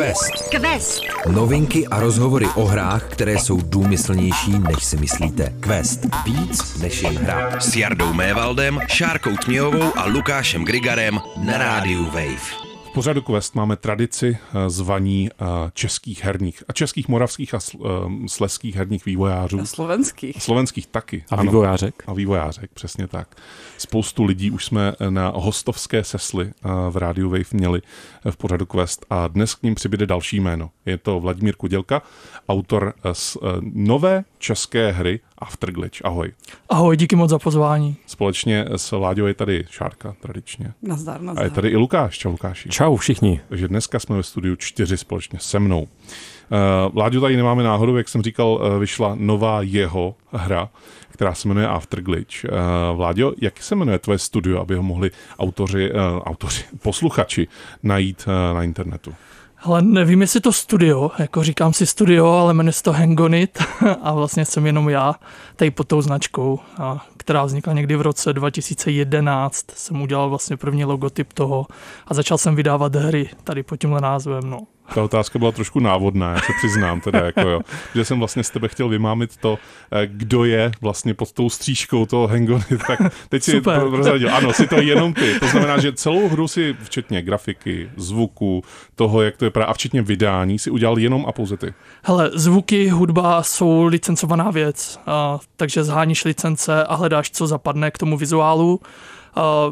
Quest. 0.00 0.48
Quest. 0.48 1.02
Novinky 1.28 1.86
a 1.86 2.00
rozhovory 2.00 2.46
o 2.54 2.64
hrách, 2.64 3.04
které 3.08 3.38
jsou 3.38 3.60
důmyslnější, 3.60 4.58
než 4.58 4.84
si 4.84 4.96
myslíte. 4.96 5.52
Quest. 5.60 6.06
Víc 6.24 6.80
než 6.80 7.02
jen 7.02 7.18
hra. 7.18 7.60
S 7.60 7.76
Jardou 7.76 8.12
Mévaldem, 8.12 8.80
Šárkou 8.88 9.36
Tměhovou 9.44 9.98
a 9.98 10.06
Lukášem 10.06 10.64
Grigarem 10.64 11.20
na 11.44 11.58
rádiu 11.58 12.04
Wave. 12.04 12.69
V 12.90 12.92
pořadu 12.92 13.22
Quest 13.22 13.54
máme 13.54 13.76
tradici 13.76 14.38
eh, 14.38 14.70
zvaní 14.70 15.30
eh, 15.30 15.44
českých 15.72 16.24
herních 16.24 16.64
a 16.68 16.72
českých, 16.72 17.08
moravských 17.08 17.54
a 17.54 17.58
eh, 17.58 17.88
sleských 18.26 18.76
herních 18.76 19.06
vývojářů. 19.06 19.60
A 19.60 19.64
slovenských. 19.64 20.42
Slovenských 20.42 20.86
taky. 20.86 21.24
A 21.30 21.42
vývojářek. 21.42 22.02
A 22.06 22.12
vývojářek, 22.12 22.70
přesně 22.74 23.06
tak. 23.06 23.36
Spoustu 23.78 24.24
lidí 24.24 24.50
už 24.50 24.64
jsme 24.64 24.92
na 25.10 25.32
hostovské 25.36 26.04
sesly 26.04 26.52
v 26.90 26.96
rádiu 26.96 27.30
Wave 27.30 27.44
měli 27.52 27.82
v 28.30 28.36
pořadu 28.36 28.66
Quest 28.66 29.06
a 29.10 29.28
dnes 29.28 29.54
k 29.54 29.62
ním 29.62 29.74
přibyde 29.74 30.06
další 30.06 30.40
jméno. 30.40 30.70
Je 30.86 30.98
to 30.98 31.20
Vladimír 31.20 31.56
Kudělka, 31.56 32.02
autor 32.48 32.94
z 33.12 33.36
nové 33.60 34.24
české 34.38 34.92
hry 34.92 35.20
Afterglitch. 35.40 36.00
Ahoj. 36.04 36.32
Ahoj, 36.68 36.96
díky 36.96 37.16
moc 37.16 37.30
za 37.30 37.38
pozvání. 37.38 37.96
Společně 38.06 38.64
s 38.76 38.96
Láďou 38.96 39.26
je 39.26 39.34
tady 39.34 39.64
Šárka 39.70 40.14
tradičně. 40.20 40.72
Nazdar, 40.82 41.20
nazdar. 41.20 41.42
A 41.42 41.44
je 41.44 41.50
tady 41.50 41.68
i 41.68 41.76
Lukáš. 41.76 42.18
Čau 42.18 42.30
Lukáši. 42.30 42.68
Čau 42.68 42.96
všichni. 42.96 43.40
Takže 43.48 43.68
dneska 43.68 43.98
jsme 43.98 44.16
ve 44.16 44.22
studiu 44.22 44.56
čtyři 44.56 44.96
společně 44.96 45.38
se 45.38 45.58
mnou. 45.58 45.82
Uh, 45.82 46.96
Láďu 46.96 47.20
tady 47.20 47.36
nemáme 47.36 47.62
náhodou, 47.62 47.96
jak 47.96 48.08
jsem 48.08 48.22
říkal, 48.22 48.48
uh, 48.48 48.80
vyšla 48.80 49.16
nová 49.18 49.62
jeho 49.62 50.14
hra, 50.32 50.68
která 51.10 51.34
se 51.34 51.48
jmenuje 51.48 51.68
Afterglitch. 51.68 52.44
Uh, 52.44 52.50
Vláďo, 52.96 53.32
jak 53.40 53.62
se 53.62 53.74
jmenuje 53.74 53.98
tvoje 53.98 54.18
studio, 54.18 54.60
aby 54.60 54.74
ho 54.74 54.82
mohli 54.82 55.10
autoři, 55.38 55.90
uh, 55.92 55.98
autoři 56.18 56.64
posluchači 56.82 57.48
najít 57.82 58.24
uh, 58.26 58.56
na 58.56 58.62
internetu? 58.62 59.14
Ale 59.62 59.82
nevím, 59.82 60.20
jestli 60.20 60.40
to 60.40 60.52
studio, 60.52 61.10
jako 61.18 61.44
říkám 61.44 61.72
si 61.72 61.86
studio, 61.86 62.26
ale 62.26 62.54
jmenuje 62.54 62.72
se 62.72 62.82
to 62.82 62.92
Hangonit 62.92 63.58
a 64.02 64.12
vlastně 64.12 64.44
jsem 64.44 64.66
jenom 64.66 64.88
já 64.88 65.14
tady 65.56 65.70
pod 65.70 65.88
tou 65.88 66.02
značkou, 66.02 66.60
a, 66.78 67.06
která 67.16 67.44
vznikla 67.44 67.72
někdy 67.72 67.96
v 67.96 68.00
roce 68.00 68.32
2011. 68.32 69.70
Jsem 69.70 70.02
udělal 70.02 70.28
vlastně 70.28 70.56
první 70.56 70.84
logotyp 70.84 71.32
toho 71.32 71.66
a 72.06 72.14
začal 72.14 72.38
jsem 72.38 72.54
vydávat 72.54 72.94
hry 72.94 73.30
tady 73.44 73.62
pod 73.62 73.76
tímhle 73.76 74.00
názvem. 74.00 74.50
No. 74.50 74.60
Ta 74.94 75.02
otázka 75.02 75.38
byla 75.38 75.52
trošku 75.52 75.80
návodná, 75.80 76.32
já 76.32 76.40
se 76.40 76.52
přiznám 76.58 77.00
teda, 77.00 77.18
jako 77.18 77.48
jo. 77.48 77.60
Že 77.94 78.04
jsem 78.04 78.18
vlastně 78.18 78.44
z 78.44 78.50
tebe 78.50 78.68
chtěl 78.68 78.88
vymámit 78.88 79.36
to, 79.36 79.58
eh, 79.92 80.06
kdo 80.06 80.44
je 80.44 80.72
vlastně 80.80 81.14
pod 81.14 81.32
tou 81.32 81.50
střížkou 81.50 82.06
toho 82.06 82.26
Hangony, 82.26 82.64
tak 82.86 83.00
teď 83.28 83.42
si 83.42 83.50
Super. 83.50 83.80
prozradil. 83.80 84.34
Ano, 84.34 84.52
si 84.52 84.66
to 84.66 84.80
jenom 84.80 85.14
ty. 85.14 85.40
To 85.40 85.46
znamená, 85.46 85.80
že 85.80 85.92
celou 85.92 86.28
hru 86.28 86.48
si, 86.48 86.76
včetně 86.82 87.22
grafiky, 87.22 87.90
zvuku, 87.96 88.64
toho, 88.94 89.22
jak 89.22 89.36
to 89.36 89.44
je 89.44 89.50
a 89.66 89.72
včetně 89.72 90.02
vydání, 90.02 90.58
si 90.58 90.70
udělal 90.70 90.98
jenom 90.98 91.24
a 91.28 91.32
pouze 91.32 91.56
ty. 91.56 91.74
Hele, 92.02 92.30
zvuky, 92.34 92.88
hudba 92.88 93.42
jsou 93.42 93.84
licencovaná 93.84 94.50
věc, 94.50 95.00
a, 95.06 95.38
takže 95.56 95.84
zháníš 95.84 96.24
licence 96.24 96.84
a 96.84 96.94
hledáš, 96.94 97.30
co 97.30 97.46
zapadne 97.46 97.90
k 97.90 97.98
tomu 97.98 98.16
vizuálu 98.16 98.80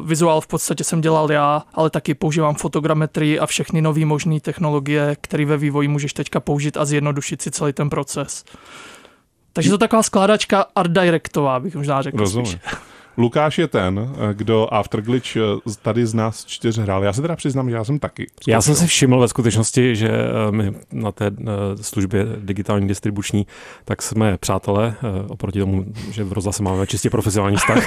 vizuál 0.03 0.41
v 0.41 0.47
podstatě 0.47 0.83
jsem 0.83 1.01
dělal 1.01 1.31
já, 1.31 1.63
ale 1.73 1.89
taky 1.89 2.13
používám 2.13 2.55
fotogrammetrii 2.55 3.39
a 3.39 3.45
všechny 3.45 3.81
nové 3.81 4.05
možné 4.05 4.39
technologie, 4.39 5.17
které 5.21 5.45
ve 5.45 5.57
vývoji 5.57 5.87
můžeš 5.87 6.13
teďka 6.13 6.39
použít 6.39 6.77
a 6.77 6.85
zjednodušit 6.85 7.41
si 7.41 7.51
celý 7.51 7.73
ten 7.73 7.89
proces. 7.89 8.45
Takže 9.53 9.69
to 9.69 9.77
taková 9.77 10.03
skládačka 10.03 10.65
art 10.75 10.91
directová, 10.91 11.59
bych 11.59 11.75
možná 11.75 12.01
řekl. 12.01 12.17
Rozumím. 12.17 12.45
Spíš. 12.45 12.88
Lukáš 13.19 13.57
je 13.57 13.67
ten, 13.67 13.99
eh, 13.99 14.33
kdo 14.33 14.73
Afterglitch 14.73 15.35
eh, 15.35 15.41
tady 15.81 16.05
z 16.05 16.13
nás 16.13 16.45
čtyř 16.45 16.77
hrál. 16.77 17.03
Já 17.03 17.13
se 17.13 17.21
teda 17.21 17.35
přiznám, 17.35 17.69
že 17.69 17.75
já 17.75 17.83
jsem 17.83 17.99
taky. 17.99 18.27
Zkoušel. 18.31 18.51
Já 18.51 18.61
jsem 18.61 18.75
si 18.75 18.87
všiml 18.87 19.19
ve 19.19 19.27
skutečnosti, 19.27 19.95
že 19.95 20.09
eh, 20.09 20.51
my 20.51 20.73
na 20.91 21.11
té 21.11 21.31
službě 21.81 22.25
digitální 22.39 22.87
distribuční, 22.87 23.47
tak 23.85 24.01
jsme 24.01 24.37
přátelé, 24.37 24.95
oproti 25.27 25.59
tomu, 25.59 25.85
že 26.11 26.23
v 26.23 26.33
rozhlase 26.33 26.63
máme 26.63 26.87
čistě 26.87 27.09
profesionální 27.09 27.57
vztah, 27.57 27.83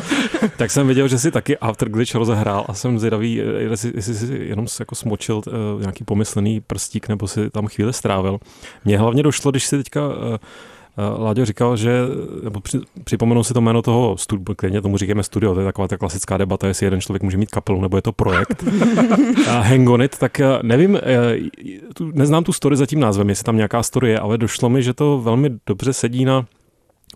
tak 0.56 0.70
jsem 0.70 0.88
viděl, 0.88 1.08
že 1.08 1.18
si 1.18 1.30
taky 1.30 1.58
Afterglitch 1.58 2.14
rozehrál 2.14 2.64
a 2.68 2.74
jsem 2.74 2.98
zvědavý, 2.98 3.34
jestli, 3.58 3.92
jestli 3.94 4.14
si 4.14 4.34
jenom 4.34 4.66
jako 4.80 4.94
smočil 4.94 5.42
nějaký 5.80 6.04
pomyslený 6.04 6.60
prstík 6.60 7.08
nebo 7.08 7.28
si 7.28 7.50
tam 7.50 7.66
chvíli 7.66 7.92
strávil. 7.92 8.38
Mně 8.84 8.98
hlavně 8.98 9.22
došlo, 9.22 9.50
když 9.50 9.66
si 9.66 9.76
teďka 9.76 10.00
Láďo 11.18 11.44
říkal, 11.44 11.76
že, 11.76 12.00
nebo 12.42 12.60
při, 12.60 12.80
připomenu 13.04 13.44
si 13.44 13.54
to 13.54 13.60
jméno 13.60 13.82
toho 13.82 14.16
studia, 14.16 14.54
klidně 14.56 14.82
tomu 14.82 14.96
říkáme 14.96 15.22
studio, 15.22 15.54
to 15.54 15.60
je 15.60 15.66
taková 15.66 15.88
ta 15.88 15.96
klasická 15.96 16.36
debata, 16.36 16.66
jestli 16.66 16.86
jeden 16.86 17.00
člověk 17.00 17.22
může 17.22 17.36
mít 17.36 17.50
kapelu, 17.50 17.80
nebo 17.80 17.96
je 17.98 18.02
to 18.02 18.12
projekt. 18.12 18.64
a 19.48 19.60
Hang 19.60 19.88
on 19.88 20.02
it, 20.02 20.18
tak 20.18 20.40
eh, 20.40 20.58
nevím, 20.62 20.96
eh, 20.96 21.36
neznám 22.12 22.44
tu 22.44 22.52
story 22.52 22.76
za 22.76 22.86
tím 22.86 23.00
názvem, 23.00 23.28
jestli 23.28 23.44
tam 23.44 23.56
nějaká 23.56 23.82
story 23.82 24.10
je, 24.10 24.18
ale 24.18 24.38
došlo 24.38 24.68
mi, 24.68 24.82
že 24.82 24.94
to 24.94 25.20
velmi 25.20 25.50
dobře 25.66 25.92
sedí 25.92 26.24
na 26.24 26.46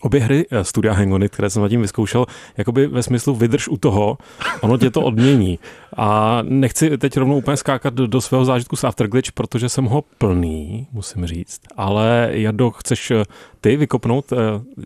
obě 0.00 0.20
hry 0.20 0.46
eh, 0.50 0.64
Studia 0.64 0.94
Hangonit, 0.94 1.32
které 1.32 1.50
jsem 1.50 1.62
zatím 1.62 1.82
vyzkoušel, 1.82 2.26
jakoby 2.56 2.86
ve 2.86 3.02
smyslu 3.02 3.34
vydrž 3.34 3.68
u 3.68 3.76
toho, 3.76 4.18
ono 4.60 4.78
tě 4.78 4.90
to 4.90 5.00
odmění. 5.00 5.58
A 5.96 6.38
nechci 6.42 6.98
teď 6.98 7.16
rovnou 7.16 7.36
úplně 7.36 7.56
skákat 7.56 7.94
do, 7.94 8.06
do 8.06 8.20
svého 8.20 8.44
zážitku 8.44 8.76
s 8.76 8.84
Afterglitch, 8.84 9.32
protože 9.32 9.68
jsem 9.68 9.84
ho 9.84 10.04
plný, 10.18 10.86
musím 10.92 11.26
říct. 11.26 11.60
Ale 11.76 12.28
Jardo, 12.32 12.70
chceš 12.70 13.10
eh, 13.10 13.24
ty 13.60 13.76
vykopnout, 13.76 14.32
eh, 14.32 14.36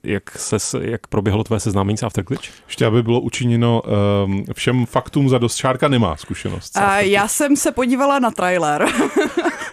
jak, 0.04 0.30
ses, 0.30 0.74
jak 0.80 1.06
proběhlo 1.06 1.44
tvé 1.44 1.60
seznámení 1.60 1.96
s 1.96 2.02
Afterglitch? 2.02 2.48
Ještě 2.66 2.86
aby 2.86 3.02
bylo 3.02 3.20
učiněno 3.20 3.82
um, 4.24 4.44
všem 4.52 4.86
faktům 4.86 5.28
za 5.28 5.38
dost. 5.38 5.56
Šárka 5.56 5.88
nemá 5.88 6.16
zkušenost. 6.16 6.76
A 6.76 7.00
já 7.00 7.28
jsem 7.28 7.56
se 7.56 7.72
podívala 7.72 8.18
na 8.18 8.30
trailer. 8.30 8.86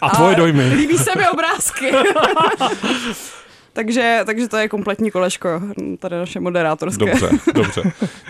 A 0.02 0.10
tvoje 0.10 0.36
dojmy? 0.36 0.74
Líbí 0.74 0.98
se 0.98 1.12
mi 1.18 1.30
obrázky. 1.30 1.92
Takže, 3.74 4.20
takže 4.26 4.48
to 4.48 4.58
je 4.58 4.70
kompletní 4.70 5.12
kolečko, 5.12 5.62
tady 6.00 6.16
naše 6.16 6.40
moderátorské. 6.40 7.06
Dobře, 7.06 7.30
dobře. 7.56 7.84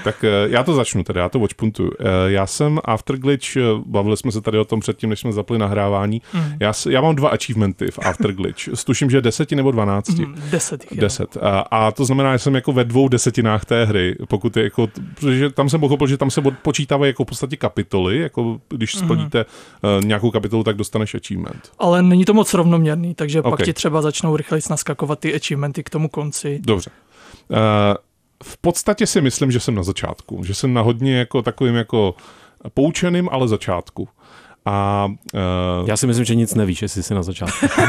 Tak 0.03 0.23
eh, 0.23 0.29
já 0.49 0.63
to 0.63 0.73
začnu 0.73 1.03
tedy, 1.03 1.19
já 1.19 1.29
to 1.29 1.39
watchpuntuju. 1.39 1.91
Eh, 1.99 2.03
já 2.25 2.47
jsem 2.47 2.79
Afterglitch, 2.85 3.57
eh, 3.57 3.61
bavili 3.85 4.17
jsme 4.17 4.31
se 4.31 4.41
tady 4.41 4.59
o 4.59 4.65
tom 4.65 4.79
předtím, 4.79 5.09
než 5.09 5.19
jsme 5.19 5.31
zapli 5.31 5.57
nahrávání. 5.57 6.21
Mm. 6.33 6.53
Já, 6.59 6.73
já 6.89 7.01
mám 7.01 7.15
dva 7.15 7.29
achievementy 7.29 7.91
v 7.91 7.99
Afterglitch. 7.99 8.63
Tuším, 8.85 9.09
že 9.09 9.21
deseti 9.21 9.55
nebo 9.55 9.71
dvanácti. 9.71 10.25
Mm, 10.25 10.35
deset. 10.51 10.85
Deset. 10.95 11.37
A, 11.37 11.59
a, 11.59 11.91
to 11.91 12.05
znamená, 12.05 12.35
že 12.35 12.39
jsem 12.39 12.55
jako 12.55 12.73
ve 12.73 12.83
dvou 12.83 13.07
desetinách 13.07 13.65
té 13.65 13.85
hry, 13.85 14.15
pokud 14.27 14.57
je 14.57 14.63
jako, 14.63 14.87
protože 15.15 15.49
tam 15.49 15.69
jsem 15.69 15.79
pochopil, 15.79 16.07
že 16.07 16.17
tam 16.17 16.31
se 16.31 16.41
počítávají 16.41 17.09
jako 17.09 17.23
v 17.23 17.27
podstatě 17.27 17.57
kapitoly, 17.57 18.19
jako 18.19 18.59
když 18.69 18.95
mhm. 18.95 19.05
splníte 19.05 19.45
mm. 19.83 20.07
nějakou 20.07 20.31
kapitolu, 20.31 20.63
tak 20.63 20.75
dostaneš 20.75 21.15
achievement. 21.15 21.71
Ale 21.79 22.03
není 22.03 22.25
to 22.25 22.33
moc 22.33 22.53
rovnoměrný, 22.53 23.15
takže 23.15 23.39
okay. 23.39 23.51
pak 23.51 23.65
ti 23.65 23.73
třeba 23.73 24.01
začnou 24.01 24.37
rychleji 24.37 24.61
naskakovat 24.69 25.19
ty 25.19 25.30
achievementy 25.33 25.83
k 25.83 25.89
tomu 25.89 26.09
konci. 26.09 26.59
Dobře. 26.63 26.91
Uh, 27.49 27.57
v 28.43 28.57
podstatě 28.57 29.07
si 29.07 29.21
myslím, 29.21 29.51
že 29.51 29.59
jsem 29.59 29.75
na 29.75 29.83
začátku, 29.83 30.43
že 30.43 30.53
jsem 30.53 30.73
na 30.73 30.81
hodně 30.81 31.17
jako 31.17 31.41
takovým 31.41 31.75
jako 31.75 32.15
poučeným, 32.73 33.29
ale 33.31 33.47
začátku. 33.47 34.07
A, 34.65 35.07
uh, 35.33 35.89
Já 35.89 35.97
si 35.97 36.07
myslím, 36.07 36.25
že 36.25 36.35
nic 36.35 36.55
nevíš, 36.55 36.81
jestli 36.81 37.03
jsi 37.03 37.13
na 37.13 37.23
začátku. 37.23 37.67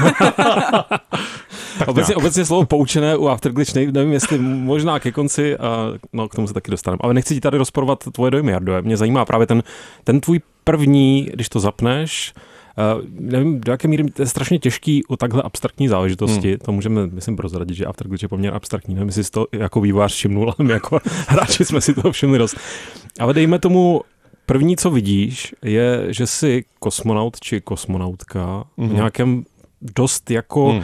tak 1.79 1.89
obecně, 1.89 2.17
obecně 2.17 2.45
slovo 2.45 2.67
poučené 2.67 3.17
u 3.17 3.27
Afterglitch, 3.27 3.75
nevím, 3.75 4.13
jestli 4.13 4.39
možná 4.39 5.01
ke 5.01 5.13
konci, 5.13 5.57
uh, 5.57 5.65
no 6.13 6.29
k 6.29 6.35
tomu 6.35 6.47
se 6.47 6.55
taky 6.55 6.71
dostaneme. 6.71 6.99
Ale 7.01 7.15
nechci 7.15 7.35
ti 7.35 7.41
tady 7.41 7.59
rozporovat 7.59 8.05
tvoje 8.13 8.31
dojmy, 8.31 8.53
Jardo. 8.53 8.83
Mě 8.83 8.97
zajímá 8.97 9.25
právě 9.25 9.47
ten, 9.47 9.63
ten 10.05 10.21
tvůj 10.21 10.41
první, 10.65 11.31
když 11.35 11.49
to 11.49 11.61
zapneš, 11.61 12.33
Uh, 12.37 12.52
nevím, 13.11 13.61
do 13.61 13.73
jaké 13.73 13.89
míry 13.89 14.11
to 14.11 14.23
je 14.23 14.27
strašně 14.27 14.59
těžký 14.59 15.05
u 15.05 15.17
takhle 15.17 15.43
abstraktní 15.43 15.89
záležitosti. 15.89 16.49
Hmm. 16.49 16.59
To 16.59 16.73
můžeme, 16.73 17.07
myslím, 17.07 17.37
prozradit, 17.37 17.77
že 17.77 17.87
Afterglitch 17.87 18.23
je 18.23 18.29
poměrně 18.29 18.57
abstraktní. 18.57 18.95
Nevím, 18.95 19.09
jestli 19.09 19.25
to 19.25 19.47
jako 19.53 19.81
vývář 19.81 20.15
všimnul, 20.15 20.55
ale 20.59 20.67
my 20.67 20.73
jako 20.73 20.99
hráči 21.29 21.65
jsme 21.65 21.81
si 21.81 21.95
toho 21.95 22.13
všimli 22.13 22.39
dost. 22.39 22.57
Ale 23.21 23.35
dejme 23.35 23.59
tomu, 23.59 24.01
první, 24.47 24.77
co 24.77 24.91
vidíš, 24.91 25.55
je, 25.63 26.07
že 26.09 26.27
jsi 26.27 26.65
kosmonaut 26.79 27.41
či 27.41 27.61
kosmonautka 27.61 28.65
hmm. 28.79 28.89
v 28.89 28.93
nějakém 28.93 29.45
dost 29.97 30.31
jako 30.31 30.69
hmm. 30.69 30.83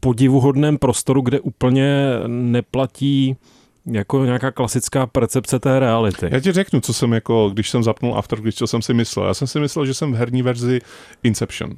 podivuhodném 0.00 0.78
prostoru, 0.78 1.20
kde 1.20 1.40
úplně 1.40 2.10
neplatí 2.26 3.36
jako 3.90 4.24
nějaká 4.24 4.50
klasická 4.50 5.06
percepce 5.06 5.58
té 5.58 5.78
reality. 5.78 6.28
Já 6.30 6.40
ti 6.40 6.52
řeknu, 6.52 6.80
co 6.80 6.92
jsem 6.92 7.12
jako, 7.12 7.50
když 7.52 7.70
jsem 7.70 7.82
zapnul 7.82 8.18
Afterglitch, 8.18 8.58
co 8.58 8.66
jsem 8.66 8.82
si 8.82 8.94
myslel. 8.94 9.26
Já 9.26 9.34
jsem 9.34 9.48
si 9.48 9.60
myslel, 9.60 9.86
že 9.86 9.94
jsem 9.94 10.12
v 10.12 10.16
herní 10.16 10.42
verzi 10.42 10.80
Inception. 11.22 11.70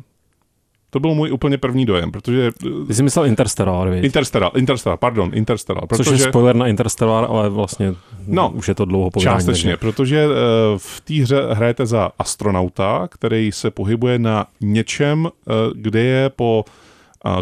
To 0.90 1.00
byl 1.00 1.14
můj 1.14 1.32
úplně 1.32 1.58
první 1.58 1.86
dojem, 1.86 2.12
protože... 2.12 2.52
Ty 2.86 2.94
jsi 2.94 3.02
myslel 3.02 3.26
Interstellar, 3.26 3.90
víc. 3.90 4.04
Interstellar, 4.04 4.50
Interstellar, 4.56 4.98
pardon, 4.98 5.30
Interstellar. 5.34 5.86
Protože, 5.86 6.10
Což 6.10 6.20
je 6.20 6.28
spoiler 6.28 6.56
na 6.56 6.66
Interstellar, 6.66 7.26
ale 7.28 7.48
vlastně 7.48 7.94
no, 8.26 8.50
už 8.50 8.68
je 8.68 8.74
to 8.74 8.84
dlouho 8.84 9.10
povídání. 9.10 9.36
Částečně, 9.38 9.76
protože 9.76 10.26
uh, 10.26 10.32
v 10.76 11.00
té 11.00 11.14
hře 11.14 11.42
hrajete 11.52 11.86
za 11.86 12.10
astronauta, 12.18 13.08
který 13.10 13.52
se 13.52 13.70
pohybuje 13.70 14.18
na 14.18 14.46
něčem, 14.60 15.24
uh, 15.24 15.30
kde 15.74 16.02
je 16.02 16.30
po 16.30 16.64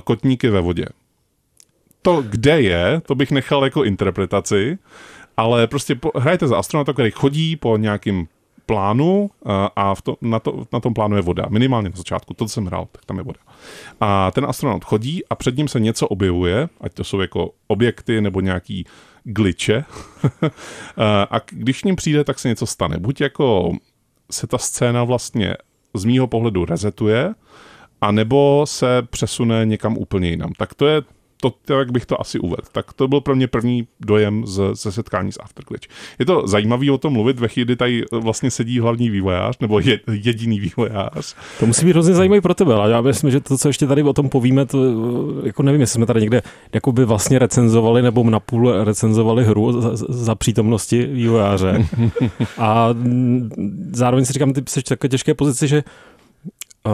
kotníky 0.05 0.51
ve 0.51 0.61
vodě 0.61 0.87
to, 2.09 2.23
kde 2.23 2.61
je, 2.61 3.01
to 3.07 3.15
bych 3.15 3.31
nechal 3.31 3.65
jako 3.65 3.85
interpretaci, 3.85 4.79
ale 5.37 5.67
prostě 5.67 5.95
po, 5.95 6.11
hrajete 6.17 6.47
za 6.47 6.59
astronauta, 6.59 6.93
který 6.93 7.11
chodí 7.11 7.57
po 7.57 7.77
nějakým 7.77 8.29
plánu 8.67 9.31
a, 9.45 9.67
a 9.77 9.95
v 9.95 10.03
to, 10.03 10.17
na, 10.21 10.39
to, 10.39 10.67
na 10.73 10.81
tom 10.81 10.95
plánu 10.95 11.17
je 11.17 11.23
voda. 11.23 11.47
Minimálně 11.49 11.89
na 11.89 11.97
začátku, 11.97 12.35
to, 12.35 12.45
co 12.45 12.49
jsem 12.49 12.67
hrál, 12.67 12.89
tak 12.93 13.05
tam 13.05 13.17
je 13.17 13.23
voda. 13.23 13.39
A 14.01 14.31
ten 14.31 14.45
astronaut 14.45 14.85
chodí 14.85 15.23
a 15.31 15.35
před 15.35 15.57
ním 15.57 15.69
se 15.69 15.81
něco 15.81 16.09
objevuje, 16.09 16.69
ať 16.81 16.95
to 16.95 17.05
jsou 17.05 17.21
jako 17.21 17.51
objekty 17.67 18.21
nebo 18.21 18.41
nějaký 18.41 18.85
glitche. 19.25 19.85
a 21.31 21.41
když 21.51 21.83
k 21.83 21.85
ním 21.85 21.97
přijde, 21.97 22.25
tak 22.25 22.39
se 22.39 22.49
něco 22.49 22.67
stane. 22.67 22.99
Buď 22.99 23.21
jako 23.21 23.73
se 24.31 24.47
ta 24.47 24.59
scéna 24.59 25.05
vlastně 25.05 25.55
z 25.95 26.05
mýho 26.05 26.27
pohledu 26.27 26.65
rezetuje, 26.65 27.35
a 28.01 28.13
nebo 28.13 28.65
se 28.67 29.03
přesune 29.11 29.67
někam 29.67 29.97
úplně 29.97 30.29
jinam. 30.29 30.53
Tak 30.59 30.75
to 30.75 30.87
je 30.87 31.03
to, 31.41 31.79
jak 31.79 31.93
bych 31.93 32.07
to 32.07 32.21
asi 32.21 32.39
uvedl. 32.39 32.63
Tak 32.73 32.93
to 32.93 33.09
byl 33.09 33.21
pro 33.21 33.37
mě 33.37 33.47
první 33.47 33.87
dojem 34.01 34.47
ze, 34.47 34.75
ze 34.75 34.93
setkání 34.93 35.33
s 35.33 35.41
Afterglitch. 35.43 35.89
Je 36.19 36.27
to 36.27 36.47
zajímavý 36.47 36.91
o 36.91 36.99
tom 36.99 37.13
mluvit 37.13 37.39
ve 37.39 37.49
chvíli, 37.49 37.77
tady 37.77 38.05
vlastně 38.13 38.51
sedí 38.51 38.81
hlavní 38.81 39.11
vývojář, 39.11 39.59
nebo 39.61 39.81
je, 39.81 40.01
jediný 40.13 40.61
vývojář. 40.61 41.37
To 41.61 41.67
musí 41.67 41.87
být 41.87 41.93
hrozně 41.93 42.15
zajímavý 42.15 42.41
pro 42.41 42.55
tebe, 42.55 42.75
ale 42.75 42.91
já 42.91 43.01
myslím, 43.01 43.31
že 43.31 43.41
to, 43.41 43.59
co 43.59 43.69
ještě 43.69 43.87
tady 43.87 44.03
o 44.03 44.13
tom 44.13 44.29
povíme, 44.29 44.67
to 44.67 44.79
jako 45.45 45.63
nevím, 45.63 45.81
jestli 45.81 45.95
jsme 45.95 46.07
tady 46.07 46.21
někde 46.21 46.43
jakoby 46.73 47.05
vlastně 47.05 47.39
recenzovali 47.39 48.03
nebo 48.03 48.31
napůl 48.31 48.85
recenzovali 48.85 49.45
hru 49.45 49.81
za, 49.81 49.91
za 50.09 50.35
přítomnosti 50.35 51.07
vývojáře. 51.07 51.87
A 52.59 52.89
zároveň 53.93 54.25
si 54.25 54.33
říkám, 54.33 54.53
ty 54.53 54.63
jsi 54.69 54.81
v 54.81 54.85
také 54.85 55.09
těžké 55.09 55.35
pozici, 55.35 55.69
že 55.69 55.85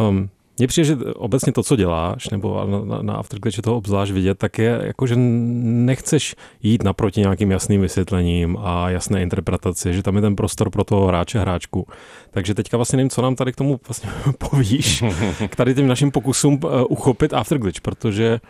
um, 0.09 0.29
mně 0.59 0.67
přijde, 0.67 0.85
že 0.85 0.97
obecně 1.15 1.53
to, 1.53 1.63
co 1.63 1.77
děláš, 1.77 2.29
nebo 2.29 2.67
na, 2.67 2.85
na, 2.85 3.03
na 3.03 3.15
Afterglitch 3.15 3.59
to 3.59 3.77
obzvlášť 3.77 4.13
vidět, 4.13 4.39
tak 4.39 4.59
je 4.59 4.81
jako, 4.83 5.07
že 5.07 5.15
nechceš 5.17 6.35
jít 6.63 6.83
naproti 6.83 7.21
nějakým 7.21 7.51
jasným 7.51 7.81
vysvětlením 7.81 8.57
a 8.61 8.91
jasné 8.91 9.23
interpretaci, 9.23 9.95
že 9.95 10.03
tam 10.03 10.17
je 10.17 10.23
ten 10.23 10.37
prostor 10.37 10.71
pro 10.71 10.85
toho 10.85 11.07
hráče, 11.07 11.39
hráčku. 11.39 11.87
Takže 12.31 12.55
teďka 12.55 12.77
vlastně 12.77 12.97
nevím, 12.97 13.11
co 13.11 13.23
nám 13.23 13.35
tady 13.37 13.53
k 13.53 13.57
tomu 13.57 13.81
vlastně 13.89 14.11
povíš, 14.51 15.05
k 15.49 15.57
tady 15.57 15.75
těm 15.75 15.87
našim 15.87 16.11
pokusům 16.11 16.61
uh, 16.65 16.71
uchopit 16.89 17.35
Afterglitch, 17.35 17.81
protože 17.81 18.41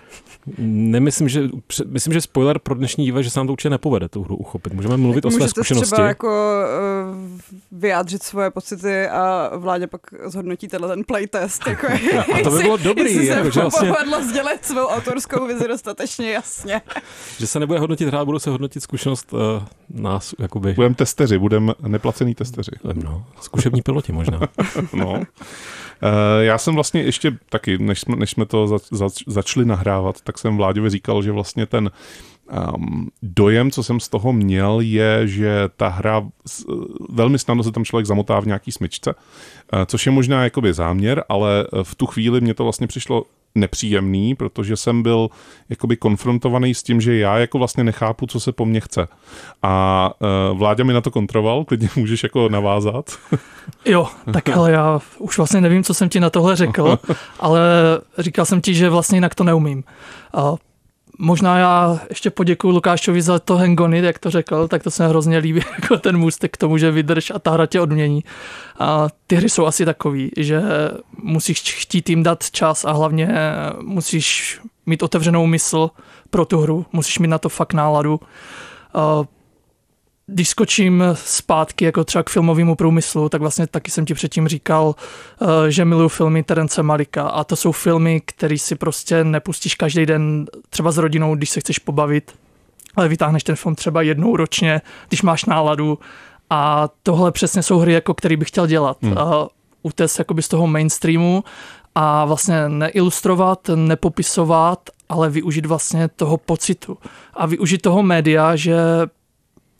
nemyslím, 0.59 1.29
že, 1.29 1.49
myslím, 1.87 2.13
že 2.13 2.21
spoiler 2.21 2.59
pro 2.59 2.75
dnešní 2.75 3.05
díva, 3.05 3.23
že 3.23 3.31
se 3.31 3.39
nám 3.39 3.47
to 3.47 3.53
určitě 3.53 3.71
nepovede 3.71 4.09
tu 4.09 4.23
hru 4.23 4.37
uchopit. 4.37 4.73
Můžeme 4.73 4.97
mluvit 4.97 5.21
tak 5.21 5.33
o 5.33 5.37
své 5.37 5.49
zkušenosti. 5.49 5.93
třeba 5.93 6.09
jako 6.09 6.27
uh, 6.29 7.41
vyjádřit 7.73 8.23
svoje 8.23 8.51
pocity 8.51 9.09
a 9.09 9.51
vládě 9.57 9.87
pak 9.87 10.01
zhodnotí 10.25 10.69
tenhle 10.69 10.89
ten 10.89 11.05
playtest. 11.05 11.67
Jako, 11.67 11.87
a 12.35 12.43
to 12.43 12.51
by 12.51 12.63
bylo 12.63 12.77
dobrý. 12.77 13.15
Jestli 13.15 13.27
jako, 13.27 13.53
se 13.53 13.61
vlastně... 13.61 13.93
povedlo 13.93 14.25
sdělit 14.25 14.65
svou 14.65 14.87
autorskou 14.87 15.47
vizi 15.47 15.69
dostatečně 15.69 16.33
jasně. 16.33 16.81
že 17.39 17.47
se 17.47 17.61
nebude 17.61 17.79
hodnotit 17.79 18.09
hra, 18.09 18.25
budou 18.25 18.39
se 18.39 18.51
hodnotit 18.51 18.83
zkušenost 18.83 19.33
uh, 19.33 19.41
nás. 19.91 20.35
Jakoby. 20.39 20.73
Budeme 20.73 20.95
testeři, 20.95 21.39
budeme 21.39 21.73
neplacený 21.87 22.35
testeři. 22.35 22.73
No, 22.93 23.27
zkušební 23.41 23.83
piloti 23.83 24.13
možná. 24.13 24.41
no. 24.93 25.23
Eh, 26.03 26.45
já 26.45 26.59
jsem 26.59 26.75
vlastně 26.75 27.03
ještě 27.03 27.39
taky, 27.49 27.79
než 27.79 28.01
jsme, 28.01 28.17
než 28.17 28.31
jsme 28.31 28.47
to 28.47 28.67
zač, 28.67 28.83
zač, 28.91 29.13
začali 29.27 29.67
nahrávat, 29.67 30.21
tak 30.21 30.39
jsem 30.39 30.57
Vláďovi 30.57 30.91
říkal, 30.91 31.23
že 31.23 31.33
vlastně 31.33 31.67
ten 31.67 31.91
um, 32.75 33.09
dojem, 33.23 33.71
co 33.71 33.83
jsem 33.83 34.01
z 34.01 34.09
toho 34.09 34.33
měl, 34.33 34.81
je, 34.81 35.29
že 35.29 35.69
ta 35.77 35.89
hra 35.89 36.27
velmi 37.09 37.39
snadno 37.39 37.63
se 37.63 37.73
tam 37.73 37.85
člověk 37.85 38.07
zamotá 38.07 38.41
v 38.41 38.47
nějaký 38.47 38.73
smyčce, 38.73 39.15
uh, 39.15 39.81
což 39.87 40.07
je 40.07 40.13
možná 40.13 40.45
jakoby 40.45 40.75
záměr, 40.75 41.25
ale 41.29 41.67
v 41.83 41.95
tu 41.95 42.07
chvíli 42.07 42.41
mě 42.41 42.55
to 42.55 42.65
vlastně 42.65 42.87
přišlo 42.87 43.25
nepříjemný, 43.55 44.35
protože 44.35 44.77
jsem 44.77 45.03
byl 45.03 45.29
jakoby 45.69 45.97
konfrontovaný 45.97 46.75
s 46.75 46.83
tím, 46.83 47.01
že 47.01 47.19
já 47.19 47.39
jako 47.39 47.59
vlastně 47.59 47.85
nechápu, 47.85 48.27
co 48.27 48.41
se 48.41 48.53
po 48.53 48.65
mně 48.67 48.81
chce. 48.81 49.09
A 49.63 50.11
uh, 50.51 50.59
Vláďa 50.59 50.85
mi 50.85 50.93
na 50.93 51.01
to 51.01 51.11
kontroval, 51.11 51.65
klidně 51.65 51.89
můžeš 51.97 52.23
jako 52.23 52.49
navázat. 52.49 53.11
Jo, 53.85 54.09
tak 54.33 54.49
ale 54.49 54.73
já 54.73 55.01
už 55.19 55.37
vlastně 55.37 55.61
nevím, 55.61 55.85
co 55.85 55.95
jsem 55.95 56.09
ti 56.09 56.21
na 56.21 56.31
tohle 56.31 56.57
řekl, 56.57 56.99
ale 57.41 57.61
říkal 58.19 58.45
jsem 58.45 58.61
ti, 58.61 58.75
že 58.75 58.91
vlastně 58.91 59.17
jinak 59.17 59.35
to 59.35 59.45
neumím. 59.45 59.85
Uh, 60.37 60.57
Možná 61.19 61.59
já 61.59 62.01
ještě 62.09 62.31
poděkuji 62.31 62.73
Lukášovi 62.73 63.23
za 63.23 63.39
to 63.39 63.57
hangony, 63.57 63.99
jak 63.99 64.19
to 64.19 64.31
řekl, 64.31 64.69
tak 64.69 64.83
to 64.83 64.91
se 64.91 65.09
hrozně 65.09 65.39
líbí, 65.39 65.61
jako 65.83 65.97
ten 65.99 66.19
můstek 66.19 66.53
k 66.53 66.57
tomu, 66.57 66.79
že 66.79 66.91
vydrž 66.91 67.31
a 67.31 67.39
ta 67.39 67.51
hra 67.51 67.67
tě 67.67 67.81
odmění. 67.81 68.25
A 68.79 69.07
ty 69.27 69.37
hry 69.37 69.49
jsou 69.49 69.67
asi 69.67 69.85
takový, 69.85 70.31
že 70.37 70.63
musíš 71.23 71.75
chtít 71.75 72.11
jim 72.11 72.23
dát 72.23 72.51
čas 72.51 72.85
a 72.85 72.93
hlavně 72.93 73.29
musíš 73.83 74.61
mít 74.87 75.03
otevřenou 75.03 75.47
mysl 75.47 75.91
pro 76.31 76.45
tu 76.45 76.61
hru, 76.61 76.87
musíš 76.93 77.19
mít 77.19 77.29
na 77.29 77.39
to 77.39 77.49
fakt 77.49 77.73
náladu 77.73 78.21
když 80.27 80.49
skočím 80.49 81.05
zpátky 81.15 81.85
jako 81.85 82.05
třeba 82.05 82.23
k 82.23 82.31
filmovému 82.31 82.75
průmyslu, 82.75 83.29
tak 83.29 83.41
vlastně 83.41 83.67
taky 83.67 83.91
jsem 83.91 84.05
ti 84.05 84.15
předtím 84.15 84.49
říkal, 84.49 84.95
eh, 85.43 85.71
že 85.71 85.85
miluju 85.85 86.09
filmy 86.09 86.43
Terence 86.43 86.83
Malika 86.83 87.23
a 87.23 87.45
to 87.45 87.57
jsou 87.57 87.73
filmy, 87.73 88.21
které 88.21 88.59
si 88.59 88.75
prostě 88.75 89.25
nepustíš 89.25 89.75
každý 89.75 90.07
den 90.07 90.47
třeba 90.71 90.93
s 90.93 90.99
rodinou, 90.99 91.35
když 91.35 91.51
se 91.51 91.61
chceš 91.61 91.79
pobavit, 91.79 92.33
ale 92.97 93.09
vytáhneš 93.09 93.45
ten 93.45 93.57
film 93.57 93.75
třeba 93.75 94.03
jednou 94.03 94.37
ročně, 94.37 94.81
když 95.09 95.23
máš 95.23 95.45
náladu 95.45 95.99
a 96.51 96.89
tohle 97.03 97.33
přesně 97.33 97.63
jsou 97.63 97.79
hry, 97.79 97.93
jako 97.93 98.15
který 98.15 98.37
bych 98.37 98.49
chtěl 98.49 98.67
dělat. 98.67 98.97
Hmm. 99.03 99.15
Utéct 99.83 100.19
jakoby 100.19 100.43
z 100.43 100.49
toho 100.49 100.67
mainstreamu 100.67 101.45
a 101.95 102.25
vlastně 102.25 102.69
neilustrovat, 102.69 103.71
nepopisovat, 103.75 104.91
ale 105.09 105.31
využít 105.31 105.67
vlastně 105.67 106.09
toho 106.09 106.37
pocitu 106.37 106.99
a 107.35 107.47
využít 107.47 107.83
toho 107.83 108.03
média, 108.03 108.57
že 108.57 108.77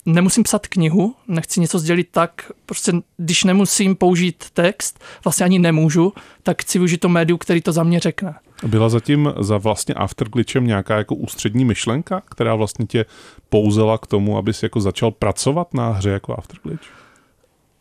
nemusím 0.05 0.43
psat 0.43 0.67
knihu, 0.67 1.15
nechci 1.27 1.59
něco 1.59 1.79
sdělit 1.79 2.07
tak, 2.11 2.51
prostě 2.65 2.91
když 3.17 3.43
nemusím 3.43 3.95
použít 3.95 4.45
text, 4.53 5.03
vlastně 5.23 5.45
ani 5.45 5.59
nemůžu, 5.59 6.13
tak 6.43 6.61
chci 6.61 6.79
využít 6.79 6.97
to 6.97 7.09
médium, 7.09 7.39
který 7.39 7.61
to 7.61 7.71
za 7.71 7.83
mě 7.83 7.99
řekne. 7.99 8.35
Byla 8.67 8.89
zatím 8.89 9.33
za 9.39 9.57
vlastně 9.57 9.93
Afterglitchem 9.95 10.67
nějaká 10.67 10.97
jako 10.97 11.15
ústřední 11.15 11.65
myšlenka, 11.65 12.21
která 12.29 12.55
vlastně 12.55 12.85
tě 12.85 13.05
pouzela 13.49 13.97
k 13.97 14.07
tomu, 14.07 14.37
abys 14.37 14.63
jako 14.63 14.81
začal 14.81 15.11
pracovat 15.11 15.73
na 15.73 15.89
hře 15.89 16.09
jako 16.09 16.37
Afterglitch? 16.37 16.87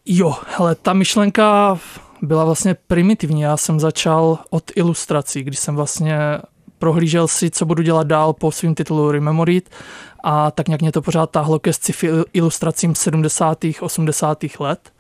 Jo, 0.07 0.35
ale 0.59 0.75
ta 0.75 0.93
myšlenka 0.93 1.79
byla 2.23 2.45
vlastně 2.45 2.77
primitivní. 2.87 3.41
Já 3.41 3.57
jsem 3.57 3.81
začal 3.81 4.39
od 4.51 4.65
ilustrací, 4.75 5.43
když 5.43 5.59
jsem 5.59 5.77
vlastně 5.77 6.19
prohlížel 6.85 7.29
si, 7.29 7.51
co 7.51 7.67
budu 7.67 7.83
dělat 7.83 8.07
dál 8.07 8.33
po 8.33 8.53
svým 8.53 8.75
titulu 8.75 9.11
Rememoried 9.11 9.71
a 10.25 10.51
tak 10.51 10.69
nějak 10.69 10.81
mě 10.81 10.93
to 10.93 11.03
pořád 11.03 11.31
táhlo 11.31 11.59
ke 11.59 11.73
sci-fi 11.73 12.09
ilustracím 12.33 12.95
70. 12.95 13.59
80. 13.81 14.39
let 14.61 14.93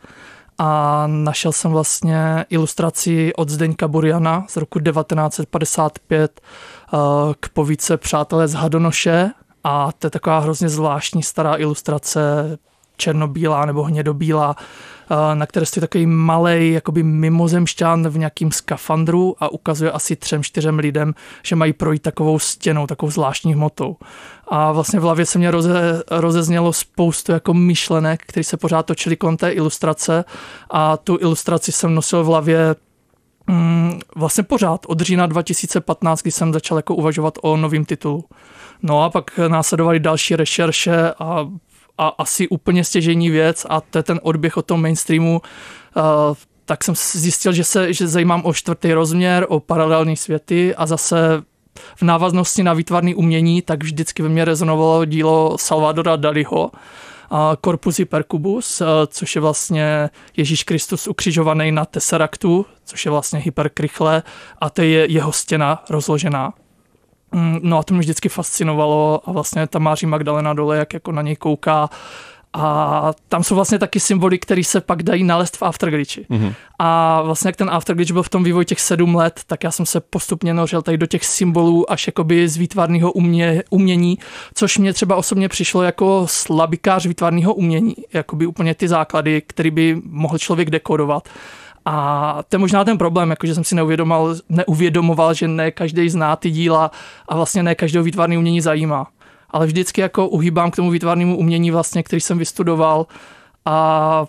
a 0.59 1.05
našel 1.07 1.53
jsem 1.53 1.71
vlastně 1.71 2.45
ilustraci 2.51 3.33
od 3.37 3.49
Zdeňka 3.49 3.89
Buriana 3.89 4.45
z 4.49 4.57
roku 4.57 4.81
1955 4.81 6.41
eh, 6.41 6.99
k 7.41 7.49
povídce 7.49 7.97
Přátelé 7.97 8.49
z 8.49 8.55
Hadonoše 8.55 9.31
a 9.65 9.93
to 9.93 10.07
je 10.07 10.11
taková 10.11 10.39
hrozně 10.39 10.69
zvláštní 10.69 11.23
stará 11.23 11.57
ilustrace 11.57 12.21
černobílá 12.97 13.67
nebo 13.67 13.83
hnědobílá, 13.83 14.57
na 15.35 15.47
které 15.47 15.67
stojí 15.67 15.81
takový 15.81 16.07
malý 16.07 16.73
jakoby 16.73 17.03
mimozemšťan 17.03 18.09
v 18.09 18.19
nějakým 18.19 18.53
skafandru 18.53 19.37
a 19.39 19.49
ukazuje 19.49 19.91
asi 19.91 20.17
třem, 20.17 20.43
čtyřem 20.43 20.79
lidem, 20.79 21.15
že 21.43 21.57
mají 21.57 21.73
projít 21.73 22.03
takovou 22.03 22.39
stěnou, 22.39 22.87
takovou 22.87 23.11
zvláštní 23.11 23.55
hmotou. 23.55 23.97
A 24.49 24.73
vlastně 24.73 25.01
v 25.01 25.03
hlavě 25.03 25.27
se 25.27 25.39
mě 25.39 25.51
roze, 25.51 26.03
rozeznělo 26.11 26.73
spoustu 26.73 27.33
jako 27.33 27.55
myšlenek, 27.55 28.23
které 28.27 28.45
se 28.45 28.57
pořád 28.57 28.87
točily 28.87 29.17
kolem 29.17 29.37
té 29.37 29.51
ilustrace 29.51 30.25
a 30.71 30.97
tu 30.97 31.19
ilustraci 31.21 31.73
jsem 31.73 31.95
nosil 31.95 32.25
v 32.25 32.27
hlavě 32.27 32.77
mm, 33.47 34.01
vlastně 34.17 34.45
pořád 34.45 34.81
od 34.87 35.01
října 35.01 35.27
2015, 35.27 36.23
kdy 36.23 36.31
jsem 36.31 36.53
začal 36.53 36.79
jako 36.79 36.95
uvažovat 36.95 37.39
o 37.43 37.57
novém 37.57 37.85
titulu. 37.85 38.25
No 38.83 39.03
a 39.03 39.11
pak 39.11 39.39
následovaly 39.49 40.01
další 40.01 40.37
rešerše 40.37 41.13
a 41.19 41.49
a 41.99 42.09
asi 42.09 42.49
úplně 42.49 42.85
stěžení 42.85 43.31
věc 43.31 43.67
a 43.69 43.81
to 43.81 43.99
je 43.99 44.03
ten 44.03 44.21
odběh 44.23 44.57
od 44.57 44.67
toho 44.67 44.79
mainstreamu, 44.79 45.43
uh, 45.97 46.03
tak 46.65 46.85
jsem 46.85 46.95
zjistil, 46.97 47.53
že 47.53 47.65
se 47.65 47.93
že 47.93 48.09
zajímám 48.09 48.43
o 48.45 48.53
čtvrtý 48.55 48.93
rozměr, 48.93 49.47
o 49.49 49.61
paralelní 49.61 50.17
světy 50.17 50.75
a 50.75 50.87
zase 50.87 51.43
v 51.97 52.03
návaznosti 52.03 52.63
na 52.63 52.73
výtvarné 52.73 53.15
umění, 53.15 53.63
tak 53.63 53.83
vždycky 53.83 54.23
ve 54.23 54.29
mně 54.29 54.45
rezonovalo 54.45 55.05
dílo 55.05 55.59
Salvadora 55.59 56.17
Daliho, 56.17 56.71
Corpus 57.65 57.99
Hypercubus, 57.99 58.83
což 59.07 59.35
je 59.35 59.41
vlastně 59.41 60.11
Ježíš 60.37 60.65
Kristus 60.65 61.09
ukřižovaný 61.09 61.73
na 61.73 61.85
Tesseractu, 61.85 62.67
což 62.85 63.05
je 63.05 63.11
vlastně 63.11 63.39
hyperkrychle 63.39 64.23
a 64.59 64.71
to 64.71 64.83
je 64.83 65.13
jeho 65.13 65.33
stěna 65.33 65.85
rozložená. 65.91 66.53
Mm, 67.35 67.59
no 67.63 67.79
a 67.79 67.83
to 67.83 67.95
mě 67.95 68.01
vždycky 68.01 68.29
fascinovalo 68.29 69.21
a 69.25 69.33
vlastně 69.33 69.67
ta 69.67 69.79
Máří 69.79 70.07
Magdalena 70.07 70.55
dole, 70.55 70.77
jak 70.77 70.95
jako 70.95 71.13
na 71.13 71.23
něj 71.23 71.37
kouká 71.37 71.91
A 72.57 73.13
tam 73.29 73.45
jsou 73.45 73.55
vlastně 73.55 73.79
taky 73.79 74.01
symboly, 74.01 74.39
které 74.39 74.65
se 74.65 74.81
pak 74.81 75.03
dají 75.03 75.25
nalézt 75.25 75.57
v 75.57 75.63
Afterglitchi. 75.63 76.27
Mm-hmm. 76.31 76.55
A 76.79 77.23
vlastně 77.23 77.49
jak 77.49 77.57
ten 77.57 77.71
Afterglitch 77.71 78.13
byl 78.13 78.23
v 78.23 78.29
tom 78.29 78.45
vývoji 78.45 78.67
těch 78.67 78.81
sedm 78.81 79.15
let, 79.15 79.41
tak 79.47 79.65
já 79.65 79.71
jsem 79.71 79.87
se 79.87 80.01
postupně 80.01 80.55
nořil 80.55 80.83
tady 80.83 80.99
do 80.99 81.07
těch 81.07 81.25
symbolů 81.25 81.93
až 81.93 82.07
jakoby 82.07 82.49
z 82.49 82.57
výtvarného 82.57 83.13
umě, 83.13 83.63
umění, 83.71 84.19
což 84.55 84.79
mě 84.79 84.93
třeba 84.93 85.17
osobně 85.17 85.49
přišlo 85.49 85.83
jako 85.83 86.27
slabikář 86.29 87.07
výtvarného 87.07 87.55
umění, 87.55 87.95
jakoby 88.13 88.47
úplně 88.47 88.75
ty 88.75 88.89
základy, 88.89 89.43
který 89.47 89.71
by 89.71 90.03
mohl 90.05 90.39
člověk 90.39 90.71
dekodovat. 90.71 91.29
A 91.85 92.39
to 92.49 92.55
je 92.55 92.59
možná 92.59 92.85
ten 92.85 92.99
problém, 92.99 93.31
jako 93.31 93.47
že 93.47 93.55
jsem 93.55 93.65
si 93.65 93.75
neuvědomoval, 93.75 94.35
neuvědomoval, 94.49 95.35
že 95.35 95.49
ne 95.49 95.71
každý 95.71 96.09
zná 96.09 96.37
ty 96.37 96.51
díla 96.51 96.91
a 97.29 97.37
vlastně 97.37 97.63
ne 97.63 97.75
každého 97.75 98.05
výtvarný 98.05 98.39
umění 98.39 98.61
zajímá. 98.61 99.07
Ale 99.51 99.67
vždycky 99.67 100.01
jako 100.01 100.29
uhýbám 100.29 100.71
k 100.71 100.77
tomu 100.77 100.91
výtvarnému 100.91 101.37
umění, 101.37 101.71
vlastně, 101.71 102.03
který 102.03 102.21
jsem 102.21 102.39
vystudoval 102.39 103.07
a 103.65 104.27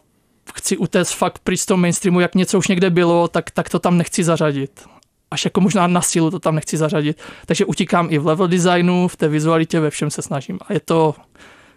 chci 0.53 0.77
utéct 0.77 1.13
fakt 1.13 1.39
při 1.39 1.65
tom 1.65 1.81
mainstreamu, 1.81 2.19
jak 2.19 2.35
něco 2.35 2.57
už 2.57 2.67
někde 2.67 2.89
bylo, 2.89 3.27
tak, 3.27 3.51
tak 3.51 3.69
to 3.69 3.79
tam 3.79 3.97
nechci 3.97 4.23
zařadit. 4.23 4.85
Až 5.31 5.45
jako 5.45 5.61
možná 5.61 5.87
na 5.87 6.01
sílu 6.01 6.31
to 6.31 6.39
tam 6.39 6.55
nechci 6.55 6.77
zařadit. 6.77 7.21
Takže 7.45 7.65
utíkám 7.65 8.07
i 8.11 8.17
v 8.17 8.25
level 8.27 8.47
designu, 8.47 9.07
v 9.07 9.15
té 9.15 9.27
vizualitě, 9.27 9.79
ve 9.79 9.89
všem 9.89 10.11
se 10.11 10.21
snažím. 10.21 10.59
A 10.67 10.73
je 10.73 10.79
to 10.79 11.15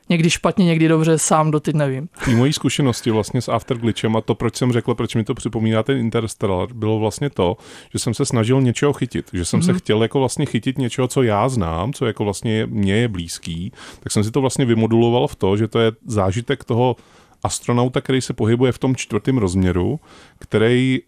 někdy 0.09 0.31
špatně, 0.31 0.65
někdy 0.65 0.89
dobře, 0.89 1.19
sám 1.19 1.51
doteď 1.51 1.75
nevím. 1.75 2.09
Ty 2.25 2.35
mojí 2.35 2.53
zkušenosti 2.53 3.11
vlastně 3.11 3.43
s 3.43 3.49
Afterglitchem 3.49 4.17
a 4.17 4.21
to, 4.21 4.35
proč 4.35 4.57
jsem 4.57 4.73
řekl, 4.73 4.95
proč 4.95 5.15
mi 5.15 5.25
to 5.25 5.35
připomíná 5.35 5.83
ten 5.83 5.99
Interstellar, 5.99 6.73
bylo 6.75 6.99
vlastně 6.99 7.31
to, 7.31 7.57
že 7.93 7.99
jsem 7.99 8.15
se 8.15 8.25
snažil 8.25 8.61
něčeho 8.61 8.93
chytit, 8.93 9.31
že 9.33 9.45
jsem 9.45 9.61
mm-hmm. 9.61 9.65
se 9.65 9.73
mhm. 9.73 9.79
chtěl 9.79 10.03
jako 10.03 10.19
vlastně 10.19 10.47
chytit 10.47 10.79
něčeho, 10.79 11.09
co 11.09 11.23
já 11.23 11.49
znám, 11.49 11.93
co 11.93 12.07
jako 12.07 12.25
vlastně 12.25 12.67
mě 12.67 12.95
je 12.95 13.09
blízký, 13.09 13.73
tak 14.01 14.13
jsem 14.13 14.25
si 14.25 14.31
to 14.31 14.41
vlastně 14.41 14.65
vymoduloval 14.65 15.27
v 15.27 15.35
to, 15.35 15.57
že 15.57 15.69
to 15.69 15.79
je 15.79 15.93
zážitek 16.07 16.65
toho 16.65 16.97
astronauta, 17.43 18.01
který 18.01 18.21
se 18.21 18.33
pohybuje 18.33 18.73
v 18.73 18.79
tom 18.79 18.97
čtvrtém 18.97 19.39
rozměru, 19.39 20.01
který 20.39 21.01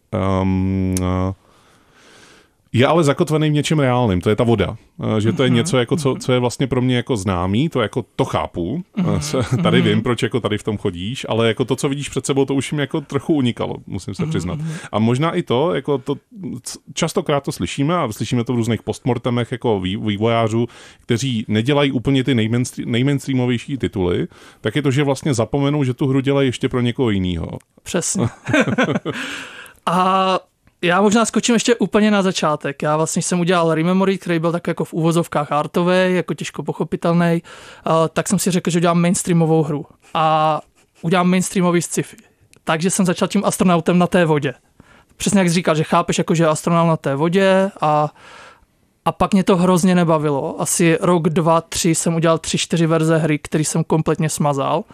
um, 0.43 0.95
je 2.73 2.87
ale 2.87 3.05
zakotvený 3.05 3.51
v 3.51 3.53
něčem 3.53 3.79
reálným, 3.79 4.21
to 4.21 4.31
je 4.31 4.37
ta 4.37 4.45
voda. 4.45 4.77
Eh, 5.17 5.21
že 5.21 5.33
to 5.33 5.43
je 5.43 5.49
mhm. 5.49 5.57
něco, 5.57 5.79
jako 5.79 5.97
co, 5.97 6.15
co 6.21 6.33
je 6.33 6.39
vlastně 6.39 6.67
pro 6.67 6.83
mě 6.83 6.97
jako 6.97 7.17
známý, 7.17 7.69
to 7.69 7.81
jako 7.81 8.05
to 8.17 8.25
chápu. 8.25 8.83
Mhm. 8.97 9.21
Tady 9.63 9.83
vím, 9.83 10.03
proč 10.03 10.23
jako 10.23 10.41
tady 10.41 10.59
v 10.59 10.63
tom 10.63 10.79
chodíš, 10.79 11.27
ale 11.29 11.49
jako 11.49 11.65
to, 11.65 11.77
co 11.77 11.89
vidíš 11.89 12.09
před 12.09 12.27
sebou, 12.27 12.45
to 12.45 12.55
už 12.55 12.73
mi 12.73 12.81
jako 12.81 13.01
trochu 13.01 13.35
unikalo, 13.35 13.77
musím 13.87 14.15
se 14.15 14.27
přiznat. 14.27 14.59
Mhm. 14.59 14.73
A 14.93 14.99
možná 14.99 15.31
i 15.31 15.43
to, 15.43 15.75
jako 15.75 15.99
to, 15.99 16.15
častokrát 16.95 17.45
to 17.45 17.53
slyšíme 17.53 17.97
a 17.97 18.13
slyšíme 18.13 18.45
to 18.45 18.53
v 18.53 18.57
různých 18.57 18.83
postmortemech 18.83 19.53
jako 19.53 19.81
vývojářů, 19.81 20.67
kteří 21.03 21.45
nedělají 21.49 21.93
úplně 21.93 22.25
ty 22.25 22.35
nejmainstreamovější 22.85 23.79
tituly, 23.79 24.29
tak 24.61 24.77
je 24.77 24.83
to, 24.83 24.91
že 24.91 25.03
vlastně 25.03 25.35
zapomenou, 25.35 25.85
že 25.85 25.95
tu 25.95 26.07
hru 26.07 26.21
dělají 26.21 26.49
ještě 26.49 26.69
pro 26.69 26.81
někoho 26.81 27.11
jiného. 27.11 27.59
Přesně. 27.83 28.27
a 29.87 30.39
já 30.83 31.01
možná 31.01 31.25
skočím 31.25 31.55
ještě 31.55 31.75
úplně 31.75 32.11
na 32.11 32.23
začátek. 32.23 32.83
Já 32.83 32.97
vlastně 32.97 33.23
jsem 33.23 33.41
udělal 33.41 33.75
Rememory, 33.75 34.19
který 34.19 34.39
byl 34.39 34.53
tak 34.53 34.67
jako 34.67 34.85
v 34.85 34.93
úvozovkách 34.93 35.53
artový, 35.53 36.15
jako 36.15 36.35
těžko 36.35 36.63
pochopitelný, 36.63 37.43
tak 38.13 38.29
jsem 38.29 38.39
si 38.39 38.51
řekl, 38.51 38.71
že 38.71 38.79
udělám 38.79 39.01
mainstreamovou 39.01 39.63
hru. 39.63 39.87
A 40.15 40.61
udělám 41.03 41.31
mainstreamový 41.31 41.83
sci-fi. 41.83 42.17
Takže 42.65 42.91
jsem 42.91 43.07
začal 43.07 43.29
tím 43.29 43.45
astronautem 43.45 43.99
na 43.99 44.07
té 44.07 44.25
vodě. 44.25 44.55
Přesně 45.17 45.41
jak 45.41 45.49
jsi 45.49 45.55
říkal, 45.55 45.75
že 45.75 45.85
chápeš, 45.85 46.19
jako, 46.19 46.35
že 46.35 46.43
je 46.43 46.49
astronaut 46.49 46.89
na 46.89 46.97
té 46.97 47.15
vodě 47.15 47.71
a 47.81 48.15
a 49.05 49.13
pak 49.13 49.33
mě 49.33 49.45
to 49.45 49.57
hrozně 49.57 49.95
nebavilo. 49.95 50.61
Asi 50.61 50.99
rok, 51.01 51.29
dva, 51.29 51.61
tři 51.61 51.95
jsem 51.95 52.15
udělal 52.15 52.39
tři, 52.39 52.59
čtyři 52.59 52.87
verze 52.87 53.19
hry, 53.19 53.39
který 53.39 53.65
jsem 53.65 53.85
kompletně 53.85 54.29
smazal 54.29 54.85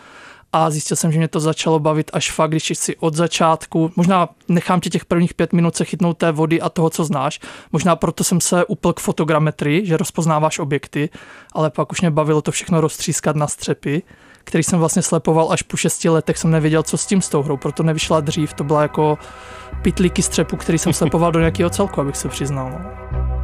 a 0.56 0.70
zjistil 0.70 0.96
jsem, 0.96 1.12
že 1.12 1.18
mě 1.18 1.28
to 1.28 1.40
začalo 1.40 1.78
bavit 1.78 2.10
až 2.12 2.30
fakt, 2.30 2.50
když 2.50 2.72
si 2.74 2.96
od 2.96 3.14
začátku, 3.14 3.92
možná 3.96 4.28
nechám 4.48 4.80
ti 4.80 4.90
těch 4.90 5.04
prvních 5.04 5.34
pět 5.34 5.52
minut 5.52 5.76
se 5.76 5.84
chytnout 5.84 6.18
té 6.18 6.32
vody 6.32 6.60
a 6.60 6.68
toho, 6.68 6.90
co 6.90 7.04
znáš, 7.04 7.40
možná 7.72 7.96
proto 7.96 8.24
jsem 8.24 8.40
se 8.40 8.64
upl 8.64 8.92
k 8.92 9.00
fotogrametrii, 9.00 9.86
že 9.86 9.96
rozpoznáváš 9.96 10.58
objekty, 10.58 11.08
ale 11.52 11.70
pak 11.70 11.92
už 11.92 12.00
mě 12.00 12.10
bavilo 12.10 12.42
to 12.42 12.50
všechno 12.50 12.80
roztřískat 12.80 13.36
na 13.36 13.46
střepy, 13.46 14.02
který 14.44 14.64
jsem 14.64 14.78
vlastně 14.78 15.02
slepoval 15.02 15.52
až 15.52 15.62
po 15.62 15.76
šesti 15.76 16.08
letech, 16.08 16.38
jsem 16.38 16.50
nevěděl, 16.50 16.82
co 16.82 16.96
s 16.96 17.06
tím 17.06 17.22
s 17.22 17.28
tou 17.28 17.42
hrou, 17.42 17.56
proto 17.56 17.82
nevyšla 17.82 18.20
dřív, 18.20 18.52
to 18.52 18.64
byla 18.64 18.82
jako 18.82 19.18
pitlíky 19.82 20.22
střepu, 20.22 20.56
který 20.56 20.78
jsem 20.78 20.92
slepoval 20.92 21.32
do 21.32 21.38
nějakého 21.38 21.70
celku, 21.70 22.00
abych 22.00 22.16
se 22.16 22.28
přiznal. 22.28 22.70
No. 22.70 23.35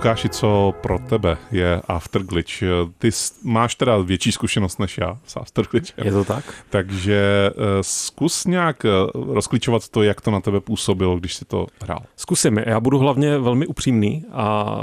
Lukáši, 0.00 0.28
co 0.28 0.74
pro 0.80 0.98
tebe 0.98 1.36
je 1.52 1.80
Afterglitch? 1.88 2.62
Ty 2.98 3.10
máš 3.42 3.74
teda 3.74 3.98
větší 3.98 4.32
zkušenost 4.32 4.78
než 4.78 4.98
já 4.98 5.18
s 5.26 5.36
Afterglitchem. 5.36 6.06
Je 6.06 6.12
to 6.12 6.24
tak? 6.24 6.44
Takže 6.70 7.50
uh, 7.56 7.64
zkus 7.80 8.44
nějak 8.44 8.84
uh, 8.84 9.34
rozklíčovat 9.34 9.88
to, 9.88 10.02
jak 10.02 10.20
to 10.20 10.30
na 10.30 10.40
tebe 10.40 10.60
působilo, 10.60 11.16
když 11.16 11.34
si 11.34 11.44
to 11.44 11.66
hrál. 11.82 12.02
Zkusím. 12.16 12.58
Já 12.58 12.80
budu 12.80 12.98
hlavně 12.98 13.38
velmi 13.38 13.66
upřímný 13.66 14.24
a, 14.32 14.76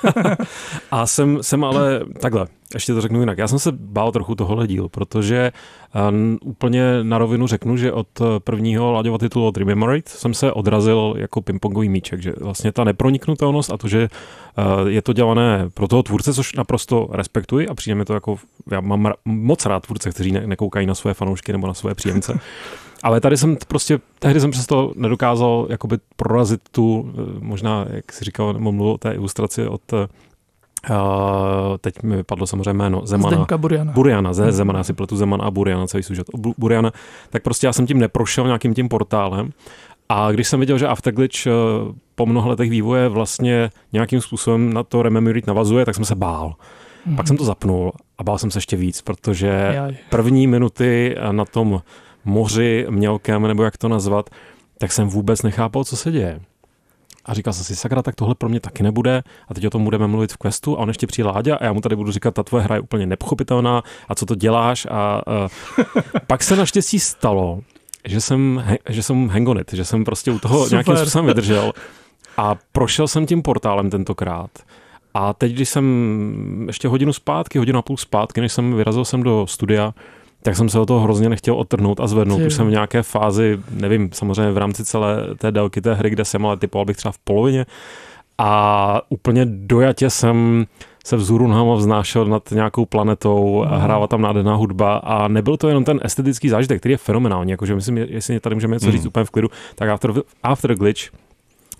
a 0.90 1.06
jsem, 1.06 1.42
jsem 1.42 1.64
ale 1.64 2.00
takhle 2.20 2.46
ještě 2.74 2.94
to 2.94 3.00
řeknu 3.00 3.20
jinak. 3.20 3.38
Já 3.38 3.48
jsem 3.48 3.58
se 3.58 3.72
bál 3.72 4.12
trochu 4.12 4.34
tohohle 4.34 4.66
dílu, 4.66 4.88
protože 4.88 5.52
um, 6.10 6.38
úplně 6.44 6.82
na 7.02 7.18
rovinu 7.18 7.46
řeknu, 7.46 7.76
že 7.76 7.92
od 7.92 8.08
prvního 8.38 8.92
Láďova 8.92 9.18
titulu 9.18 9.46
od 9.46 9.56
Rememorate 9.56 10.10
jsem 10.10 10.34
se 10.34 10.52
odrazil 10.52 11.14
jako 11.16 11.40
pingpongový 11.40 11.88
míček, 11.88 12.22
že 12.22 12.32
vlastně 12.40 12.72
ta 12.72 12.84
neproniknutelnost 12.84 13.72
a 13.72 13.76
to, 13.76 13.88
že 13.88 14.08
uh, 14.58 14.88
je 14.88 15.02
to 15.02 15.12
dělané 15.12 15.68
pro 15.74 15.88
toho 15.88 16.02
tvůrce, 16.02 16.34
což 16.34 16.54
naprosto 16.54 17.08
respektuji 17.12 17.68
a 17.68 17.74
přijde 17.74 17.94
mi 17.94 18.04
to 18.04 18.14
jako, 18.14 18.36
já 18.70 18.80
mám 18.80 19.12
moc 19.24 19.66
rád 19.66 19.86
tvůrce, 19.86 20.10
kteří 20.10 20.32
ne, 20.32 20.46
nekoukají 20.46 20.86
na 20.86 20.94
své 20.94 21.14
fanoušky 21.14 21.52
nebo 21.52 21.66
na 21.66 21.74
své 21.74 21.94
příjemce. 21.94 22.38
Ale 23.02 23.20
tady 23.20 23.36
jsem 23.36 23.56
prostě, 23.68 23.98
tehdy 24.18 24.40
jsem 24.40 24.50
přesto 24.50 24.92
nedokázal 24.96 25.66
jakoby 25.70 25.98
prorazit 26.16 26.60
tu, 26.70 27.12
eh, 27.14 27.20
možná, 27.40 27.86
jak 27.88 28.12
si 28.12 28.24
říkal, 28.24 28.52
nebo 28.52 28.72
mluvil 28.72 28.94
o 28.94 28.98
té 28.98 29.12
ilustraci 29.12 29.66
od 29.66 29.82
Uh, 30.90 30.96
teď 31.80 32.02
mi 32.02 32.16
vypadlo 32.16 32.46
samozřejmě 32.46 32.72
jméno 32.72 33.06
Zemana. 33.06 33.36
Zdenka 33.36 33.58
Buriana. 33.58 33.92
Buriana, 33.92 34.32
ze, 34.32 34.42
hmm. 34.42 34.52
Zemana, 34.52 34.84
si 34.84 34.92
pletu 34.92 35.16
Zeman 35.16 35.42
a 35.42 35.50
Buriana, 35.50 35.86
celý 35.86 36.02
sužet 36.02 36.26
Buriana. 36.58 36.92
Tak 37.30 37.42
prostě 37.42 37.66
já 37.66 37.72
jsem 37.72 37.86
tím 37.86 37.98
neprošel 37.98 38.46
nějakým 38.46 38.74
tím 38.74 38.88
portálem 38.88 39.50
A 40.08 40.32
když 40.32 40.48
jsem 40.48 40.60
viděl, 40.60 40.78
že 40.78 40.86
Afterglitch 40.86 41.46
eh, 41.46 41.50
po 42.14 42.26
mnoha 42.26 42.48
letech 42.48 42.70
vývoje 42.70 43.08
vlastně 43.08 43.70
nějakým 43.92 44.20
způsobem 44.20 44.72
na 44.72 44.82
to 44.82 45.02
Rememorate 45.02 45.46
navazuje, 45.46 45.84
tak 45.84 45.94
jsem 45.94 46.04
se 46.04 46.14
bál. 46.14 46.54
Mm-hmm. 47.06 47.16
Pak 47.16 47.26
jsem 47.26 47.36
to 47.36 47.44
zapnul 47.44 47.92
a 48.18 48.24
bál 48.24 48.38
jsem 48.38 48.50
se 48.50 48.58
ještě 48.58 48.76
víc, 48.76 49.02
protože 49.02 49.70
Jaj. 49.74 49.96
první 50.10 50.46
minuty 50.46 51.16
na 51.30 51.44
tom 51.44 51.82
moři 52.24 52.86
mělkém, 52.90 53.42
nebo 53.42 53.62
jak 53.62 53.76
to 53.76 53.88
nazvat, 53.88 54.30
tak 54.78 54.92
jsem 54.92 55.08
vůbec 55.08 55.42
nechápal, 55.42 55.84
co 55.84 55.96
se 55.96 56.10
děje. 56.10 56.40
A 57.26 57.34
říkal 57.34 57.52
jsem 57.52 57.64
si, 57.64 57.76
sakra, 57.76 58.02
tak 58.02 58.14
tohle 58.14 58.34
pro 58.34 58.48
mě 58.48 58.60
taky 58.60 58.82
nebude. 58.82 59.22
A 59.48 59.54
teď 59.54 59.66
o 59.66 59.70
tom 59.70 59.84
budeme 59.84 60.06
mluvit 60.06 60.32
v 60.32 60.36
questu 60.36 60.76
a 60.76 60.80
on 60.80 60.88
ještě 60.88 61.06
přijde 61.06 61.28
Láďa 61.28 61.56
a 61.56 61.64
já 61.64 61.72
mu 61.72 61.80
tady 61.80 61.96
budu 61.96 62.12
říkat, 62.12 62.34
ta 62.34 62.42
tvoje 62.42 62.64
hra 62.64 62.74
je 62.74 62.80
úplně 62.80 63.06
nepochopitelná 63.06 63.82
a 64.08 64.14
co 64.14 64.26
to 64.26 64.34
děláš. 64.34 64.86
A, 64.86 64.90
a 64.90 65.22
pak 66.26 66.42
se 66.42 66.56
naštěstí 66.56 67.00
stalo, 67.00 67.60
že 68.04 68.20
jsem, 68.20 68.64
že 68.88 69.02
jsem 69.02 69.28
hangonit, 69.28 69.72
že 69.72 69.84
jsem 69.84 70.04
prostě 70.04 70.30
u 70.30 70.38
toho 70.38 70.58
Super. 70.58 70.72
nějakým 70.72 70.96
způsobem 70.96 71.26
vydržel 71.26 71.72
a 72.36 72.56
prošel 72.72 73.08
jsem 73.08 73.26
tím 73.26 73.42
portálem 73.42 73.90
tentokrát. 73.90 74.50
A 75.14 75.32
teď, 75.32 75.52
když 75.52 75.68
jsem 75.68 76.64
ještě 76.66 76.88
hodinu 76.88 77.12
zpátky, 77.12 77.58
hodinu 77.58 77.78
a 77.78 77.82
půl 77.82 77.96
zpátky, 77.96 78.40
než 78.40 78.52
jsem 78.52 78.74
vyrazil 78.74 79.04
jsem 79.04 79.22
do 79.22 79.46
studia, 79.46 79.94
tak 80.46 80.56
jsem 80.56 80.68
se 80.68 80.80
o 80.80 80.86
toho 80.86 81.00
hrozně 81.00 81.28
nechtěl 81.28 81.54
odtrhnout 81.54 82.00
a 82.00 82.06
zvednout. 82.06 82.40
Už 82.40 82.54
jsem 82.54 82.66
v 82.66 82.70
nějaké 82.70 83.02
fázi, 83.02 83.58
nevím, 83.70 84.10
samozřejmě 84.12 84.52
v 84.52 84.58
rámci 84.58 84.84
celé 84.84 85.34
té 85.38 85.52
délky 85.52 85.80
té 85.80 85.94
hry, 85.94 86.10
kde 86.10 86.24
jsem, 86.24 86.46
ale 86.46 86.56
typoval 86.56 86.84
bych 86.84 86.96
třeba 86.96 87.12
v 87.12 87.18
polovině. 87.18 87.66
A 88.38 89.00
úplně 89.08 89.46
dojatě 89.46 90.10
jsem 90.10 90.66
se 91.04 91.16
vzhůru 91.16 91.46
nohama 91.46 91.74
vznášel 91.74 92.24
nad 92.24 92.50
nějakou 92.50 92.86
planetou 92.86 93.64
a 93.68 93.74
mhm. 93.74 93.80
hrála 93.80 94.06
tam 94.06 94.20
nádherná 94.20 94.54
hudba 94.54 94.96
a 94.96 95.28
nebyl 95.28 95.56
to 95.56 95.68
jenom 95.68 95.84
ten 95.84 96.00
estetický 96.02 96.48
zážitek, 96.48 96.78
který 96.78 96.92
je 96.92 96.98
fenomenální, 96.98 97.50
jakože 97.50 97.74
myslím, 97.74 97.98
jestli 97.98 98.40
tady 98.40 98.54
můžeme 98.54 98.76
něco 98.76 98.92
říct 98.92 99.02
mm. 99.02 99.08
úplně 99.08 99.24
v 99.24 99.30
klidu, 99.30 99.48
tak 99.74 99.88
After, 99.88 100.12
after 100.42 100.74
Glitch 100.74 101.02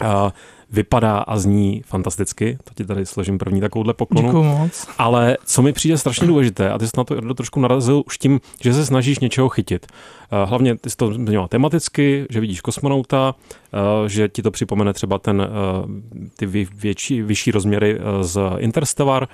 uh, 0.02 0.30
vypadá 0.70 1.18
a 1.18 1.38
zní 1.38 1.82
fantasticky. 1.86 2.58
To 2.64 2.70
ti 2.74 2.84
tady 2.84 3.06
složím 3.06 3.38
první 3.38 3.60
takovouhle 3.60 3.94
poklonu. 3.94 4.28
Děkuju 4.28 4.42
moc. 4.42 4.88
Ale 4.98 5.36
co 5.44 5.62
mi 5.62 5.72
přijde 5.72 5.98
strašně 5.98 6.26
důležité, 6.26 6.70
a 6.70 6.78
ty 6.78 6.86
jsi 6.86 6.92
na 6.96 7.04
to 7.04 7.34
trošku 7.34 7.60
narazil 7.60 8.02
už 8.06 8.18
tím, 8.18 8.40
že 8.62 8.74
se 8.74 8.86
snažíš 8.86 9.18
něčeho 9.18 9.48
chytit. 9.48 9.86
Eh, 9.86 10.46
hlavně 10.46 10.76
ty 10.76 10.90
jsi 10.90 10.96
to 10.96 11.12
zmiňoval 11.12 11.48
tematicky, 11.48 12.26
že 12.30 12.40
vidíš 12.40 12.60
kosmonauta, 12.60 13.34
eh, 13.72 14.08
že 14.08 14.28
ti 14.28 14.42
to 14.42 14.50
připomene 14.50 14.92
třeba 14.92 15.18
ten, 15.18 15.42
eh, 15.42 16.28
ty 16.36 16.46
větší, 16.74 17.22
vyšší 17.22 17.50
rozměry 17.50 17.98
z 18.20 18.40
Interstellar, 18.58 19.28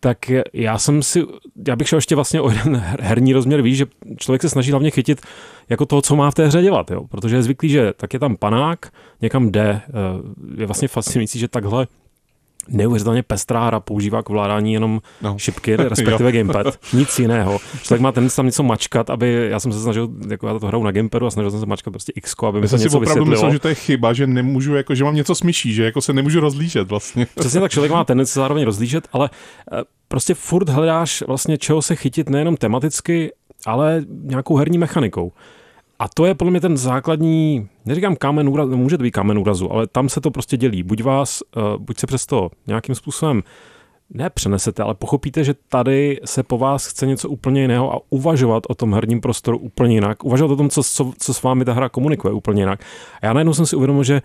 tak 0.00 0.30
já 0.52 0.78
jsem 0.78 1.02
si, 1.02 1.24
já 1.68 1.76
bych 1.76 1.88
šel 1.88 1.96
ještě 1.96 2.14
vlastně 2.14 2.40
o 2.40 2.50
jeden 2.50 2.76
herní 3.00 3.32
rozměr, 3.32 3.62
víš, 3.62 3.76
že 3.76 3.86
člověk 4.16 4.42
se 4.42 4.48
snaží 4.48 4.70
hlavně 4.70 4.90
chytit 4.90 5.20
jako 5.68 5.86
toho, 5.86 6.02
co 6.02 6.16
má 6.16 6.30
v 6.30 6.34
té 6.34 6.46
hře 6.46 6.62
dělat, 6.62 6.90
jo? 6.90 7.04
protože 7.08 7.36
je 7.36 7.42
zvyklý, 7.42 7.68
že 7.68 7.92
tak 7.96 8.14
je 8.14 8.18
tam 8.20 8.36
panák, 8.36 8.92
někam 9.22 9.50
jde, 9.50 9.80
eh, 9.88 9.92
je 10.60 10.66
vlastně 10.66 10.88
fascinující, 10.88 11.38
že 11.38 11.48
takhle 11.48 11.86
neuvěřitelně 12.68 13.22
pestrá 13.22 13.66
hra 13.66 13.80
používá 13.80 14.22
k 14.22 14.28
vládání 14.28 14.72
jenom 14.72 15.00
no. 15.22 15.38
šipky, 15.38 15.76
respektive 15.88 16.32
gamepad, 16.32 16.66
nic 16.92 17.18
jiného. 17.18 17.58
Člověk 17.82 18.00
má 18.00 18.12
ten 18.12 18.28
tam 18.28 18.46
něco 18.46 18.62
mačkat, 18.62 19.10
aby, 19.10 19.48
já 19.50 19.60
jsem 19.60 19.72
se 19.72 19.80
snažil, 19.80 20.08
jako 20.30 20.48
já 20.48 20.58
to 20.58 20.66
hraju 20.66 20.84
na 20.84 20.92
gamepadu 20.92 21.26
a 21.26 21.30
snažil 21.30 21.50
jsem 21.50 21.60
se 21.60 21.66
mačkat 21.66 21.92
prostě 21.92 22.12
X, 22.14 22.34
aby 22.48 22.60
mi 22.60 22.68
to 22.68 22.76
něco 22.76 22.90
si 22.90 22.96
opravdu 22.96 23.24
myslel, 23.24 23.52
že 23.52 23.58
to 23.58 23.68
je 23.68 23.74
chyba, 23.74 24.12
že 24.12 24.26
nemůžu, 24.26 24.74
jako, 24.74 24.94
že 24.94 25.04
mám 25.04 25.14
něco 25.14 25.34
smyší, 25.34 25.74
že 25.74 25.84
jako 25.84 26.00
se 26.02 26.12
nemůžu 26.12 26.40
rozlížet 26.40 26.88
vlastně. 26.88 27.26
Přesně 27.34 27.60
tak, 27.60 27.70
člověk 27.72 27.92
má 27.92 28.04
tendenci 28.04 28.32
zároveň 28.32 28.64
rozlížet, 28.64 29.08
ale 29.12 29.30
eh, 29.72 29.82
prostě 30.08 30.34
furt 30.34 30.68
hledáš 30.68 31.22
vlastně 31.26 31.58
čeho 31.58 31.82
se 31.82 31.96
chytit 31.96 32.30
nejenom 32.30 32.56
tematicky, 32.56 33.32
ale 33.66 34.04
nějakou 34.22 34.56
herní 34.56 34.78
mechanikou. 34.78 35.32
A 35.98 36.08
to 36.08 36.26
je 36.26 36.34
podle 36.34 36.50
mě 36.50 36.60
ten 36.60 36.76
základní, 36.76 37.68
neříkám 37.84 38.16
kámen 38.16 38.48
úrazu, 38.48 38.76
může 38.76 38.98
to 38.98 39.02
být 39.02 39.10
kámen 39.10 39.38
úrazu, 39.38 39.72
ale 39.72 39.86
tam 39.86 40.08
se 40.08 40.20
to 40.20 40.30
prostě 40.30 40.56
dělí. 40.56 40.82
Buď 40.82 41.02
vás, 41.02 41.42
uh, 41.56 41.62
buď 41.76 41.98
se 41.98 42.06
přesto 42.06 42.50
nějakým 42.66 42.94
způsobem 42.94 43.42
nepřenesete, 44.10 44.82
ale 44.82 44.94
pochopíte, 44.94 45.44
že 45.44 45.54
tady 45.68 46.20
se 46.24 46.42
po 46.42 46.58
vás 46.58 46.86
chce 46.86 47.06
něco 47.06 47.28
úplně 47.28 47.60
jiného 47.60 47.94
a 47.94 48.00
uvažovat 48.10 48.62
o 48.68 48.74
tom 48.74 48.94
herním 48.94 49.20
prostoru 49.20 49.58
úplně 49.58 49.94
jinak, 49.94 50.24
uvažovat 50.24 50.54
o 50.54 50.56
tom, 50.56 50.70
co, 50.70 50.82
co, 50.82 51.12
co 51.18 51.34
s 51.34 51.42
vámi 51.42 51.64
ta 51.64 51.72
hra 51.72 51.88
komunikuje 51.88 52.34
úplně 52.34 52.62
jinak. 52.62 52.80
A 53.22 53.26
já 53.26 53.32
najednou 53.32 53.54
jsem 53.54 53.66
si 53.66 53.76
uvědomil, 53.76 54.04
že 54.04 54.22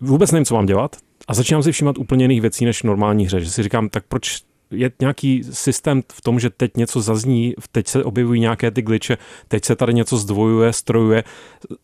vůbec 0.00 0.32
nevím, 0.32 0.44
co 0.44 0.54
mám 0.54 0.66
dělat 0.66 0.96
a 1.28 1.34
začínám 1.34 1.62
si 1.62 1.72
všímat 1.72 1.98
úplně 1.98 2.24
jiných 2.24 2.40
věcí 2.40 2.64
než 2.64 2.80
v 2.80 2.84
normální 2.84 3.26
hře, 3.26 3.40
že 3.40 3.50
si 3.50 3.62
říkám, 3.62 3.88
tak 3.88 4.04
proč 4.08 4.42
je 4.72 4.90
nějaký 5.00 5.44
systém 5.50 6.02
v 6.12 6.20
tom, 6.20 6.40
že 6.40 6.50
teď 6.50 6.76
něco 6.76 7.00
zazní, 7.00 7.54
teď 7.72 7.88
se 7.88 8.04
objevují 8.04 8.40
nějaké 8.40 8.70
ty 8.70 8.82
glitche, 8.82 9.18
teď 9.48 9.64
se 9.64 9.76
tady 9.76 9.94
něco 9.94 10.16
zdvojuje, 10.16 10.72
strojuje. 10.72 11.24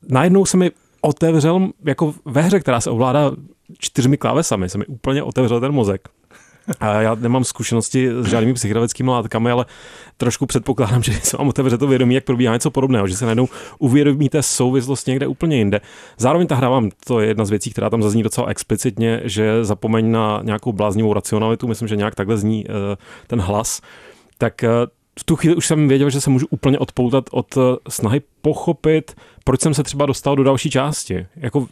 Najednou 0.08 0.46
se 0.46 0.56
mi 0.56 0.70
otevřel, 1.00 1.68
jako 1.84 2.14
ve 2.24 2.42
hře, 2.42 2.60
která 2.60 2.80
se 2.80 2.90
ovládá 2.90 3.30
čtyřmi 3.78 4.16
klávesami, 4.16 4.68
se 4.68 4.78
mi 4.78 4.86
úplně 4.86 5.22
otevřel 5.22 5.60
ten 5.60 5.72
mozek. 5.72 6.08
A 6.80 7.00
já 7.00 7.14
nemám 7.14 7.44
zkušenosti 7.44 8.10
s 8.22 8.26
žádnými 8.26 8.54
psychedelickými 8.54 9.10
látkami, 9.10 9.50
ale 9.50 9.66
trošku 10.16 10.46
předpokládám, 10.46 11.02
že 11.02 11.12
se 11.12 11.36
vám 11.36 11.48
otevře 11.48 11.78
to 11.78 11.86
vědomí, 11.86 12.14
jak 12.14 12.24
probíhá 12.24 12.52
něco 12.52 12.70
podobného, 12.70 13.06
že 13.06 13.16
se 13.16 13.24
najednou 13.24 13.48
uvědomíte 13.78 14.42
souvislost 14.42 15.06
někde 15.06 15.26
úplně 15.26 15.56
jinde. 15.56 15.80
Zároveň 16.18 16.46
ta 16.46 16.54
hra 16.54 16.68
vám, 16.68 16.90
to 17.06 17.20
je 17.20 17.28
jedna 17.28 17.44
z 17.44 17.50
věcí, 17.50 17.70
která 17.70 17.90
tam 17.90 18.02
zazní 18.02 18.22
docela 18.22 18.46
explicitně, 18.48 19.20
že 19.24 19.64
zapomeň 19.64 20.10
na 20.10 20.40
nějakou 20.44 20.72
bláznivou 20.72 21.12
racionalitu, 21.12 21.68
myslím, 21.68 21.88
že 21.88 21.96
nějak 21.96 22.14
takhle 22.14 22.36
zní 22.36 22.64
uh, 22.66 22.74
ten 23.26 23.40
hlas, 23.40 23.80
tak 24.38 24.64
uh, 24.64 24.97
v 25.18 25.24
tu 25.24 25.36
chvíli 25.36 25.56
už 25.56 25.66
jsem 25.66 25.88
věděl, 25.88 26.10
že 26.10 26.20
se 26.20 26.30
můžu 26.30 26.46
úplně 26.50 26.78
odpoutat 26.78 27.24
od 27.30 27.56
eh, 27.56 27.60
snahy 27.88 28.20
pochopit, 28.42 29.16
proč 29.44 29.60
jsem 29.60 29.74
se 29.74 29.82
třeba 29.82 30.06
dostal 30.06 30.36
do 30.36 30.44
další 30.44 30.70
části. 30.70 31.26
Jako 31.36 31.66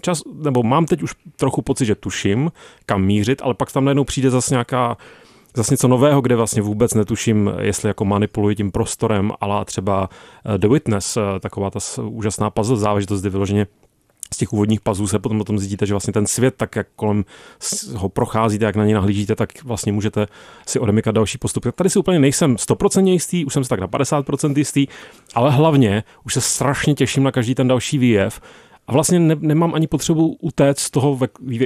čas, 0.00 0.22
nebo 0.34 0.62
mám 0.62 0.86
teď 0.86 1.02
už 1.02 1.14
trochu 1.36 1.62
pocit, 1.62 1.84
že 1.84 1.94
tuším, 1.94 2.52
kam 2.86 3.04
mířit, 3.04 3.42
ale 3.44 3.54
pak 3.54 3.72
tam 3.72 3.84
najednou 3.84 4.04
přijde 4.04 4.30
zase 4.30 4.54
nějaká 4.54 4.96
zase 5.56 5.74
něco 5.74 5.88
nového, 5.88 6.20
kde 6.20 6.36
vlastně 6.36 6.62
vůbec 6.62 6.94
netuším, 6.94 7.50
jestli 7.60 7.88
jako 7.88 8.04
manipuluji 8.04 8.56
tím 8.56 8.70
prostorem, 8.70 9.32
ale 9.40 9.64
třeba 9.64 10.08
eh, 10.44 10.58
The 10.58 10.68
Witness, 10.68 11.16
eh, 11.16 11.40
taková 11.40 11.70
ta 11.70 11.78
úžasná 12.02 12.50
puzzle 12.50 12.76
záležitost, 12.76 13.20
kdy 13.20 13.30
vyloženě 13.30 13.66
z 14.34 14.36
těch 14.36 14.52
úvodních 14.52 14.80
pazů 14.80 15.06
se 15.06 15.18
potom 15.18 15.40
o 15.40 15.44
tom 15.44 15.58
zjistíte, 15.58 15.86
že 15.86 15.94
vlastně 15.94 16.12
ten 16.12 16.26
svět, 16.26 16.54
tak 16.56 16.76
jak 16.76 16.86
kolem 16.96 17.24
ho 17.94 18.08
procházíte, 18.08 18.64
jak 18.64 18.76
na 18.76 18.84
něj 18.84 18.94
nahlížíte, 18.94 19.36
tak 19.36 19.64
vlastně 19.64 19.92
můžete 19.92 20.26
si 20.66 20.78
odemykat 20.78 21.14
další 21.14 21.38
postupy. 21.38 21.72
Tady 21.72 21.90
si 21.90 21.98
úplně 21.98 22.18
nejsem 22.18 22.56
100% 22.56 23.06
jistý, 23.06 23.44
už 23.44 23.52
jsem 23.52 23.64
si 23.64 23.70
tak 23.70 23.80
na 23.80 23.88
50% 23.88 24.58
jistý, 24.58 24.86
ale 25.34 25.50
hlavně 25.50 26.04
už 26.24 26.34
se 26.34 26.40
strašně 26.40 26.94
těším 26.94 27.22
na 27.22 27.32
každý 27.32 27.54
ten 27.54 27.68
další 27.68 27.98
výjev, 27.98 28.40
a 28.90 28.92
vlastně 28.92 29.18
ne, 29.18 29.36
nemám 29.40 29.74
ani 29.74 29.86
potřebu 29.86 30.36
utéct 30.40 30.80
z 30.80 30.90
toho 30.90 31.18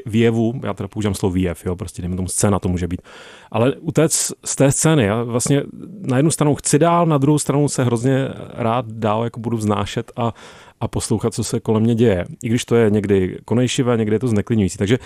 výjevu, 0.07 0.61
já 0.65 0.75
teda 0.75 0.89
používám 0.89 1.15
slovo 1.15 1.33
výjev, 1.33 1.67
jo, 1.67 1.77
prostě 1.77 2.03
dejme 2.03 2.17
tomu 2.17 2.29
scéna 2.29 2.59
to 2.59 2.69
může 2.69 2.89
být, 2.89 3.03
ale 3.51 3.77
utéct 3.77 4.33
z 4.45 4.57
té 4.57 4.73
scény, 4.73 5.05
já 5.05 5.23
vlastně 5.23 5.63
na 6.01 6.17
jednu 6.17 6.31
stranu 6.31 6.55
chci 6.55 6.79
dál, 6.79 7.07
na 7.07 7.19
druhou 7.19 7.39
stranu 7.39 7.69
se 7.69 7.85
hrozně 7.85 8.29
rád 8.55 8.87
dál 8.93 9.25
jako 9.25 9.41
budu 9.41 9.57
vznášet 9.57 10.13
a, 10.17 10.35
a 10.81 10.89
poslouchat, 10.89 11.35
co 11.35 11.45
se 11.45 11.61
kolem 11.61 11.83
mě 11.83 11.95
děje. 11.95 12.25
I 12.43 12.49
když 12.49 12.65
to 12.65 12.77
je 12.77 12.91
někdy 12.91 13.39
konejšivé, 13.45 13.97
někdy 13.97 14.15
je 14.17 14.21
to 14.21 14.29
zneklidňující. 14.29 14.79
Takže 14.79 14.99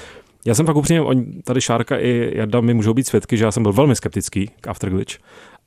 já 0.45 0.55
jsem 0.55 0.67
fakt 0.67 0.77
upřímně, 0.77 1.03
tady 1.45 1.61
Šárka 1.61 1.99
i 1.99 2.33
Jarda 2.35 2.61
mi 2.61 2.75
můžou 2.75 2.95
být 2.95 3.07
svědky, 3.07 3.37
že 3.37 3.45
já 3.45 3.53
jsem 3.53 3.63
byl 3.63 3.73
velmi 3.73 3.97
skeptický 3.97 4.51
k 4.61 4.69
Afterglitch 4.69 5.19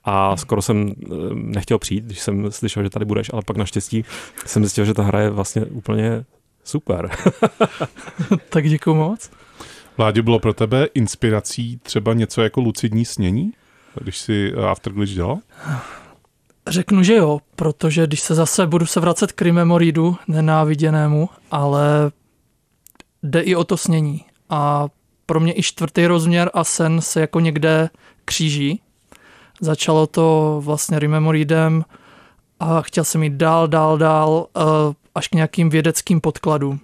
a 0.04 0.38
skoro 0.38 0.62
jsem 0.62 0.92
eh, 1.04 1.16
nechtěl 1.34 1.80
přijít, 1.80 2.04
když 2.04 2.20
jsem 2.20 2.52
slyšel, 2.52 2.84
že 2.84 2.90
tady 2.90 3.06
budeš, 3.06 3.30
ale 3.34 3.42
pak 3.46 3.58
naštěstí 3.58 4.06
jsem 4.46 4.64
zjistil, 4.64 4.86
že 4.86 4.94
ta 4.94 5.04
hra 5.04 5.22
je 5.22 5.30
vlastně 5.30 5.66
úplně 5.66 6.26
super. 6.64 7.10
tak 8.50 8.70
děkuji 8.70 8.96
moc. 8.96 9.32
Vládě, 9.98 10.22
bylo 10.22 10.40
pro 10.40 10.54
tebe 10.54 10.88
inspirací 10.94 11.80
třeba 11.84 12.14
něco 12.14 12.42
jako 12.42 12.62
lucidní 12.62 13.06
snění, 13.06 13.52
když 14.02 14.18
si 14.18 14.54
eh, 14.56 14.66
Afterglitch 14.66 15.14
dělal? 15.14 15.38
Řeknu, 16.68 17.04
že 17.04 17.16
jo, 17.16 17.40
protože 17.56 18.08
když 18.08 18.20
se 18.20 18.36
zase 18.36 18.68
budu 18.68 18.86
se 18.86 19.00
vracet 19.00 19.32
k 19.32 19.42
Rimemoridu, 19.42 20.16
nenáviděnému, 20.28 21.30
ale 21.52 22.12
jde 23.24 23.42
i 23.42 23.56
o 23.56 23.64
to 23.64 23.78
snění. 23.78 24.26
A 24.50 24.88
pro 25.26 25.40
mě 25.40 25.54
i 25.60 25.64
čtvrtý 25.64 26.06
rozměr 26.06 26.52
a 26.54 26.64
sen 26.64 27.02
se 27.02 27.22
jako 27.22 27.40
někde 27.40 27.90
kříží. 28.26 28.82
Začalo 29.62 30.08
to 30.08 30.60
vlastně 30.66 31.00
Rememoridem 31.00 31.86
a 32.60 32.82
chtěl 32.82 33.04
jsem 33.04 33.24
jít 33.24 33.34
dál, 33.34 33.68
dál, 33.68 33.98
dál, 33.98 34.48
eh, 34.58 34.62
až 35.16 35.28
k 35.28 35.36
nějakým 35.36 35.70
vědeckým 35.70 36.22
podkladům. 36.22 36.80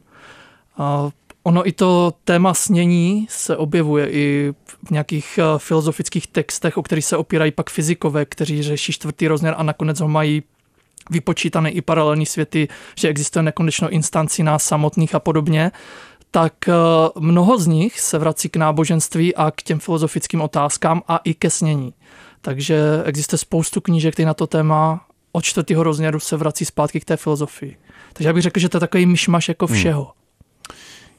Ono 1.47 1.67
i 1.67 1.71
to 1.71 2.13
téma 2.23 2.53
snění 2.53 3.27
se 3.29 3.57
objevuje 3.57 4.11
i 4.11 4.53
v 4.87 4.91
nějakých 4.91 5.39
eh, 5.41 5.43
filozofických 5.57 6.27
textech, 6.27 6.77
o 6.77 6.83
kterých 6.83 7.05
se 7.05 7.17
opírají 7.17 7.51
pak 7.51 7.69
fyzikové, 7.69 8.25
kteří 8.25 8.63
řeší 8.63 8.93
čtvrtý 8.93 9.27
rozměr 9.27 9.55
a 9.57 9.63
nakonec 9.63 9.99
ho 9.99 10.07
mají 10.07 10.43
vypočítané 11.09 11.71
i 11.71 11.81
paralelní 11.81 12.25
světy, 12.25 12.67
že 12.95 13.07
existuje 13.07 13.43
nekonečno 13.43 13.89
instancí 13.89 14.43
nás 14.43 14.63
samotných 14.63 15.15
a 15.15 15.19
podobně, 15.19 15.71
tak 16.31 16.53
eh, 16.69 16.73
mnoho 17.19 17.57
z 17.57 17.67
nich 17.67 17.99
se 17.99 18.19
vrací 18.19 18.49
k 18.49 18.55
náboženství 18.55 19.35
a 19.35 19.51
k 19.51 19.61
těm 19.61 19.79
filozofickým 19.79 20.41
otázkám 20.41 21.01
a 21.07 21.17
i 21.17 21.33
ke 21.33 21.49
snění. 21.49 21.93
Takže 22.41 22.81
existuje 23.05 23.37
spoustu 23.37 23.81
knížek, 23.81 24.13
které 24.13 24.25
na 24.25 24.33
to 24.33 24.47
téma 24.47 25.05
od 25.31 25.41
čtvrtého 25.41 25.83
rozměru 25.83 26.19
se 26.19 26.37
vrací 26.37 26.65
zpátky 26.65 26.99
k 26.99 27.05
té 27.05 27.17
filozofii. 27.17 27.77
Takže 28.17 28.29
já 28.29 28.33
bych 28.33 28.43
řekl, 28.43 28.59
že 28.59 28.69
to 28.69 28.77
je 28.77 28.79
takový 28.79 29.05
myšmaš 29.05 29.47
jako 29.47 29.67
všeho. 29.67 30.03
Hmm. 30.03 30.11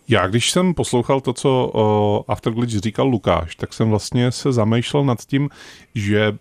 Já, 0.08 0.26
když 0.26 0.50
jsem 0.50 0.74
poslouchal 0.74 1.20
to, 1.20 1.32
co 1.32 1.70
o 1.74 2.24
Afterglitch 2.28 2.78
říkal 2.78 3.06
Lukáš, 3.06 3.56
tak 3.56 3.72
jsem 3.72 3.90
vlastně 3.90 4.32
se 4.32 4.52
zamýšlel 4.52 5.04
nad 5.04 5.24
tím, 5.24 5.50
že 5.94 6.32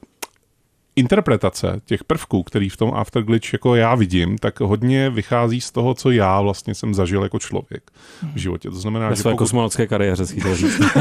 interpretace 0.96 1.82
těch 1.86 2.04
prvků, 2.04 2.44
který 2.44 2.70
v 2.70 2.78
tom 2.78 2.94
Afterglitch 2.94 3.54
jako 3.54 3.76
já 3.76 3.96
vidím, 3.96 4.38
tak 4.38 4.60
hodně 4.60 5.10
vychází 5.10 5.62
z 5.62 5.72
toho, 5.72 5.94
co 5.94 6.12
já 6.12 6.42
vlastně 6.42 6.76
jsem 6.76 6.94
zažil 6.94 7.24
jako 7.24 7.40
člověk 7.40 7.92
v 8.34 8.38
životě. 8.38 8.70
To 8.70 8.76
znamená, 8.76 9.10
Ve 9.10 9.16
že 9.16 9.22
své 9.22 9.32
pokud... 9.32 9.44
kosmonautické 9.44 9.88
kariéře, 9.88 10.26
říct. 10.26 10.82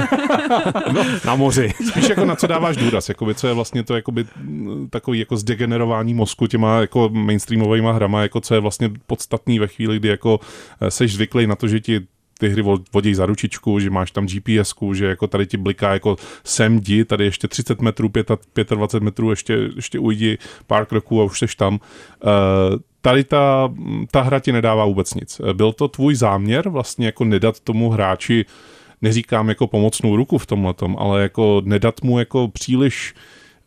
no, 0.93 1.05
na 1.25 1.35
moři. 1.35 1.73
Spíš 1.89 2.09
jako 2.09 2.25
na 2.25 2.37
co 2.37 2.47
dáváš 2.47 2.77
důraz, 2.77 3.09
jakoby, 3.09 3.35
co 3.35 3.47
je 3.47 3.55
vlastně 3.55 3.83
to 3.83 3.97
jakoby, 3.97 4.25
takový 4.91 5.19
jako 5.19 5.37
zdegenerování 5.37 6.15
mozku 6.15 6.47
těma 6.47 6.81
jako 6.81 7.09
mainstreamovými 7.09 7.89
hrama, 7.93 8.23
jako 8.23 8.41
co 8.41 8.55
je 8.55 8.61
vlastně 8.61 8.91
podstatný 9.07 9.59
ve 9.59 9.67
chvíli, 9.67 9.99
kdy 9.99 10.09
jako 10.09 10.41
eh, 10.81 10.91
seš 10.91 11.15
zvyklý 11.15 11.47
na 11.47 11.57
to, 11.57 11.69
že 11.69 11.81
ti 11.81 12.07
ty 12.39 12.49
hry 12.49 12.63
vodí 12.93 13.15
za 13.15 13.27
ručičku, 13.27 13.81
že 13.81 13.91
máš 13.91 14.11
tam 14.11 14.27
gps 14.27 14.75
že 14.93 15.07
jako 15.07 15.27
tady 15.27 15.47
ti 15.47 15.57
bliká 15.57 15.93
jako 15.93 16.17
sem 16.45 16.79
jdi, 16.79 17.05
tady 17.05 17.25
ještě 17.25 17.49
30 17.49 17.81
metrů, 17.81 18.11
25 18.55 19.03
metrů, 19.03 19.31
ještě, 19.31 19.69
ještě 19.77 19.99
ujdi 19.99 20.39
pár 20.67 20.87
kroků 20.87 21.21
a 21.21 21.25
už 21.25 21.39
seš 21.39 21.55
tam. 21.55 21.75
Uh, 21.75 21.81
tady 23.01 23.25
ta, 23.25 23.75
ta 24.11 24.23
hra 24.23 24.41
ti 24.41 24.53
nedává 24.53 24.85
vůbec 24.85 25.15
nic. 25.15 25.41
Byl 25.53 25.73
to 25.73 25.89
tvůj 25.89 26.15
záměr 26.15 26.69
vlastně 26.69 27.07
jako 27.07 27.25
nedat 27.25 27.61
tomu 27.61 27.91
hráči 27.91 28.45
neříkám 29.03 29.49
jako 29.49 29.67
pomocnou 29.67 30.17
ruku 30.17 30.39
v 30.39 30.47
tomhle, 30.47 30.75
ale 30.97 31.23
jako 31.23 31.63
nedat 31.65 32.03
mu 32.03 32.19
jako 32.19 32.49
příliš 32.49 33.15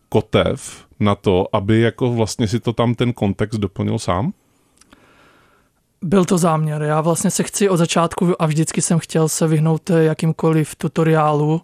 kotev 0.09 0.85
na 0.99 1.15
to, 1.15 1.55
aby 1.55 1.81
jako 1.81 2.11
vlastně 2.11 2.47
si 2.47 2.59
to 2.59 2.73
tam 2.73 2.95
ten 2.95 3.13
kontext 3.13 3.59
doplnil 3.59 3.99
sám? 3.99 4.33
Byl 6.01 6.25
to 6.25 6.37
záměr. 6.37 6.81
Já 6.81 7.01
vlastně 7.01 7.31
se 7.31 7.43
chci 7.43 7.69
od 7.69 7.77
začátku 7.77 8.41
a 8.41 8.45
vždycky 8.45 8.81
jsem 8.81 8.99
chtěl 8.99 9.29
se 9.29 9.47
vyhnout 9.47 9.89
jakýmkoliv 9.89 10.75
tutoriálu, 10.75 11.61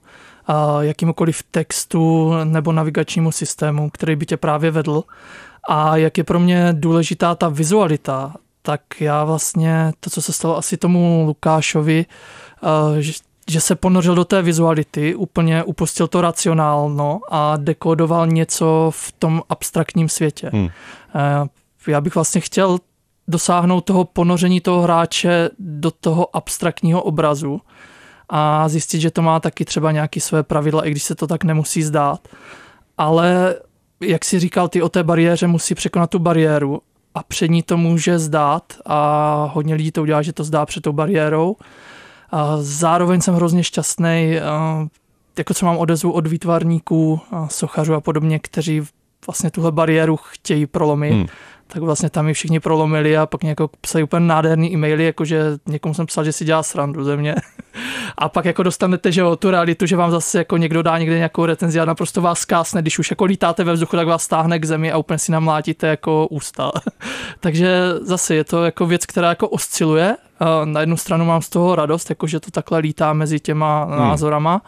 jakýmkoliv 0.79 1.43
textu 1.51 2.33
nebo 2.43 2.71
navigačnímu 2.71 3.31
systému, 3.31 3.89
který 3.89 4.15
by 4.15 4.25
tě 4.25 4.37
právě 4.37 4.71
vedl. 4.71 5.03
A 5.69 5.97
jak 5.97 6.17
je 6.17 6.23
pro 6.23 6.39
mě 6.39 6.69
důležitá 6.71 7.35
ta 7.35 7.49
vizualita, 7.49 8.33
tak 8.61 8.81
já 8.99 9.23
vlastně 9.23 9.91
to, 9.99 10.09
co 10.09 10.21
se 10.21 10.33
stalo 10.33 10.57
asi 10.57 10.77
tomu 10.77 11.23
Lukášovi, 11.27 12.05
že 12.99 13.11
se 13.61 13.75
ponořil 13.75 14.15
do 14.15 14.25
té 14.25 14.41
vizuality, 14.41 15.15
úplně 15.15 15.63
upustil 15.63 16.07
to 16.07 16.21
racionálno 16.21 17.19
a 17.29 17.57
dekodoval 17.57 18.27
něco 18.27 18.91
v 18.93 19.11
tom 19.11 19.41
abstraktním 19.49 20.09
světě. 20.09 20.49
Hmm. 20.53 20.69
Já 21.87 22.01
bych 22.01 22.15
vlastně 22.15 22.41
chtěl 22.41 22.77
dosáhnout 23.27 23.81
toho 23.81 24.05
ponoření 24.05 24.61
toho 24.61 24.81
hráče 24.81 25.49
do 25.59 25.91
toho 25.91 26.35
abstraktního 26.35 27.03
obrazu 27.03 27.61
a 28.29 28.69
zjistit, 28.69 28.99
že 28.99 29.11
to 29.11 29.21
má 29.21 29.39
taky 29.39 29.65
třeba 29.65 29.91
nějaké 29.91 30.21
své 30.21 30.43
pravidla, 30.43 30.85
i 30.85 30.91
když 30.91 31.03
se 31.03 31.15
to 31.15 31.27
tak 31.27 31.43
nemusí 31.43 31.83
zdát. 31.83 32.27
Ale 32.97 33.55
jak 34.01 34.25
si 34.25 34.39
říkal, 34.39 34.67
ty 34.67 34.81
o 34.81 34.89
té 34.89 35.03
bariéře 35.03 35.47
musí 35.47 35.75
překonat 35.75 36.09
tu 36.09 36.19
bariéru 36.19 36.81
a 37.15 37.23
před 37.23 37.47
ní 37.47 37.63
to 37.63 37.77
může 37.77 38.19
zdát 38.19 38.63
a 38.85 39.51
hodně 39.53 39.75
lidí 39.75 39.91
to 39.91 40.01
udělá, 40.01 40.21
že 40.21 40.33
to 40.33 40.43
zdá 40.43 40.65
před 40.65 40.81
tou 40.81 40.91
bariérou. 40.91 41.55
A 42.29 42.57
zároveň 42.59 43.21
jsem 43.21 43.35
hrozně 43.35 43.63
šťastný, 43.63 44.35
jako 45.37 45.53
co 45.53 45.65
mám 45.65 45.77
odezvu 45.77 46.11
od 46.11 46.27
výtvarníků, 46.27 47.19
sochařů 47.47 47.93
a 47.93 48.01
podobně, 48.01 48.39
kteří 48.39 48.81
vlastně 49.27 49.51
tuhle 49.51 49.71
bariéru 49.71 50.17
chtějí 50.17 50.65
prolomit. 50.65 51.13
Hmm 51.13 51.25
tak 51.67 51.81
vlastně 51.81 52.09
tam 52.09 52.25
mi 52.25 52.33
všichni 52.33 52.59
prolomili 52.59 53.17
a 53.17 53.25
pak 53.25 53.43
nějakou 53.43 53.69
psali 53.81 54.03
úplně 54.03 54.25
nádherný 54.25 54.73
e-maily, 54.73 55.05
jakože 55.05 55.43
někomu 55.65 55.93
jsem 55.93 56.05
psal, 56.05 56.23
že 56.23 56.31
si 56.31 56.45
dělá 56.45 56.63
srandu 56.63 57.03
ze 57.03 57.17
mě. 57.17 57.35
a 58.17 58.29
pak 58.29 58.45
jako 58.45 58.63
dostanete, 58.63 59.11
že 59.11 59.21
jo, 59.21 59.35
tu 59.35 59.51
realitu, 59.51 59.85
že 59.85 59.95
vám 59.95 60.11
zase 60.11 60.37
jako 60.37 60.57
někdo 60.57 60.81
dá 60.81 60.97
někde 60.97 61.15
nějakou 61.15 61.45
recenzi 61.45 61.79
a 61.79 61.85
naprosto 61.85 62.21
vás 62.21 62.39
skásne, 62.39 62.81
když 62.81 62.99
už 62.99 63.09
jako 63.09 63.25
lítáte 63.25 63.63
ve 63.63 63.73
vzduchu, 63.73 63.95
tak 63.95 64.07
vás 64.07 64.23
stáhne 64.23 64.59
k 64.59 64.65
zemi 64.65 64.91
a 64.91 64.97
úplně 64.97 65.19
si 65.19 65.31
namlátíte 65.31 65.87
jako 65.87 66.27
ústa. 66.27 66.71
Takže 67.39 67.77
zase 68.01 68.35
je 68.35 68.43
to 68.43 68.65
jako 68.65 68.85
věc, 68.85 69.05
která 69.05 69.29
jako 69.29 69.49
osciluje. 69.49 70.17
Na 70.65 70.79
jednu 70.79 70.97
stranu 70.97 71.25
mám 71.25 71.41
z 71.41 71.49
toho 71.49 71.75
radost, 71.75 72.09
jako 72.09 72.27
že 72.27 72.39
to 72.39 72.51
takhle 72.51 72.79
lítá 72.79 73.13
mezi 73.13 73.39
těma 73.39 73.83
hmm. 73.83 73.97
názorama 73.97 74.61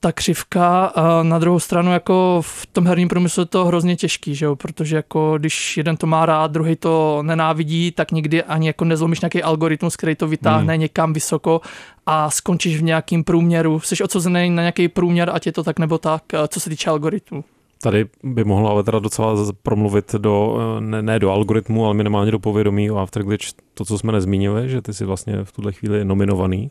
ta 0.00 0.12
křivka. 0.12 0.84
A 0.84 1.22
na 1.22 1.38
druhou 1.38 1.60
stranu 1.60 1.92
jako 1.92 2.40
v 2.44 2.66
tom 2.66 2.86
herním 2.86 3.08
průmyslu 3.08 3.40
je 3.40 3.46
to 3.46 3.64
hrozně 3.64 3.96
těžký, 3.96 4.34
že 4.34 4.44
jo? 4.44 4.56
protože 4.56 4.96
jako 4.96 5.38
když 5.38 5.76
jeden 5.76 5.96
to 5.96 6.06
má 6.06 6.26
rád, 6.26 6.50
druhý 6.50 6.76
to 6.76 7.22
nenávidí, 7.22 7.90
tak 7.90 8.12
nikdy 8.12 8.42
ani 8.42 8.66
jako 8.66 8.84
nezlomíš 8.84 9.20
nějaký 9.20 9.42
algoritmus, 9.42 9.96
který 9.96 10.14
to 10.14 10.28
vytáhne 10.28 10.72
hmm. 10.72 10.80
někam 10.80 11.12
vysoko 11.12 11.60
a 12.06 12.30
skončíš 12.30 12.78
v 12.78 12.82
nějakým 12.82 13.24
průměru. 13.24 13.80
Jsi 13.80 14.04
odsozený 14.04 14.50
na 14.50 14.62
nějaký 14.62 14.88
průměr, 14.88 15.30
ať 15.32 15.46
je 15.46 15.52
to 15.52 15.64
tak 15.64 15.78
nebo 15.78 15.98
tak, 15.98 16.22
co 16.48 16.60
se 16.60 16.70
týče 16.70 16.90
algoritmu. 16.90 17.44
Tady 17.82 18.06
by 18.22 18.44
mohla 18.44 18.70
ale 18.70 18.82
teda 18.82 18.98
docela 18.98 19.34
promluvit 19.62 20.14
do, 20.14 20.58
ne, 20.80 21.02
ne 21.02 21.18
do 21.18 21.30
algoritmu, 21.30 21.84
ale 21.84 21.94
minimálně 21.94 22.30
do 22.30 22.38
povědomí 22.38 22.90
o 22.90 22.96
Afterglitch, 22.96 23.46
to, 23.74 23.84
co 23.84 23.98
jsme 23.98 24.12
nezmínili, 24.12 24.68
že 24.68 24.82
ty 24.82 24.94
jsi 24.94 25.04
vlastně 25.04 25.44
v 25.44 25.52
tuhle 25.52 25.72
chvíli 25.72 26.04
nominovaný 26.04 26.70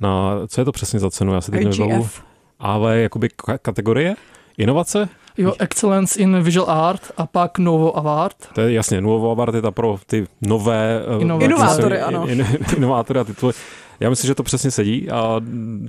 na, 0.00 0.40
co 0.48 0.60
je 0.60 0.64
to 0.64 0.72
přesně 0.72 0.98
za 0.98 1.10
cenu, 1.10 1.34
já 1.34 1.40
si 1.40 1.50
teď 1.50 1.64
nevybavu. 1.64 2.08
Ale 2.58 2.98
jakoby 2.98 3.28
kategorie? 3.62 4.14
Inovace? 4.58 5.08
Jo, 5.38 5.54
Excellence 5.58 6.20
in 6.20 6.42
Visual 6.42 6.70
Art 6.70 7.12
a 7.16 7.26
pak 7.26 7.58
Novo 7.58 7.98
Award. 7.98 8.36
To 8.54 8.60
je 8.60 8.72
jasně, 8.72 9.00
Novo 9.00 9.30
Award 9.30 9.54
je 9.54 9.62
ta 9.62 9.70
pro 9.70 9.98
ty 10.06 10.26
nové... 10.42 11.00
Eh, 11.20 11.44
inovátory, 11.44 12.00
ano. 12.00 12.28
In, 12.28 12.46
inovátory 12.76 13.20
a 13.20 13.24
tituly. 13.24 13.52
Já 14.00 14.10
myslím, 14.10 14.28
že 14.28 14.34
to 14.34 14.42
přesně 14.42 14.70
sedí 14.70 15.10
a 15.10 15.40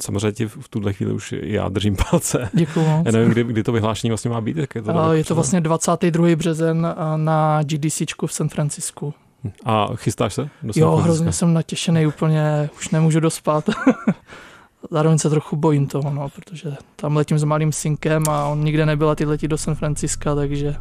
samozřejmě 0.02 0.32
ti 0.32 0.48
v 0.48 0.68
tuhle 0.70 0.94
chvíli 0.94 1.14
už 1.14 1.34
já 1.42 1.70
držím 1.70 1.96
palce. 2.10 2.50
Děkuji 2.54 2.86
Já 3.06 3.12
nevím, 3.12 3.32
kdy, 3.32 3.44
kdy 3.44 3.64
to 3.64 3.72
vyhlášení 3.72 4.12
vlastně 4.12 4.30
má 4.30 4.42
být. 4.42 4.58
Jak 4.58 4.76
je, 4.76 4.82
to, 4.82 5.14
je 5.14 5.24
to 5.24 5.36
vlastně 5.36 5.62
22. 5.62 6.36
březen 6.36 6.96
na 7.16 7.64
GDC 7.64 8.02
v 8.26 8.34
San 8.34 8.50
Francisku. 8.50 9.14
A 9.66 9.88
chystáš 9.96 10.34
se? 10.34 10.50
Do 10.64 10.74
jo, 10.76 10.96
hrozně 10.96 11.32
jsem 11.32 11.54
natěšený, 11.54 12.08
úplně 12.08 12.70
už 12.78 12.90
nemůžu 12.90 13.20
dospat. 13.20 13.70
Zároveň 14.92 15.18
se 15.18 15.30
trochu 15.30 15.56
bojím 15.56 15.88
toho, 15.88 16.12
no, 16.12 16.30
protože 16.30 16.76
tam 16.96 17.16
letím 17.16 17.40
s 17.40 17.44
malým 17.44 17.72
synkem 17.72 18.24
a 18.30 18.46
on 18.46 18.64
nikde 18.64 18.86
nebyl 18.86 19.10
a 19.10 19.16
ty 19.16 19.26
letí 19.26 19.48
do 19.48 19.58
San 19.58 19.76
Franciska, 19.76 20.36
takže 20.36 20.76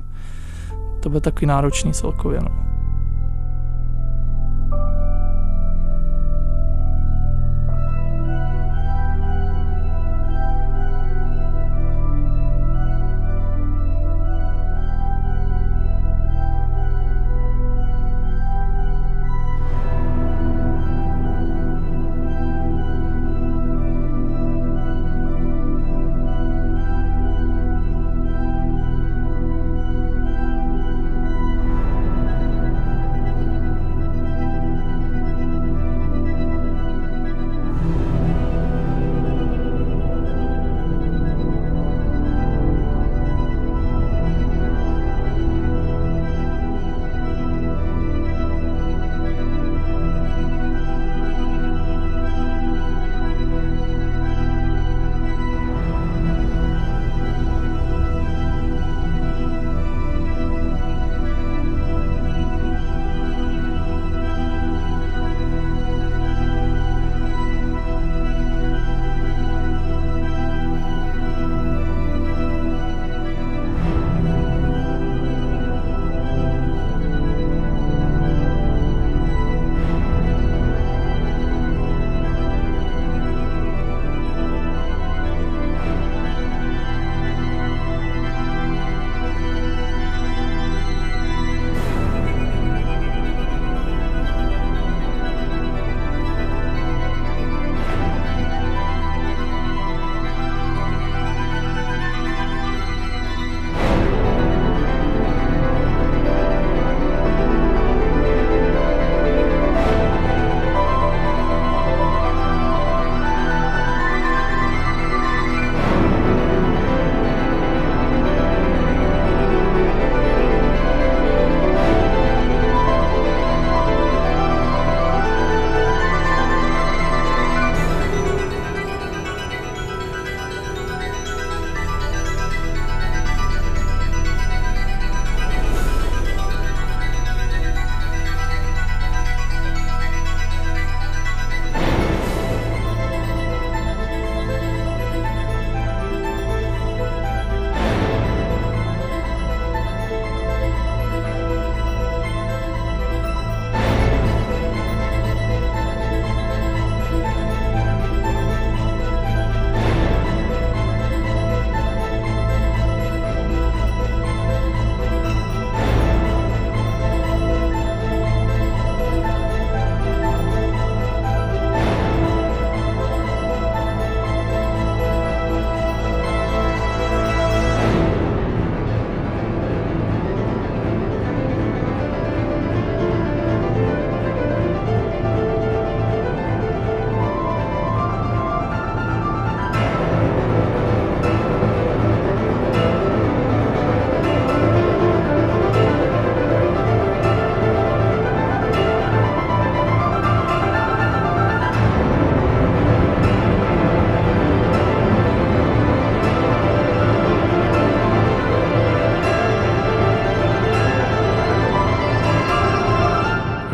to 1.02 1.08
bude 1.08 1.20
takový 1.20 1.46
náročný 1.46 1.92
celkově. 1.92 2.40
No. 2.40 2.75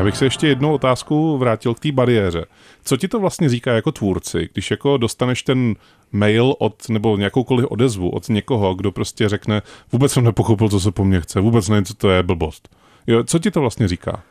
Já 0.03 0.07
bych 0.07 0.17
se 0.17 0.27
ještě 0.27 0.49
jednou 0.49 0.75
otázku 0.75 1.39
vrátil 1.39 1.75
k 1.75 1.81
té 1.81 1.93
bariéře. 1.93 2.45
Co 2.85 2.97
ti 2.97 3.09
to 3.09 3.21
vlastně 3.21 3.49
říká 3.49 3.73
jako 3.73 3.93
tvůrci, 3.93 4.49
když 4.53 4.71
jako 4.71 4.97
dostaneš 4.97 5.43
ten 5.43 5.75
mail 6.13 6.55
od, 6.59 6.89
nebo 6.89 7.17
nějakoukoliv 7.17 7.67
odezvu 7.67 8.11
od 8.11 8.29
někoho, 8.29 8.75
kdo 8.75 8.93
prostě 8.93 9.29
řekne, 9.29 9.63
vůbec 9.93 10.13
jsem 10.13 10.25
nepochopil, 10.25 10.69
co 10.69 10.81
se 10.81 10.91
po 10.91 11.05
mně 11.05 11.21
chce, 11.21 11.41
vůbec 11.41 11.69
nevím, 11.69 11.85
co 11.85 11.95
to 11.95 12.11
je 12.11 12.23
blbost. 12.23 12.77
Jo, 13.07 13.25
co 13.25 13.39
ti 13.39 13.51
to 13.51 13.61
vlastně 13.61 13.89
říká? 13.89 14.23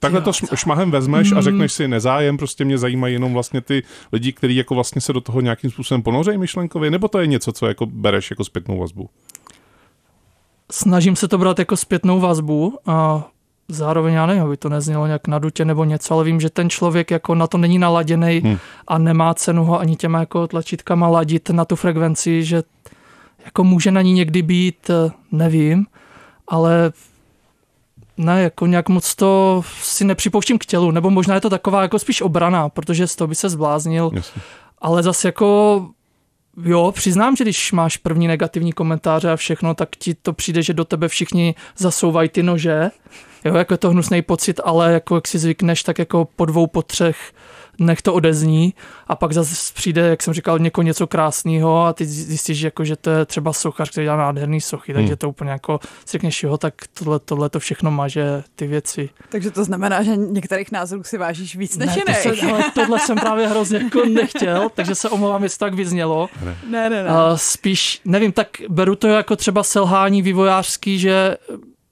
Takhle 0.00 0.20
to 0.20 0.32
šmahem 0.32 0.90
vezmeš 0.90 1.32
a 1.32 1.40
řekneš 1.40 1.72
si 1.72 1.88
nezájem, 1.88 2.36
prostě 2.36 2.64
mě 2.64 2.78
zajímají 2.78 3.14
jenom 3.14 3.32
vlastně 3.32 3.60
ty 3.60 3.82
lidi, 4.12 4.32
kteří 4.32 4.56
jako 4.56 4.74
vlastně 4.74 5.00
se 5.00 5.12
do 5.12 5.20
toho 5.20 5.40
nějakým 5.40 5.70
způsobem 5.70 6.02
ponořejí 6.02 6.38
myšlenkově, 6.38 6.90
nebo 6.90 7.08
to 7.08 7.18
je 7.18 7.26
něco, 7.26 7.52
co 7.52 7.66
jako 7.66 7.86
bereš 7.86 8.30
jako 8.30 8.44
zpětnou 8.44 8.78
vazbu? 8.78 9.10
Snažím 10.72 11.16
se 11.16 11.28
to 11.28 11.38
brát 11.38 11.58
jako 11.58 11.76
zpětnou 11.76 12.20
vazbu 12.20 12.78
a 12.86 13.28
zároveň 13.68 14.14
já 14.14 14.26
nevím, 14.26 14.42
aby 14.42 14.56
to 14.56 14.68
neznělo 14.68 15.06
nějak 15.06 15.26
nadutě 15.26 15.64
nebo 15.64 15.84
něco, 15.84 16.14
ale 16.14 16.24
vím, 16.24 16.40
že 16.40 16.50
ten 16.50 16.70
člověk 16.70 17.10
jako 17.10 17.34
na 17.34 17.46
to 17.46 17.58
není 17.58 17.78
naladěný 17.78 18.40
hmm. 18.44 18.58
a 18.88 18.98
nemá 18.98 19.34
cenu 19.34 19.64
ho 19.64 19.80
ani 19.80 19.96
těma 19.96 20.20
jako 20.20 20.46
tlačítkama 20.46 21.08
ladit 21.08 21.50
na 21.50 21.64
tu 21.64 21.76
frekvenci, 21.76 22.44
že 22.44 22.62
jako 23.44 23.64
může 23.64 23.90
na 23.90 24.02
ní 24.02 24.12
někdy 24.12 24.42
být, 24.42 24.90
nevím, 25.32 25.86
ale 26.48 26.92
ne, 28.16 28.42
jako 28.42 28.66
nějak 28.66 28.88
moc 28.88 29.14
to 29.14 29.62
si 29.82 30.04
nepřipouštím 30.04 30.58
k 30.58 30.66
tělu, 30.66 30.90
nebo 30.90 31.10
možná 31.10 31.34
je 31.34 31.40
to 31.40 31.50
taková 31.50 31.82
jako 31.82 31.98
spíš 31.98 32.22
obrana, 32.22 32.68
protože 32.68 33.06
z 33.06 33.16
toho 33.16 33.28
by 33.28 33.34
se 33.34 33.48
zbláznil. 33.48 34.10
Jasně. 34.14 34.42
Ale 34.78 35.02
zase 35.02 35.28
jako 35.28 35.86
Jo, 36.64 36.92
přiznám, 36.94 37.36
že 37.36 37.44
když 37.44 37.72
máš 37.72 37.96
první 37.96 38.28
negativní 38.28 38.72
komentáře 38.72 39.30
a 39.30 39.36
všechno, 39.36 39.74
tak 39.74 39.96
ti 39.96 40.14
to 40.14 40.32
přijde, 40.32 40.62
že 40.62 40.74
do 40.74 40.84
tebe 40.84 41.08
všichni 41.08 41.54
zasouvají 41.76 42.28
ty 42.28 42.42
nože. 42.42 42.90
Jo, 43.46 43.54
jako 43.54 43.74
je 43.74 43.78
to 43.78 43.90
hnusný 43.90 44.22
pocit, 44.22 44.60
ale 44.64 44.92
jako 44.92 45.14
jak 45.14 45.28
si 45.28 45.38
zvykneš, 45.38 45.82
tak 45.82 45.98
jako 45.98 46.28
po 46.36 46.44
dvou, 46.44 46.66
po 46.66 46.82
třech 46.82 47.32
nech 47.78 48.02
to 48.02 48.14
odezní 48.14 48.74
a 49.06 49.16
pak 49.16 49.32
zase 49.32 49.72
přijde, 49.74 50.08
jak 50.08 50.22
jsem 50.22 50.34
říkal, 50.34 50.58
někoho 50.58 50.82
něco 50.82 51.06
krásného 51.06 51.84
a 51.84 51.92
ty 51.92 52.06
zjistíš, 52.06 52.60
jako, 52.60 52.84
že 52.84 52.96
to 52.96 53.10
je 53.10 53.26
třeba 53.26 53.52
sochař, 53.52 53.90
který 53.90 54.04
dělá 54.04 54.16
nádherný 54.16 54.60
sochy, 54.60 54.92
hmm. 54.92 55.02
takže 55.02 55.16
to 55.16 55.28
úplně 55.28 55.50
jako 55.50 55.80
si 55.82 56.12
řekneš, 56.12 56.42
jo, 56.42 56.58
tak 56.58 56.74
tohle, 56.98 57.18
tohle 57.18 57.50
to 57.50 57.58
všechno 57.58 57.90
maže 57.90 58.42
ty 58.56 58.66
věci. 58.66 59.08
Takže 59.28 59.50
to 59.50 59.64
znamená, 59.64 60.02
že 60.02 60.16
některých 60.16 60.72
názorů 60.72 61.02
si 61.04 61.18
vážíš 61.18 61.56
víc 61.56 61.76
než 61.76 61.96
ne, 61.96 62.02
to 62.06 62.12
se, 62.12 62.50
ale 62.50 62.64
tohle 62.74 62.98
jsem 62.98 63.18
právě 63.18 63.46
hrozně 63.46 63.78
jako 63.78 64.04
nechtěl, 64.04 64.68
takže 64.74 64.94
se 64.94 65.08
omlouvám, 65.08 65.42
jestli 65.42 65.58
tak 65.58 65.74
vyznělo. 65.74 66.28
Ne, 66.44 66.90
ne, 66.90 66.90
ne. 66.90 67.04
Uh, 67.04 67.36
spíš, 67.36 68.00
nevím, 68.04 68.32
tak 68.32 68.48
beru 68.68 68.96
to 68.96 69.08
jako 69.08 69.36
třeba 69.36 69.62
selhání 69.62 70.22
vývojářský, 70.22 70.98
že 70.98 71.36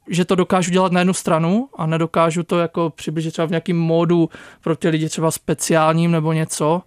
že 0.09 0.25
to 0.25 0.35
dokážu 0.35 0.71
dělat 0.71 0.93
na 0.93 1.01
jednu 1.01 1.14
stranu 1.14 1.69
a 1.77 1.87
nedokážu 1.87 2.43
to 2.43 2.59
jako 2.59 2.90
přibližit 2.90 3.33
třeba 3.33 3.47
v 3.47 3.51
nějakým 3.51 3.79
módu 3.79 4.29
pro 4.61 4.77
ty 4.77 4.88
lidi 4.88 5.09
třeba 5.09 5.31
speciálním 5.31 6.11
nebo 6.11 6.33
něco. 6.33 6.83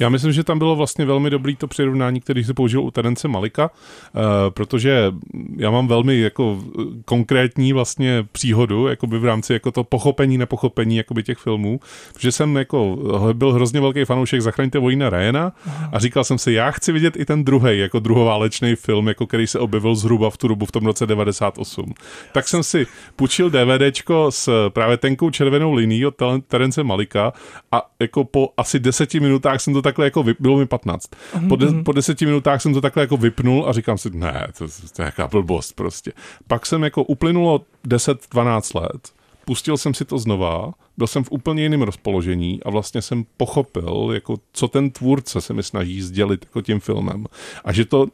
Já 0.00 0.08
myslím, 0.08 0.32
že 0.32 0.44
tam 0.44 0.58
bylo 0.58 0.76
vlastně 0.76 1.04
velmi 1.04 1.30
dobrý 1.30 1.56
to 1.56 1.66
přirovnání, 1.66 2.20
který 2.20 2.44
se 2.44 2.54
použil 2.54 2.82
u 2.82 2.90
Terence 2.90 3.28
Malika, 3.28 3.70
eh, 3.70 4.20
protože 4.50 5.12
já 5.56 5.70
mám 5.70 5.88
velmi 5.88 6.20
jako 6.20 6.58
konkrétní 7.04 7.72
vlastně 7.72 8.26
příhodu, 8.32 8.86
jakoby 8.86 9.18
v 9.18 9.24
rámci 9.24 9.52
jako 9.52 9.72
to 9.72 9.84
pochopení, 9.84 10.38
nepochopení 10.38 10.96
jakoby 10.96 11.22
těch 11.22 11.38
filmů, 11.38 11.80
protože 12.12 12.32
jsem 12.32 12.56
jako 12.56 12.98
byl 13.32 13.52
hrozně 13.52 13.80
velký 13.80 14.04
fanoušek 14.04 14.42
Zachraňte 14.42 14.78
vojna 14.78 15.10
Ryana 15.10 15.52
a 15.92 15.98
říkal 15.98 16.24
jsem 16.24 16.38
si, 16.38 16.52
já 16.52 16.70
chci 16.70 16.92
vidět 16.92 17.16
i 17.16 17.24
ten 17.24 17.44
druhý 17.44 17.78
jako 17.78 17.98
druhoválečný 17.98 18.74
film, 18.74 19.08
jako 19.08 19.26
který 19.26 19.46
se 19.46 19.58
objevil 19.58 19.94
zhruba 19.94 20.30
v 20.30 20.36
tu 20.36 20.48
dobu 20.48 20.66
v 20.66 20.72
tom 20.72 20.86
roce 20.86 21.06
98. 21.06 21.94
Tak 22.32 22.48
jsem 22.48 22.62
si 22.62 22.86
půjčil 23.16 23.50
DVDčko 23.50 24.30
s 24.30 24.68
právě 24.68 24.96
tenkou 24.96 25.30
červenou 25.30 25.72
linií 25.72 26.06
od 26.06 26.14
Terence 26.48 26.82
Malika 26.82 27.32
a 27.72 27.90
jako 28.00 28.24
po 28.24 28.48
asi 28.56 28.78
deseti 28.78 29.20
minutách 29.20 29.49
minutách 29.50 29.60
jsem 29.60 29.74
to 29.74 29.82
takhle 29.82 30.04
jako 30.04 30.22
vyp, 30.22 30.36
bylo 30.40 30.58
mi 30.58 30.66
15. 30.66 31.06
Po, 31.48 31.56
de, 31.56 31.66
mhm. 31.66 31.84
po 31.84 31.92
deseti 31.92 32.26
minutách 32.26 32.62
jsem 32.62 32.74
to 32.74 32.80
takhle 32.80 33.02
jako 33.02 33.16
vypnul 33.16 33.68
a 33.68 33.72
říkám 33.72 33.98
si, 33.98 34.10
ne, 34.10 34.46
to, 34.58 34.66
to 34.96 35.02
je 35.02 35.06
jaká 35.06 35.28
blbost 35.28 35.72
prostě. 35.72 36.12
Pak 36.46 36.66
jsem 36.66 36.82
jako 36.82 37.04
uplynulo 37.04 37.64
10-12 37.86 38.80
let, 38.80 39.12
pustil 39.44 39.76
jsem 39.76 39.94
si 39.94 40.04
to 40.04 40.18
znova, 40.18 40.72
byl 40.96 41.06
jsem 41.06 41.24
v 41.24 41.30
úplně 41.30 41.62
jiném 41.62 41.82
rozpoložení 41.82 42.62
a 42.62 42.70
vlastně 42.70 43.02
jsem 43.02 43.24
pochopil, 43.36 44.10
jako 44.14 44.36
co 44.52 44.68
ten 44.68 44.90
tvůrce 44.90 45.40
se 45.40 45.54
mi 45.54 45.62
snaží 45.62 46.02
sdělit 46.02 46.44
jako 46.44 46.62
tím 46.62 46.80
filmem. 46.80 47.26
A 47.64 47.72
že 47.72 47.84
to 47.84 48.06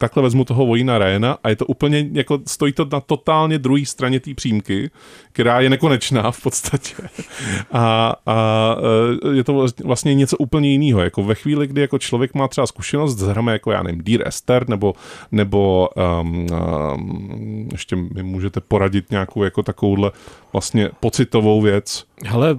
takhle 0.00 0.22
vezmu 0.22 0.44
toho 0.44 0.66
vojína 0.66 0.98
Ryana 0.98 1.38
a 1.44 1.48
je 1.48 1.56
to 1.56 1.66
úplně, 1.66 2.08
jako 2.12 2.38
stojí 2.46 2.72
to 2.72 2.86
na 2.92 3.00
totálně 3.00 3.58
druhé 3.58 3.86
straně 3.86 4.20
té 4.20 4.34
přímky, 4.34 4.90
která 5.32 5.60
je 5.60 5.70
nekonečná 5.70 6.30
v 6.30 6.42
podstatě. 6.42 6.94
A, 7.72 8.14
a 8.26 8.76
e, 9.24 9.36
je 9.36 9.44
to 9.44 9.66
vlastně 9.84 10.14
něco 10.14 10.36
úplně 10.36 10.70
jiného. 10.70 11.00
Jako 11.00 11.22
ve 11.22 11.34
chvíli, 11.34 11.66
kdy 11.66 11.80
jako 11.80 11.98
člověk 11.98 12.34
má 12.34 12.48
třeba 12.48 12.66
zkušenost 12.66 13.18
s 13.18 13.22
hrami 13.22 13.52
jako 13.52 13.72
já 13.72 13.82
nevím, 13.82 14.02
Dear 14.04 14.28
Esther, 14.28 14.68
nebo, 14.68 14.94
nebo 15.32 15.88
um, 16.20 16.46
um, 16.94 17.68
ještě 17.72 17.96
mi 17.96 18.22
můžete 18.22 18.60
poradit 18.60 19.10
nějakou 19.10 19.44
jako 19.44 19.62
takovouhle 19.62 20.10
vlastně 20.52 20.90
pocitovou 21.00 21.60
věc. 21.60 22.04
Hele, 22.26 22.58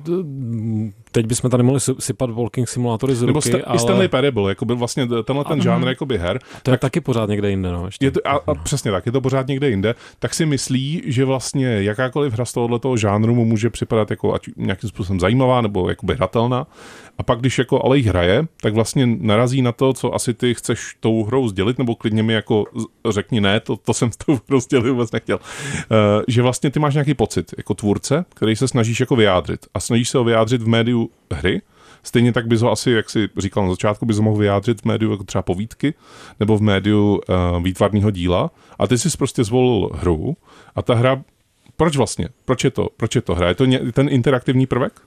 teď 1.12 1.26
bychom 1.26 1.50
tady 1.50 1.64
mohli 1.64 1.80
sypat 2.00 2.30
walking 2.30 2.70
simulátory 2.70 3.16
z 3.16 3.22
ruky, 3.22 3.28
Nebo 3.28 3.42
sta- 3.42 3.58
ale... 3.66 3.76
i 3.76 3.80
Stanley 3.80 4.08
Parable, 4.08 4.52
jako 4.52 4.66
byl 4.66 4.76
vlastně 4.76 5.08
tenhle 5.24 5.46
ten 5.46 5.62
žánr 5.62 5.88
jakoby 5.88 6.18
her. 6.18 6.40
To 6.64 6.72
je 6.72 6.78
tak, 6.78 6.80
taky 6.80 7.02
pořád 7.02 7.30
někde 7.30 7.50
jinde, 7.50 7.72
no. 7.72 7.86
Ještě. 7.86 8.06
Je 8.06 8.12
to, 8.12 8.20
a, 8.28 8.32
a, 8.48 8.56
přesně 8.56 8.92
tak, 8.92 9.06
je 9.06 9.12
to 9.12 9.22
pořád 9.22 9.48
někde 9.48 9.70
jinde. 9.70 9.96
Tak 10.20 10.34
si 10.34 10.46
myslí, 10.46 11.02
že 11.06 11.26
vlastně 11.26 11.68
jakákoliv 11.68 12.34
hra 12.34 12.46
z 12.46 12.54
tohoto 12.54 12.98
žánru 12.98 13.36
mu 13.36 13.46
může 13.46 13.70
připadat 13.70 14.10
jako 14.10 14.34
ať 14.34 14.42
nějakým 14.58 14.90
způsobem 14.90 15.20
zajímavá 15.20 15.62
nebo 15.62 15.90
jakoby 15.90 16.16
hratelná. 16.16 16.68
A 17.18 17.24
pak, 17.24 17.40
když 17.40 17.58
jako 17.60 17.86
ale 17.86 17.98
hraje, 17.98 18.48
tak 18.62 18.74
vlastně 18.74 19.06
narazí 19.06 19.62
na 19.62 19.72
to, 19.72 19.94
co 19.94 20.16
asi 20.16 20.34
ty 20.34 20.54
chceš 20.54 20.96
tou 21.00 21.24
hrou 21.24 21.48
sdělit, 21.48 21.78
nebo 21.78 21.96
klidně 21.96 22.24
mi 22.24 22.34
jako 22.34 22.66
řekni 23.10 23.42
ne, 23.42 23.60
to, 23.60 23.78
to 23.78 23.94
jsem 23.94 24.12
s 24.12 24.18
tou 24.18 24.40
hrou 24.48 24.60
sdělit 24.60 24.90
vůbec 24.90 25.12
nechtěl. 25.12 25.36
Uh, 25.38 26.24
že 26.28 26.42
vlastně 26.42 26.72
ty 26.72 26.80
máš 26.80 26.94
nějaký 26.94 27.14
pocit 27.14 27.54
jako 27.58 27.74
tvůrce, 27.74 28.26
který 28.34 28.56
se 28.56 28.68
snažíš 28.68 29.00
jako 29.00 29.16
vyjádřit. 29.16 29.66
A 29.74 29.80
snažíš 29.80 30.10
se 30.10 30.18
ho 30.18 30.24
vyjádřit 30.24 30.62
v 30.62 30.68
médiu 30.68 31.01
hry, 31.34 31.62
Stejně 32.04 32.34
tak 32.34 32.48
bys 32.48 32.62
ho 32.62 32.72
asi, 32.72 32.92
jak 32.92 33.10
si 33.10 33.30
říkal 33.38 33.64
na 33.64 33.70
začátku, 33.70 34.06
bys 34.06 34.18
ho 34.18 34.24
mohl 34.24 34.38
vyjádřit 34.38 34.82
v 34.82 34.86
médiu 34.86 35.12
jako 35.12 35.24
třeba 35.24 35.42
povídky 35.42 35.94
nebo 36.40 36.58
v 36.58 36.62
médiu 36.62 37.22
uh, 37.30 37.64
výtvarného 37.64 38.12
díla. 38.12 38.52
A 38.80 38.88
ty 38.88 38.98
jsi 38.98 39.18
prostě 39.18 39.44
zvolil 39.44 39.90
hru 39.94 40.38
a 40.76 40.82
ta 40.82 40.96
hra 40.96 41.24
proč 41.82 41.98
vlastně? 41.98 42.30
Proč 42.46 42.64
je 42.64 42.72
to, 42.72 42.90
proč 42.98 43.16
je 43.16 43.22
to 43.22 43.36
hra? 43.36 43.48
Je 43.48 43.56
to 43.56 43.66
ten 43.94 44.10
interaktivní 44.10 44.66
prvek? 44.66 45.02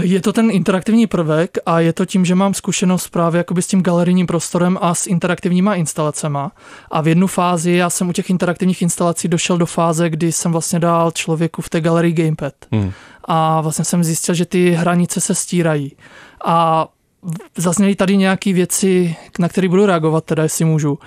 Je 0.00 0.20
to 0.20 0.32
ten 0.32 0.50
interaktivní 0.50 1.06
prvek 1.06 1.58
a 1.66 1.80
je 1.80 1.92
to 1.92 2.06
tím, 2.06 2.24
že 2.24 2.34
mám 2.34 2.54
zkušenost 2.54 3.08
právě 3.08 3.38
jakoby 3.38 3.62
s 3.62 3.66
tím 3.66 3.82
galerijním 3.82 4.26
prostorem 4.26 4.78
a 4.80 4.94
s 4.94 5.06
interaktivníma 5.06 5.74
instalacema. 5.74 6.52
A 6.90 7.00
v 7.00 7.08
jednu 7.08 7.26
fázi, 7.26 7.72
já 7.72 7.90
jsem 7.90 8.08
u 8.08 8.12
těch 8.12 8.30
interaktivních 8.30 8.82
instalací 8.82 9.28
došel 9.28 9.58
do 9.58 9.66
fáze, 9.66 10.10
kdy 10.10 10.32
jsem 10.32 10.52
vlastně 10.52 10.78
dal 10.78 11.10
člověku 11.10 11.62
v 11.62 11.68
té 11.68 11.80
galerii 11.80 12.12
gamepad. 12.12 12.54
Hmm. 12.72 12.92
A 13.26 13.60
vlastně 13.60 13.84
jsem 13.84 14.04
zjistil, 14.04 14.34
že 14.34 14.46
ty 14.46 14.70
hranice 14.70 15.20
se 15.20 15.34
stírají. 15.34 15.92
A 16.44 16.88
zazněly 17.56 17.94
tady 17.94 18.16
nějaké 18.16 18.52
věci, 18.52 19.16
na 19.38 19.48
které 19.48 19.68
budu 19.68 19.86
reagovat, 19.86 20.24
teda 20.24 20.42
jestli 20.42 20.64
můžu. 20.64 20.98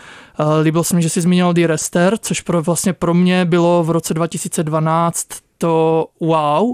Líbil 0.62 0.84
se 0.84 0.96
mi, 0.96 1.02
že 1.02 1.10
jsi 1.10 1.22
zmínil 1.22 1.54
The 1.54 1.68
Rester, 1.68 2.18
což 2.18 2.42
pro, 2.42 2.62
vlastně 2.62 2.94
pro 2.94 3.14
mě 3.14 3.46
bylo 3.46 3.84
v 3.84 3.90
roce 3.90 4.14
2012 4.14 5.28
to 5.58 6.08
wow, 6.20 6.74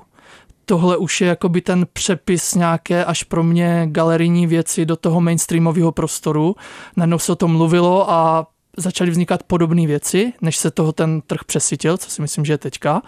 tohle 0.65 0.97
už 0.97 1.21
je 1.21 1.27
jakoby 1.27 1.61
ten 1.61 1.87
přepis 1.93 2.55
nějaké 2.55 3.05
až 3.05 3.23
pro 3.23 3.43
mě 3.43 3.87
galerijní 3.91 4.47
věci 4.47 4.85
do 4.85 4.95
toho 4.95 5.21
mainstreamového 5.21 5.91
prostoru. 5.91 6.55
Najednou 6.95 7.19
se 7.19 7.31
o 7.31 7.35
tom 7.35 7.51
mluvilo 7.51 8.11
a 8.11 8.47
začaly 8.77 9.09
vznikat 9.11 9.43
podobné 9.43 9.87
věci, 9.87 10.33
než 10.41 10.57
se 10.57 10.71
toho 10.71 10.91
ten 10.91 11.21
trh 11.21 11.39
přesytil, 11.45 11.97
co 11.97 12.09
si 12.09 12.21
myslím, 12.21 12.45
že 12.45 12.53
je 12.53 12.57
teďka. 12.57 13.01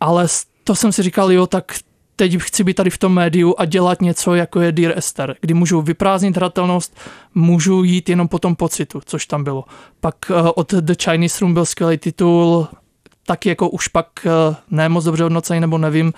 Ale 0.00 0.28
to 0.64 0.74
jsem 0.74 0.92
si 0.92 1.02
říkal, 1.02 1.32
jo, 1.32 1.46
tak 1.46 1.72
teď 2.16 2.42
chci 2.42 2.64
být 2.64 2.74
tady 2.74 2.90
v 2.90 2.98
tom 2.98 3.14
médiu 3.14 3.54
a 3.58 3.64
dělat 3.64 4.02
něco, 4.02 4.34
jako 4.34 4.60
je 4.60 4.72
Dear 4.72 4.98
Esther, 4.98 5.36
kdy 5.40 5.54
můžu 5.54 5.82
vyprázdnit 5.82 6.36
hratelnost, 6.36 7.00
můžu 7.34 7.84
jít 7.84 8.08
jenom 8.08 8.28
po 8.28 8.38
tom 8.38 8.56
pocitu, 8.56 9.00
což 9.04 9.26
tam 9.26 9.44
bylo. 9.44 9.64
Pak 10.00 10.14
uh, 10.30 10.50
od 10.54 10.74
The 10.74 10.94
Chinese 11.04 11.38
Room 11.40 11.54
byl 11.54 11.64
skvělý 11.64 11.98
titul, 11.98 12.68
taky 13.26 13.48
jako 13.48 13.68
už 13.68 13.88
pak 13.88 14.06
uh, 14.24 14.56
ne 14.70 14.88
moc 14.88 15.04
dobře 15.04 15.22
hodnocený, 15.22 15.60
nebo 15.60 15.78
nevím, 15.78 16.12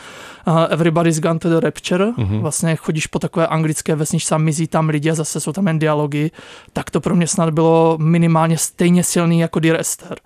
uh, 0.46 0.66
Everybody's 0.68 1.20
Gone 1.20 1.38
to 1.38 1.48
the 1.48 1.61
Rapture, 1.61 2.04
mm-hmm. 2.04 2.40
vlastně 2.40 2.76
chodíš 2.76 3.07
po 3.07 3.18
takové 3.18 3.46
anglické 3.46 3.94
vesničce 3.94 4.35
a 4.35 4.38
mizí 4.38 4.66
tam 4.66 4.88
lidi 4.88 5.11
a 5.11 5.14
zase 5.14 5.40
jsou 5.40 5.52
tam 5.52 5.66
jen 5.66 5.78
dialogy, 5.78 6.30
tak 6.72 6.90
to 6.90 7.00
pro 7.00 7.16
mě 7.16 7.26
snad 7.26 7.50
bylo 7.50 7.98
minimálně 8.00 8.59
stejně 8.59 9.04
silný 9.04 9.40
jako 9.40 9.61
Dear 9.61 9.80
Esther. 9.80 10.18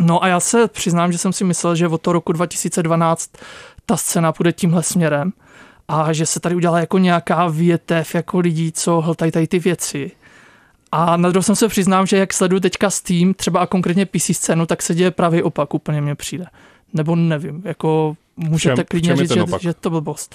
No 0.00 0.24
a 0.24 0.28
já 0.28 0.40
se 0.40 0.68
přiznám, 0.68 1.12
že 1.12 1.18
jsem 1.18 1.32
si 1.32 1.44
myslel, 1.44 1.76
že 1.76 1.88
od 1.88 2.02
toho 2.02 2.12
roku 2.12 2.32
2012 2.32 3.30
ta 3.86 3.96
scéna 3.96 4.32
půjde 4.32 4.52
tímhle 4.52 4.82
směrem 4.82 5.32
a 5.88 6.12
že 6.12 6.26
se 6.26 6.40
tady 6.40 6.54
udělá 6.54 6.80
jako 6.80 6.98
nějaká 6.98 7.48
větev 7.48 8.14
jako 8.14 8.38
lidí, 8.38 8.72
co 8.72 9.00
hltají 9.00 9.32
tady 9.32 9.46
ty 9.46 9.58
věci. 9.58 10.10
A 10.92 11.16
na 11.16 11.30
druhou 11.30 11.42
jsem 11.42 11.56
se 11.56 11.68
přiznám, 11.68 12.06
že 12.06 12.16
jak 12.16 12.32
sleduju 12.32 12.60
teďka 12.60 12.90
Steam, 12.90 13.34
třeba 13.34 13.60
a 13.60 13.66
konkrétně 13.66 14.06
PC 14.06 14.24
scénu, 14.32 14.66
tak 14.66 14.82
se 14.82 14.94
děje 14.94 15.10
právě 15.10 15.42
opak, 15.42 15.74
úplně 15.74 16.00
mně 16.00 16.14
přijde. 16.14 16.46
nebo 16.92 17.16
nevím, 17.16 17.62
jako 17.64 18.16
můžete 18.36 18.76
čem- 18.76 18.86
klidně 18.88 19.08
čem 19.08 19.16
říct, 19.16 19.32
že, 19.32 19.44
že 19.60 19.74
to 19.74 19.90
blbost. 19.90 20.34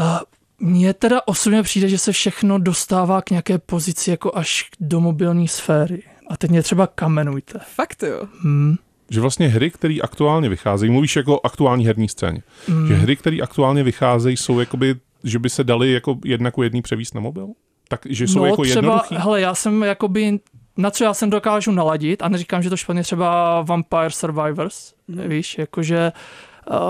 Uh, 0.00 0.18
mně 0.58 0.94
teda 0.94 1.20
osobně 1.26 1.62
přijde, 1.62 1.88
že 1.88 1.98
se 1.98 2.12
všechno 2.12 2.58
dostává 2.58 3.22
k 3.22 3.30
nějaké 3.30 3.58
pozici 3.58 4.10
jako 4.10 4.36
až 4.36 4.70
do 4.80 5.00
mobilní 5.00 5.48
sféry. 5.48 6.02
A 6.30 6.36
teď 6.36 6.50
mě 6.50 6.62
třeba 6.62 6.86
kamenujte. 6.86 7.58
Fakt 7.74 8.02
jo. 8.02 8.22
Hmm. 8.42 8.76
Že 9.10 9.20
vlastně 9.20 9.48
hry, 9.48 9.70
které 9.70 9.96
aktuálně 10.02 10.48
vycházejí, 10.48 10.92
mluvíš 10.92 11.16
jako 11.16 11.36
o 11.38 11.46
aktuální 11.46 11.86
herní 11.86 12.08
scéně, 12.08 12.42
Hmm. 12.68 12.86
že 12.88 12.94
hry, 12.94 13.16
které 13.16 13.36
aktuálně 13.42 13.82
vycházejí, 13.82 14.36
jsou 14.36 14.60
jakoby, 14.60 14.94
že 15.24 15.38
by 15.38 15.50
se 15.50 15.64
dali 15.64 15.92
jako 15.92 16.18
jedna 16.24 16.50
ku 16.50 16.62
jedný 16.62 16.82
převíst 16.82 17.14
na 17.14 17.20
mobil? 17.20 17.48
Tak, 17.88 18.00
že 18.10 18.26
jsou 18.28 18.38
no 18.38 18.46
jako 18.46 18.62
třeba, 18.62 18.76
jednoduchý? 18.78 19.14
hele, 19.18 19.40
já 19.40 19.54
jsem 19.54 19.82
jakoby, 19.82 20.38
na 20.76 20.90
co 20.90 21.04
já 21.04 21.14
jsem 21.14 21.30
dokážu 21.30 21.70
naladit, 21.72 22.22
a 22.22 22.28
neříkám, 22.28 22.62
že 22.62 22.70
to 22.70 22.76
špatně 22.76 23.02
třeba 23.02 23.62
Vampire 23.62 24.10
Survivors, 24.10 24.94
Mhm. 25.08 25.28
víš, 25.28 25.58
jakože 25.58 26.12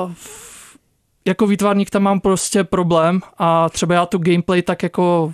uh, 0.05 0.12
jako 1.25 1.47
výtvarník 1.47 1.90
tam 1.90 2.03
mám 2.03 2.21
prostě 2.21 2.64
problém 2.64 3.21
a 3.38 3.68
třeba 3.68 3.95
já 3.95 4.07
tu 4.07 4.18
gameplay 4.18 4.62
tak 4.62 4.83
jako 4.83 5.33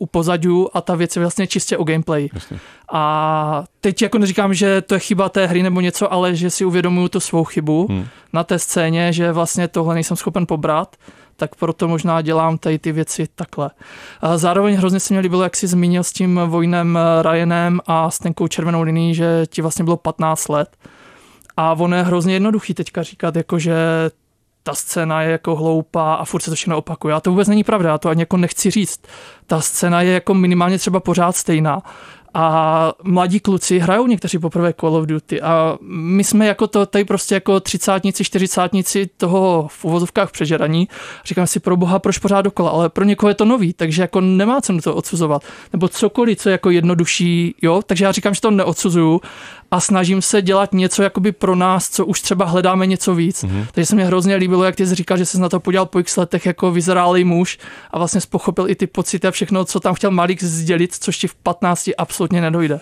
upozadňuji 0.00 0.68
a 0.74 0.80
ta 0.80 0.94
věc 0.94 1.16
je 1.16 1.20
vlastně 1.20 1.46
čistě 1.46 1.76
o 1.76 1.84
gameplay. 1.84 2.28
Jasně. 2.34 2.58
A 2.92 3.64
teď 3.80 4.02
jako 4.02 4.18
neříkám, 4.18 4.54
že 4.54 4.80
to 4.82 4.94
je 4.94 5.00
chyba 5.00 5.28
té 5.28 5.46
hry 5.46 5.62
nebo 5.62 5.80
něco, 5.80 6.12
ale 6.12 6.34
že 6.34 6.50
si 6.50 6.64
uvědomuju 6.64 7.08
tu 7.08 7.20
svou 7.20 7.44
chybu 7.44 7.86
Hmm. 7.90 8.06
na 8.32 8.44
té 8.44 8.58
scéně, 8.58 9.12
že 9.12 9.32
vlastně 9.32 9.68
tohle 9.68 9.94
nejsem 9.94 10.16
schopen 10.16 10.46
pobrat, 10.46 10.96
tak 11.36 11.54
proto 11.54 11.88
možná 11.88 12.22
dělám 12.22 12.58
tady 12.58 12.78
ty 12.78 12.92
věci 12.92 13.28
takhle. 13.34 13.70
A 14.20 14.38
zároveň 14.38 14.74
hrozně 14.74 15.00
se 15.00 15.14
mi 15.14 15.20
líbilo, 15.20 15.42
jak 15.42 15.56
jsi 15.56 15.66
zmínil 15.66 16.04
s 16.04 16.12
tím 16.12 16.40
Vojnem 16.46 16.98
Ryanem 17.22 17.80
a 17.86 18.10
s 18.10 18.18
tenkou 18.18 18.48
červenou 18.48 18.82
linií, 18.82 19.14
že 19.14 19.44
ti 19.46 19.62
vlastně 19.62 19.84
bylo 19.84 19.96
15 19.96 20.48
let. 20.48 20.76
A 21.56 21.72
ono 21.72 21.96
je 21.96 22.02
hrozně 22.02 22.34
jednoduchý 22.34 22.74
teďka 22.74 23.02
říkat, 23.02 23.36
jako 23.36 23.58
že 23.58 23.74
ta 24.62 24.74
scéna 24.74 25.22
je 25.22 25.30
jako 25.30 25.56
hloupá 25.56 26.14
a 26.14 26.24
furt 26.24 26.40
se 26.40 26.50
to 26.50 26.56
všechno 26.56 26.78
opakuje. 26.78 27.14
A 27.14 27.20
to 27.20 27.30
vůbec 27.30 27.48
není 27.48 27.64
pravda, 27.64 27.90
já 27.90 27.98
to 27.98 28.08
ani 28.08 28.22
jako 28.22 28.36
nechci 28.36 28.70
říct. 28.70 29.00
Ta 29.46 29.60
scéna 29.60 30.02
je 30.02 30.12
jako 30.12 30.34
minimálně 30.34 30.78
třeba 30.78 31.00
pořád 31.00 31.36
stejná. 31.36 31.82
A 32.34 32.92
mladí 33.02 33.40
kluci 33.40 33.78
hrajou 33.78 34.06
někteří 34.06 34.38
poprvé 34.38 34.74
Call 34.80 34.96
of 34.96 35.06
Duty 35.06 35.42
a 35.42 35.78
my 35.90 36.24
jsme 36.24 36.46
jako 36.46 36.66
to 36.66 36.86
tady 36.86 37.04
prostě 37.04 37.34
jako 37.34 37.60
třicátníci, 37.60 38.24
čtyřicátníci 38.24 39.10
toho 39.16 39.66
v 39.70 39.84
uvozovkách 39.84 40.32
přežeraní. 40.32 40.88
Říkám 41.24 41.46
si 41.46 41.60
pro 41.60 41.76
boha, 41.76 41.98
proč 41.98 42.18
pořád 42.18 42.42
dokola, 42.42 42.70
ale 42.70 42.88
pro 42.88 43.04
někoho 43.04 43.28
je 43.28 43.34
to 43.34 43.44
nový, 43.44 43.72
takže 43.72 44.02
jako 44.02 44.20
nemá 44.20 44.60
cenu 44.60 44.80
to 44.80 44.94
odsuzovat. 44.94 45.42
Nebo 45.72 45.88
cokoliv, 45.88 46.38
co 46.38 46.48
je 46.48 46.52
jako 46.52 46.70
jednodušší, 46.70 47.54
jo, 47.62 47.82
takže 47.86 48.04
já 48.04 48.12
říkám, 48.12 48.34
že 48.34 48.40
to 48.40 48.50
neodsuzuju 48.50 49.20
a 49.70 49.80
snažím 49.80 50.22
se 50.22 50.42
dělat 50.42 50.74
něco 50.74 51.02
jakoby 51.02 51.32
pro 51.32 51.56
nás, 51.56 51.88
co 51.90 52.06
už 52.06 52.20
třeba 52.20 52.44
hledáme 52.44 52.86
něco 52.86 53.14
víc. 53.14 53.44
Mm-hmm. 53.44 53.66
Takže 53.72 53.86
se 53.86 53.96
mi 53.96 54.04
hrozně 54.04 54.36
líbilo, 54.36 54.64
jak 54.64 54.76
ty 54.76 54.86
jsi 54.86 54.94
říkal, 54.94 55.18
že 55.18 55.26
jsi 55.26 55.40
na 55.40 55.48
to 55.48 55.60
podíval 55.60 55.86
po 55.86 55.98
x 55.98 56.16
letech 56.16 56.46
jako 56.46 56.70
vyzrálý 56.70 57.24
muž 57.24 57.58
a 57.90 57.98
vlastně 57.98 58.20
pochopil 58.30 58.70
i 58.70 58.74
ty 58.74 58.86
pocity 58.86 59.28
a 59.28 59.30
všechno, 59.30 59.64
co 59.64 59.80
tam 59.80 59.94
chtěl 59.94 60.10
Malik 60.10 60.42
sdělit, 60.42 60.94
což 60.94 61.18
ti 61.18 61.28
v 61.28 61.34
15 61.34 61.90
absolutně 61.98 62.40
nedojde. 62.40 62.80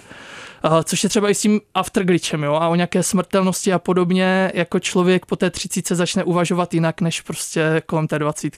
Uh, 0.64 0.81
což 0.83 1.03
je 1.03 1.09
třeba 1.09 1.31
i 1.31 1.35
s 1.35 1.40
tím 1.40 1.61
afterglitchem, 1.74 2.42
jo, 2.42 2.55
a 2.55 2.68
o 2.68 2.74
nějaké 2.74 3.03
smrtelnosti 3.03 3.72
a 3.72 3.79
podobně, 3.79 4.53
jako 4.55 4.81
člověk 4.81 5.27
po 5.27 5.37
té 5.37 5.51
30 5.51 5.96
začne 5.96 6.24
uvažovat 6.24 6.74
jinak, 6.74 7.01
než 7.01 7.20
prostě 7.20 7.83
kolem 7.87 8.07
té 8.07 8.18
20. 8.18 8.57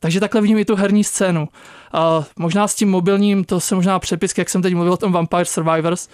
Takže 0.00 0.20
takhle 0.20 0.40
vidím 0.40 0.58
i 0.58 0.64
tu 0.64 0.76
herní 0.76 1.04
scénu. 1.04 1.48
Uh, 1.94 2.24
možná 2.36 2.68
s 2.68 2.74
tím 2.74 2.90
mobilním, 2.90 3.44
to 3.44 3.60
se 3.60 3.74
možná 3.74 3.98
přepisk, 3.98 4.38
jak 4.38 4.50
jsem 4.50 4.62
teď 4.62 4.74
mluvil 4.74 4.92
o 4.92 4.96
tom 4.96 5.12
Vampire 5.12 5.44
Survivors, 5.44 6.08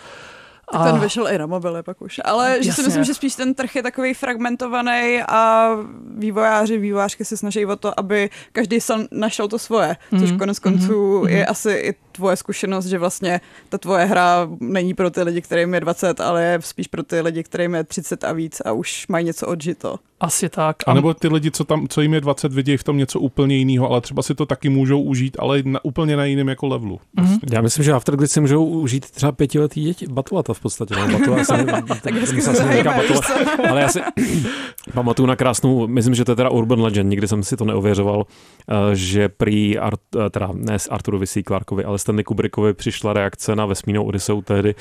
A... 0.68 0.84
Ten 0.84 1.00
vyšel 1.00 1.28
i 1.28 1.38
na 1.38 1.46
mobily 1.46 1.82
pak 1.82 2.02
už. 2.02 2.20
Ale 2.24 2.56
že 2.56 2.62
si 2.62 2.68
Jasně. 2.68 2.82
myslím, 2.82 3.04
že 3.04 3.14
spíš 3.14 3.34
ten 3.34 3.54
trh 3.54 3.76
je 3.76 3.82
takový 3.82 4.14
fragmentovaný 4.14 5.22
a 5.28 5.70
vývojáři, 6.16 6.78
vývojářky 6.78 7.24
se 7.24 7.36
snaží 7.36 7.66
o 7.66 7.76
to, 7.76 8.00
aby 8.00 8.30
každý 8.52 8.80
sam 8.80 9.06
našel 9.10 9.48
to 9.48 9.58
svoje. 9.58 9.96
Což 10.10 10.30
Mhm, 10.30 10.38
konec 10.38 10.58
konců 10.58 11.18
mhm, 11.18 11.28
je 11.28 11.40
mhm. 11.40 11.46
asi 11.48 11.70
i 11.70 11.94
tvoje 12.14 12.36
zkušenost, 12.36 12.86
že 12.86 12.98
vlastně 12.98 13.40
ta 13.68 13.78
tvoje 13.78 14.04
hra 14.04 14.48
není 14.60 14.94
pro 14.94 15.10
ty 15.10 15.22
lidi, 15.22 15.42
kterým 15.42 15.74
je 15.74 15.80
20, 15.80 16.20
ale 16.20 16.44
je 16.44 16.58
spíš 16.62 16.88
pro 16.88 17.02
ty 17.02 17.20
lidi, 17.20 17.42
kterým 17.42 17.74
je 17.74 17.84
30 17.84 18.24
a 18.24 18.32
víc 18.32 18.62
a 18.64 18.72
už 18.72 19.06
mají 19.08 19.24
něco 19.24 19.46
odžito. 19.46 19.96
Asi 20.20 20.48
tak. 20.48 20.76
A 20.86 20.94
nebo 20.94 21.14
ty 21.14 21.28
lidi, 21.28 21.50
co 21.50 21.64
tam, 21.64 21.88
co 21.88 22.00
jim 22.00 22.14
je 22.14 22.20
20, 22.20 22.52
vidějí 22.52 22.76
v 22.76 22.84
tom 22.84 22.96
něco 22.96 23.20
úplně 23.20 23.56
jiného, 23.56 23.90
ale 23.90 24.00
třeba 24.00 24.22
si 24.22 24.34
to 24.34 24.46
taky 24.46 24.68
můžou 24.68 25.02
užít, 25.02 25.36
ale 25.40 25.62
na, 25.64 25.84
úplně 25.84 26.16
na 26.16 26.24
jiném 26.24 26.48
jako 26.48 26.66
levelu. 26.66 27.00
Mhm. 27.20 27.38
Já 27.52 27.60
myslím, 27.60 27.84
že 27.84 27.92
Afterglitch 27.92 28.32
si 28.32 28.40
můžou 28.40 28.64
užít 28.64 29.10
třeba 29.10 29.32
pětiletý 29.32 29.82
děti, 29.82 30.06
batulata 30.06 30.54
v 30.54 30.60
podstatě. 30.60 30.94
No, 30.94 31.18
batula, 31.18 31.44
jsem, 31.44 31.66
tak 32.02 32.14
hezky 32.14 32.42
jsem 32.42 32.54
se 32.54 32.62
zajímá, 32.62 32.92
batula, 32.92 33.20
ale 33.70 33.80
já 33.80 33.88
si 33.88 34.00
pamatuju 34.94 35.26
na 35.26 35.36
krásnou, 35.36 35.88
myslím, 35.88 36.14
že 36.14 36.24
to 36.24 36.32
je 36.32 36.36
teda 36.36 36.50
Urban 36.50 36.80
Legend, 36.80 37.10
nikdy 37.10 37.28
jsem 37.28 37.42
si 37.42 37.56
to 37.56 37.64
neověřoval, 37.64 38.26
eh, 38.68 38.74
že 38.96 39.28
prý, 39.28 39.78
Art, 39.78 40.00
eh, 40.26 40.30
teda 40.30 40.50
ne 40.54 40.78
s 40.78 40.90
Arturovi 40.90 41.26
C. 41.26 41.42
Clarkovi, 41.42 41.84
ale 41.84 41.98
Stanley 42.04 42.24
Kubrickovi 42.24 42.74
přišla 42.74 43.12
reakce 43.12 43.56
na 43.56 43.66
vesmírnou 43.66 44.04
Odysseu 44.04 44.42
tehdy, 44.42 44.74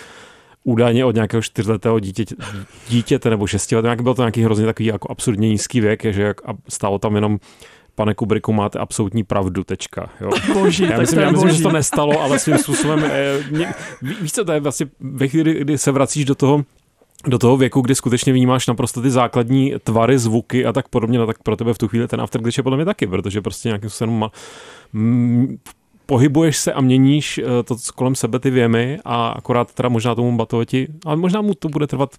údajně 0.63 1.05
od 1.05 1.15
nějakého 1.15 1.41
čtyřletého 1.41 1.99
dítěte, 1.99 2.36
dítěte 2.89 3.30
nebo 3.30 3.47
šestiletého, 3.47 3.88
nějak 3.89 4.01
byl 4.01 4.13
to 4.13 4.21
nějaký 4.21 4.43
hrozně 4.43 4.65
takový 4.65 4.86
jako 4.86 5.11
absurdně 5.11 5.49
nízký 5.49 5.82
věk, 5.82 6.05
že 6.05 6.21
jak, 6.21 6.49
a 6.49 6.53
stálo 6.69 6.99
tam 6.99 7.15
jenom 7.15 7.38
pane 7.95 8.13
Kubricku, 8.13 8.53
máte 8.53 8.80
absolutní 8.80 9.24
pravdu, 9.24 9.63
tečka. 9.63 10.09
Jo. 10.21 10.30
Boží, 10.53 10.84
Já 10.84 10.99
myslím, 10.99 11.19
já 11.19 11.32
myslím, 11.32 11.47
že 11.49 11.51
boží. 11.53 11.57
se 11.57 11.63
to 11.63 11.71
nestalo, 11.71 12.21
ale 12.21 12.39
svým 12.39 12.57
způsobem, 12.57 13.03
eh, 13.05 13.38
mě, 13.51 13.74
ví- 14.01 14.15
víš 14.21 14.32
co, 14.32 14.45
to 14.45 14.51
je 14.51 14.59
vlastně 14.59 14.86
ve 14.99 15.28
chvíli, 15.28 15.53
kdy 15.53 15.78
se 15.78 15.91
vracíš 15.91 16.26
do 16.26 16.36
toho, 16.36 16.63
do 17.28 17.38
toho 17.39 17.57
věku, 17.57 17.82
kdy 17.82 17.95
skutečně 17.95 18.34
vnímáš 18.34 18.67
naprosto 18.67 19.01
ty 19.01 19.09
základní 19.11 19.74
tvary, 19.84 20.19
zvuky 20.19 20.65
a 20.65 20.74
tak 20.74 20.88
podobně, 20.88 21.19
no 21.19 21.28
tak 21.28 21.43
pro 21.43 21.55
tebe 21.55 21.74
v 21.74 21.78
tu 21.78 21.88
chvíli 21.88 22.07
ten 22.07 22.21
afterglitch 22.21 22.57
je 22.57 22.63
podle 22.63 22.78
mě 22.78 22.86
taky, 22.86 23.07
protože 23.07 23.41
prostě 23.41 23.69
nějakým 23.69 23.89
způsobem 23.89 24.19
ma, 24.19 24.32
pohybuješ 26.06 26.58
se 26.58 26.74
a 26.74 26.82
měníš 26.82 27.38
eh, 27.38 27.64
to 27.64 27.76
co 27.76 27.93
kolem 27.93 28.16
sebe 28.16 28.39
ty 28.39 28.49
věmy 28.49 28.99
a 29.06 29.30
akorát 29.30 29.74
teda 29.74 29.89
možná 29.89 30.16
tomu 30.16 30.38
batoveti, 30.38 30.88
ale 31.06 31.16
možná 31.16 31.41
mu 31.41 31.54
to 31.54 31.70
bude 31.70 31.88
trvat, 31.88 32.10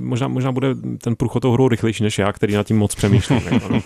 možná, 0.00 0.28
možná 0.28 0.52
bude 0.52 0.74
ten 0.98 1.16
průchod 1.16 1.40
tou 1.40 1.52
hrou 1.52 1.68
rychlejší 1.68 2.02
než 2.02 2.18
já, 2.18 2.32
který 2.32 2.54
nad 2.54 2.66
tím 2.66 2.78
moc 2.78 2.94
přemýšlím. 2.94 3.40
jako, 3.52 3.68
no. 3.68 3.80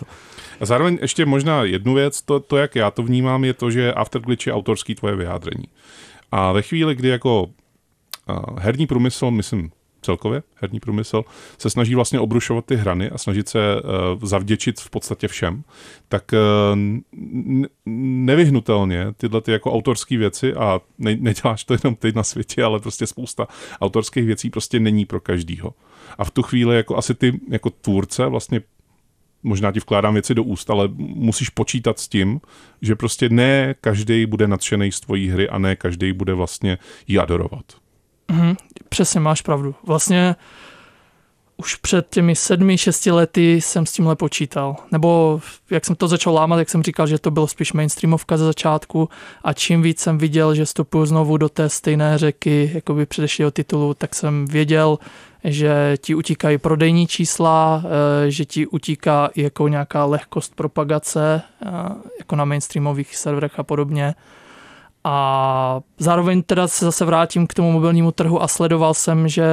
A 0.60 0.66
zároveň 0.66 0.98
ještě 1.00 1.26
možná 1.26 1.64
jednu 1.64 1.94
věc, 1.94 2.22
to, 2.22 2.40
to 2.40 2.56
jak 2.56 2.74
já 2.74 2.90
to 2.90 3.02
vnímám, 3.02 3.44
je 3.44 3.54
to, 3.54 3.70
že 3.70 3.92
Afterglitch 3.92 4.46
je 4.46 4.52
autorský 4.52 4.94
tvoje 4.94 5.16
vyjádření. 5.16 5.64
A 6.32 6.52
ve 6.52 6.62
chvíli, 6.62 6.94
kdy 6.94 7.08
jako 7.08 7.42
uh, 7.42 8.58
herní 8.58 8.86
průmysl, 8.86 9.30
myslím 9.30 9.70
celkově 10.02 10.42
herní 10.54 10.80
průmysl, 10.80 11.24
se 11.58 11.70
snaží 11.70 11.94
vlastně 11.94 12.20
obrušovat 12.20 12.64
ty 12.64 12.76
hrany 12.76 13.10
a 13.10 13.18
snažit 13.18 13.48
se 13.48 13.58
uh, 13.76 14.24
zavděčit 14.24 14.80
v 14.80 14.90
podstatě 14.90 15.28
všem, 15.28 15.64
tak 16.08 16.32
n- 16.72 17.66
nevyhnutelně 18.24 19.06
tyhle 19.16 19.40
ty 19.40 19.52
jako 19.52 19.72
autorské 19.72 20.16
věci, 20.16 20.54
a 20.54 20.80
ne- 20.98 21.16
neděláš 21.16 21.64
to 21.64 21.74
jenom 21.74 21.94
teď 21.94 22.14
na 22.14 22.22
světě, 22.22 22.64
ale 22.64 22.80
prostě 22.80 23.06
spousta 23.06 23.46
autorských 23.80 24.24
věcí 24.24 24.50
prostě 24.50 24.80
není 24.80 25.06
pro 25.06 25.20
každýho. 25.20 25.74
A 26.18 26.24
v 26.24 26.30
tu 26.30 26.42
chvíli 26.42 26.76
jako 26.76 26.96
asi 26.96 27.14
ty 27.14 27.40
jako 27.48 27.70
tvůrce 27.70 28.26
vlastně 28.26 28.60
možná 29.42 29.72
ti 29.72 29.80
vkládám 29.80 30.14
věci 30.14 30.34
do 30.34 30.42
úst, 30.42 30.70
ale 30.70 30.88
musíš 30.96 31.48
počítat 31.48 31.98
s 31.98 32.08
tím, 32.08 32.40
že 32.82 32.96
prostě 32.96 33.28
ne 33.28 33.74
každý 33.80 34.26
bude 34.26 34.48
nadšený 34.48 34.92
z 34.92 35.00
tvojí 35.00 35.28
hry 35.28 35.48
a 35.48 35.58
ne 35.58 35.76
každý 35.76 36.12
bude 36.12 36.34
vlastně 36.34 36.78
ji 37.08 37.18
adorovat. 37.18 37.64
Mhm, 38.30 38.56
přesně, 38.88 39.20
máš 39.20 39.42
pravdu. 39.42 39.74
Vlastně 39.86 40.36
už 41.56 41.74
před 41.74 42.06
těmi 42.10 42.36
sedmi, 42.36 42.78
šesti 42.78 43.10
lety 43.10 43.60
jsem 43.60 43.86
s 43.86 43.92
tímhle 43.92 44.16
počítal. 44.16 44.76
Nebo 44.92 45.40
jak 45.70 45.84
jsem 45.84 45.96
to 45.96 46.08
začal 46.08 46.34
lámat, 46.34 46.58
jak 46.58 46.70
jsem 46.70 46.82
říkal, 46.82 47.06
že 47.06 47.18
to 47.18 47.30
bylo 47.30 47.46
spíš 47.46 47.72
mainstreamovka 47.72 48.36
ze 48.36 48.44
začátku 48.44 49.08
a 49.44 49.52
čím 49.52 49.82
víc 49.82 50.00
jsem 50.00 50.18
viděl, 50.18 50.54
že 50.54 50.64
vstupuju 50.64 51.06
znovu 51.06 51.36
do 51.36 51.48
té 51.48 51.68
stejné 51.68 52.18
řeky, 52.18 52.70
jako 52.74 52.94
by 52.94 53.06
předešlého 53.06 53.50
titulu, 53.50 53.94
tak 53.94 54.14
jsem 54.14 54.46
věděl, 54.46 54.98
že 55.44 55.96
ti 56.00 56.14
utíkají 56.14 56.58
prodejní 56.58 57.06
čísla, 57.06 57.82
eh, 57.84 58.30
že 58.30 58.44
ti 58.44 58.66
utíká 58.66 59.30
jako 59.36 59.68
nějaká 59.68 60.04
lehkost 60.04 60.54
propagace, 60.54 61.42
eh, 61.62 61.68
jako 62.18 62.36
na 62.36 62.44
mainstreamových 62.44 63.16
serverech 63.16 63.58
a 63.58 63.62
podobně. 63.62 64.14
A 65.04 65.80
zároveň 65.98 66.42
teda 66.42 66.68
se 66.68 66.84
zase 66.84 67.04
vrátím 67.04 67.46
k 67.46 67.54
tomu 67.54 67.72
mobilnímu 67.72 68.12
trhu 68.12 68.42
a 68.42 68.48
sledoval 68.48 68.94
jsem, 68.94 69.28
že 69.28 69.44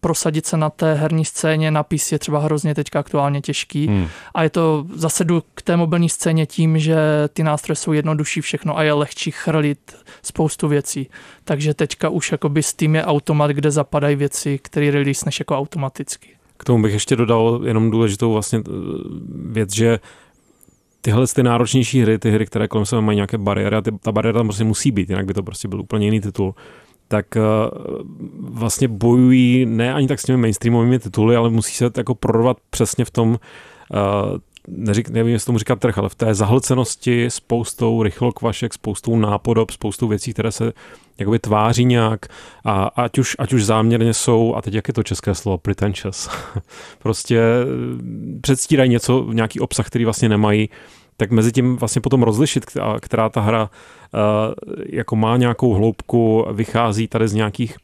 prosadit 0.00 0.46
se 0.46 0.56
na 0.56 0.70
té 0.70 0.94
herní 0.94 1.24
scéně 1.24 1.70
na 1.70 1.82
PC 1.82 2.12
je 2.12 2.18
třeba 2.18 2.38
hrozně 2.38 2.74
teďka 2.74 3.00
aktuálně 3.00 3.40
těžký. 3.40 3.86
Hmm. 3.86 4.08
A 4.34 4.42
je 4.42 4.50
to 4.50 4.86
zase 4.94 5.24
jdu 5.24 5.42
k 5.54 5.62
té 5.62 5.76
mobilní 5.76 6.08
scéně 6.08 6.46
tím, 6.46 6.78
že 6.78 6.96
ty 7.32 7.42
nástroje 7.42 7.76
jsou 7.76 7.92
jednodušší 7.92 8.40
všechno 8.40 8.78
a 8.78 8.82
je 8.82 8.92
lehčí 8.92 9.30
chrlit 9.30 9.96
spoustu 10.22 10.68
věcí. 10.68 11.08
Takže 11.44 11.74
teďka 11.74 12.08
už 12.08 12.32
jakoby 12.32 12.62
Steam 12.62 12.94
je 12.94 13.04
automat, 13.04 13.50
kde 13.50 13.70
zapadají 13.70 14.16
věci, 14.16 14.58
které 14.62 14.90
release 14.90 15.26
než 15.26 15.38
jako 15.38 15.58
automaticky. 15.58 16.28
K 16.56 16.64
tomu 16.64 16.82
bych 16.82 16.92
ještě 16.92 17.16
dodal 17.16 17.60
jenom 17.64 17.90
důležitou 17.90 18.32
vlastně 18.32 18.58
eh, 18.58 18.70
věc, 19.34 19.74
že 19.74 19.98
tyhle 21.00 21.26
ty 21.26 21.42
náročnější 21.42 22.02
hry, 22.02 22.18
ty 22.18 22.30
hry, 22.30 22.46
které 22.46 22.68
kolem 22.68 22.86
sebe 22.86 23.02
mají 23.02 23.16
nějaké 23.16 23.38
bariéry, 23.38 23.76
a 23.76 23.80
ty, 23.80 23.90
ta 24.00 24.12
bariéra 24.12 24.38
tam 24.38 24.46
prostě 24.46 24.64
musí 24.64 24.90
být, 24.90 25.10
jinak 25.10 25.26
by 25.26 25.34
to 25.34 25.42
prostě 25.42 25.68
byl 25.68 25.80
úplně 25.80 26.06
jiný 26.06 26.20
titul, 26.20 26.54
tak 27.08 27.36
eh, 27.36 27.40
vlastně 28.40 28.88
bojují 28.88 29.66
ne 29.66 29.94
ani 29.94 30.08
tak 30.08 30.20
s 30.20 30.24
těmi 30.24 30.38
mainstreamovými 30.38 30.98
tituly, 30.98 31.36
ale 31.36 31.50
musí 31.50 31.74
se 31.74 31.90
jako 31.96 32.14
prorvat 32.14 32.56
přesně 32.70 33.04
v 33.04 33.10
tom, 33.10 33.38
eh, 33.94 34.38
neřík, 34.68 35.08
nevím, 35.08 35.32
jestli 35.32 35.46
tomu 35.46 35.58
říkat 35.58 35.78
trh, 35.78 35.98
ale 35.98 36.08
v 36.08 36.14
té 36.14 36.34
zahlcenosti 36.34 37.30
spoustou 37.30 38.02
rychlokvašek, 38.02 38.74
spoustou 38.74 39.16
nápodob, 39.16 39.70
spoustou 39.70 40.08
věcí, 40.08 40.32
které 40.32 40.52
se 40.52 40.72
jakoby 41.20 41.38
tváří 41.38 41.84
nějak 41.84 42.26
a 42.64 42.84
ať 42.84 43.18
už, 43.18 43.36
ať 43.38 43.52
už 43.52 43.64
záměrně 43.64 44.14
jsou, 44.14 44.54
a 44.54 44.62
teď 44.62 44.74
jak 44.74 44.88
je 44.88 44.94
to 44.94 45.02
české 45.02 45.34
slovo, 45.34 45.58
pretentious, 45.58 46.30
prostě 46.98 47.42
předstírají 48.40 48.90
něco, 48.90 49.26
nějaký 49.32 49.60
obsah, 49.60 49.86
který 49.86 50.04
vlastně 50.04 50.28
nemají, 50.28 50.68
tak 51.16 51.30
mezi 51.30 51.52
tím 51.52 51.76
vlastně 51.76 52.00
potom 52.00 52.22
rozlišit, 52.22 52.66
která 53.00 53.28
ta 53.28 53.40
hra 53.40 53.70
jako 54.86 55.16
má 55.16 55.36
nějakou 55.36 55.74
hloubku, 55.74 56.46
vychází 56.52 57.08
tady 57.08 57.28
z 57.28 57.34
nějakých 57.34 57.76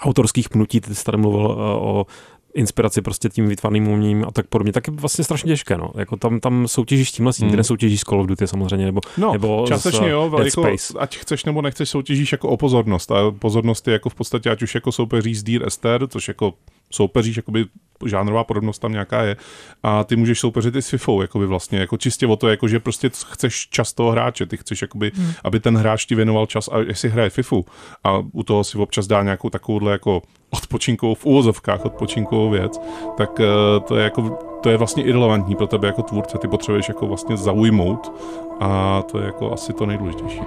autorských 0.00 0.48
pnutí, 0.48 0.80
ty 0.80 0.94
jsi 0.94 1.04
tady 1.04 1.18
mluvil 1.18 1.46
o 1.80 2.06
inspiraci 2.54 3.02
prostě 3.02 3.28
tím 3.28 3.48
vytvarným 3.48 3.88
uměním 3.88 4.24
a 4.24 4.30
tak 4.30 4.46
podobně, 4.46 4.72
tak 4.72 4.86
je 4.86 4.92
vlastně 4.92 5.24
strašně 5.24 5.48
těžké. 5.52 5.78
No. 5.78 5.90
Jako 5.96 6.16
tam, 6.16 6.40
tam 6.40 6.68
soutěžíš 6.68 7.08
s 7.08 7.12
tímhle, 7.12 7.32
hmm. 7.40 7.50
ty 7.50 7.56
nesoutěžíš 7.56 8.00
s 8.00 8.04
Call 8.04 8.20
of 8.20 8.26
Duty 8.26 8.46
samozřejmě, 8.46 8.86
nebo, 8.86 9.00
no, 9.16 9.32
nebo 9.32 9.64
částečně 9.68 10.08
s, 10.08 10.10
jo, 10.10 10.30
Dead 10.36 10.46
jako, 10.46 10.62
Space. 10.62 10.94
ať 10.98 11.16
chceš 11.18 11.44
nebo 11.44 11.62
nechceš, 11.62 11.88
soutěžíš 11.88 12.32
jako 12.32 12.48
o 12.48 12.56
pozornost. 12.56 13.12
A 13.12 13.30
pozornost 13.30 13.88
je 13.88 13.92
jako 13.92 14.08
v 14.08 14.14
podstatě, 14.14 14.50
ať 14.50 14.62
už 14.62 14.74
jako 14.74 14.92
soupeří 14.92 15.34
s 15.34 15.42
Dear 15.42 15.66
Esther, 15.66 16.08
což 16.08 16.28
jako 16.28 16.54
soupeříš, 16.90 17.36
jakoby 17.36 17.64
žánrová 18.06 18.44
podobnost 18.44 18.78
tam 18.78 18.92
nějaká 18.92 19.22
je. 19.22 19.36
A 19.82 20.04
ty 20.04 20.16
můžeš 20.16 20.40
soupeřit 20.40 20.76
i 20.76 20.82
s 20.82 20.88
FIFA, 20.88 21.12
jakoby 21.20 21.46
vlastně, 21.46 21.78
jako 21.78 21.96
čistě 21.96 22.26
o 22.26 22.36
to, 22.36 22.48
jako 22.48 22.68
že 22.68 22.80
prostě 22.80 23.10
chceš 23.30 23.68
čas 23.68 23.92
toho 23.92 24.10
hráče, 24.10 24.46
ty 24.46 24.56
chceš, 24.56 24.82
jakoby, 24.82 25.12
hmm. 25.14 25.32
aby 25.44 25.60
ten 25.60 25.76
hráč 25.76 26.06
ti 26.06 26.14
věnoval 26.14 26.46
čas 26.46 26.68
a 26.68 26.78
jestli 26.78 27.08
hraje 27.08 27.30
FIFA 27.30 27.56
a 28.04 28.18
u 28.32 28.42
toho 28.42 28.64
si 28.64 28.78
občas 28.78 29.06
dá 29.06 29.22
nějakou 29.22 29.50
takovouhle 29.50 29.92
jako 29.92 30.22
odpočinkovou, 30.50 31.14
v 31.14 31.26
úvozovkách 31.26 31.84
odpočinkovou 31.84 32.50
věc, 32.50 32.80
tak 33.16 33.30
uh, 33.38 33.46
to 33.84 33.96
je 33.96 34.04
jako 34.04 34.38
to 34.62 34.70
je 34.70 34.76
vlastně 34.76 35.02
irrelevantní 35.02 35.56
pro 35.56 35.66
tebe 35.66 35.86
jako 35.86 36.02
tvůrce, 36.02 36.38
ty 36.38 36.48
potřebuješ 36.48 36.88
jako 36.88 37.06
vlastně 37.06 37.36
zaujmout 37.36 38.12
a 38.60 39.02
to 39.02 39.18
je 39.18 39.24
jako 39.26 39.52
asi 39.52 39.72
to 39.72 39.86
nejdůležitější. 39.86 40.40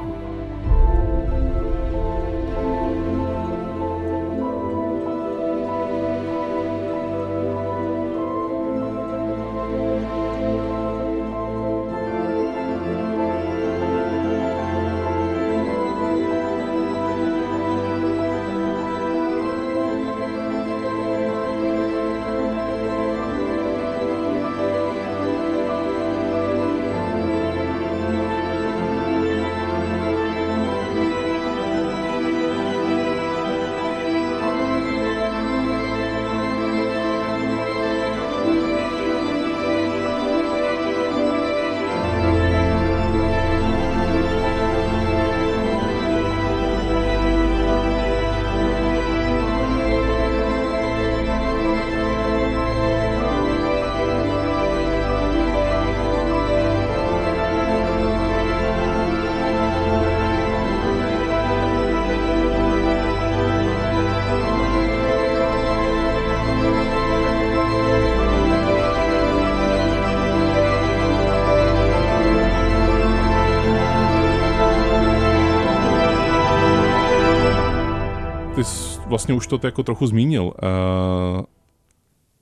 Vlastně 79.24 79.36
už 79.36 79.48
to 79.48 79.68
jako 79.68 79.84
trochu 79.84 80.08
zmínil. 80.08 80.44
Uh, 80.44 80.52